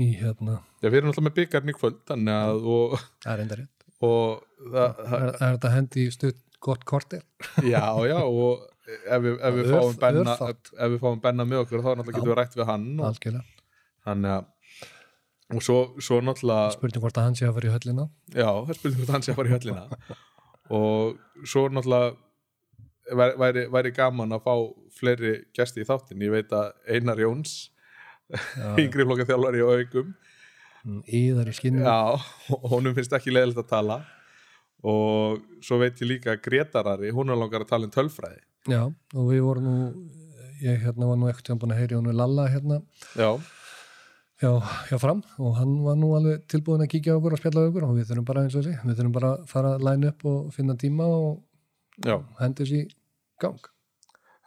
í 0.01 0.11
hérna, 0.21 0.61
Já, 0.81 0.89
við 0.89 1.01
erum 1.01 1.11
náttúrulega 1.11 1.29
með 1.29 1.39
byggarn 1.41 1.73
í 1.73 1.77
kvöld 1.77 2.01
þannig 2.11 2.37
að 2.37 2.69
og, 2.77 2.99
það 3.25 3.33
er 3.33 3.45
enda 3.45 3.61
rétt. 3.61 3.89
og 4.01 4.45
það, 4.61 5.01
það, 5.01 5.25
er, 5.27 5.35
þetta 5.41 5.73
hendi 5.77 6.07
stutt 6.17 6.41
gott 6.61 6.87
kortir 6.89 7.25
já, 7.65 7.85
já 8.05 8.19
og 8.21 8.67
ef 8.91 9.25
við, 9.25 9.35
ef 9.37 9.59
við, 9.59 9.75
fáum, 9.75 9.99
benna, 10.01 10.39
ef, 10.51 10.73
ef 10.77 10.95
við 10.95 11.03
fáum 11.05 11.21
benna 11.25 11.49
með 11.49 11.65
okkur 11.65 11.85
þá 11.85 11.91
náttúrulega 11.93 12.17
getum 12.19 12.33
við 12.33 12.41
rætt 12.41 12.59
við 12.59 12.69
hann 12.69 12.89
og, 12.99 13.07
algjörlega, 13.11 13.69
þannig 14.09 14.39
að 14.39 14.49
og 15.51 15.63
svo, 15.67 15.79
svo 15.99 16.21
náttúrulega 16.23 16.75
spurning 16.77 17.03
hvort 17.03 17.19
að 17.19 17.27
hann 17.27 17.39
sé 17.39 17.47
að 17.49 17.57
fara 17.57 17.67
í 17.71 17.73
höllina. 17.75 18.05
Já, 18.31 18.47
það 18.47 18.77
spurning 18.79 19.01
hvort 19.01 19.15
hann 19.17 19.25
sé 19.27 19.33
að 19.33 19.39
fara 19.41 19.51
í 19.51 19.55
höllina. 19.57 20.19
Og 20.79 21.49
svo 21.51 21.65
náttúrulega 21.75 22.13
væri, 23.11 23.37
væri, 23.43 23.67
væri 23.75 23.93
gaman 23.97 24.37
að 24.37 24.47
fá 24.47 24.55
fleiri 25.01 25.35
gesti 25.57 25.85
í 25.85 25.89
þáttin 25.89 26.25
ég 26.27 26.35
veit 26.35 26.55
að 26.57 26.73
Einar 26.91 27.21
Jóns 27.23 27.55
yngri 28.79 29.07
flokka 29.07 29.27
þjálfari 29.29 29.63
og 29.67 29.73
augum 29.79 30.11
íðar 30.87 31.51
í 31.51 31.55
skinni. 31.57 31.85
Honum 32.73 32.97
finnst 32.97 33.15
ekki 33.17 33.35
leiðilegt 33.35 33.65
að 33.65 33.71
tala. 33.75 34.01
Og 34.81 35.41
svo 35.65 35.77
veit 35.83 35.99
ég 36.01 36.09
líka 36.09 36.35
að 36.35 36.45
Gretarari, 36.47 37.11
hún 37.13 37.33
er 37.33 37.37
langar 37.37 37.67
að 37.67 37.73
tala 37.75 37.89
um 37.89 37.93
tölfræði. 37.93 38.41
Já, 38.69 38.83
og 38.89 39.27
við 39.29 39.43
vorum 39.45 39.67
nú 39.67 39.79
ég 40.61 40.81
hérna 40.85 41.09
var 41.09 41.19
nú 41.21 41.29
ekkert 41.31 41.57
búin 41.61 41.73
að 41.73 41.81
heyri 41.81 41.97
hún 41.97 42.13
Lalla 42.17 42.47
hérna. 42.53 42.81
Já, 43.17 43.31
já, 44.41 44.51
já 44.91 44.97
fram. 45.01 45.23
Og 45.41 45.55
hann 45.59 45.77
var 45.85 46.01
nú 46.01 46.15
alveg 46.17 46.47
tilbúin 46.49 46.85
að 46.85 46.93
kíkja 46.95 47.19
okkur 47.19 47.37
og 47.37 47.43
spjalla 47.43 47.67
okkur. 47.69 47.89
Og 47.89 47.99
við 47.99 48.09
þurfum 48.09 48.29
bara 48.33 48.47
eins 48.47 48.57
og 48.57 48.65
þessi, 48.65 48.81
við 48.87 48.99
þurfum 49.01 49.17
bara 49.19 49.35
að 49.35 49.45
fara 49.53 49.75
að 49.77 49.87
line 49.89 50.13
upp 50.15 50.27
og 50.33 50.51
finna 50.57 50.77
tíma 50.81 51.09
og 51.13 51.31
já, 52.07 52.17
hendi 52.41 52.65
þessi 52.65 52.83
gang. 53.45 53.71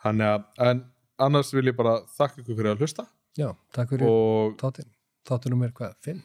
Þannig 0.04 0.28
að 0.30 0.68
en 0.70 0.84
annars 1.28 1.54
vil 1.56 1.68
ég 1.70 1.78
bara 1.80 1.96
þakka 2.18 2.44
ykkur 2.44 2.60
fyrir 2.60 2.74
að 2.74 2.84
hlusta. 2.84 3.08
Já, 3.40 3.50
takk 3.74 3.96
fyrir 3.96 4.10
og 4.10 4.58
þáttin 4.62 4.92
Þáttinum 5.24 5.62
er 5.64 5.72
hvað, 5.72 5.94
fimm? 6.04 6.22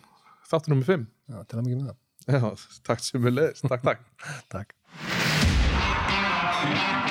þáttur 0.49 0.73
nummer 0.75 0.89
5 0.89 1.05
Já, 1.29 1.43
til 1.45 1.59
að 1.59 1.67
mikið 1.67 1.83
með 1.83 1.91
það. 1.91 1.99
Já, 2.29 2.41
takk 2.89 3.05
sem 3.05 3.23
við 3.25 3.37
leiðist, 3.37 3.69
takk, 3.71 3.83
takk. 3.87 4.03
Takk 6.59 7.08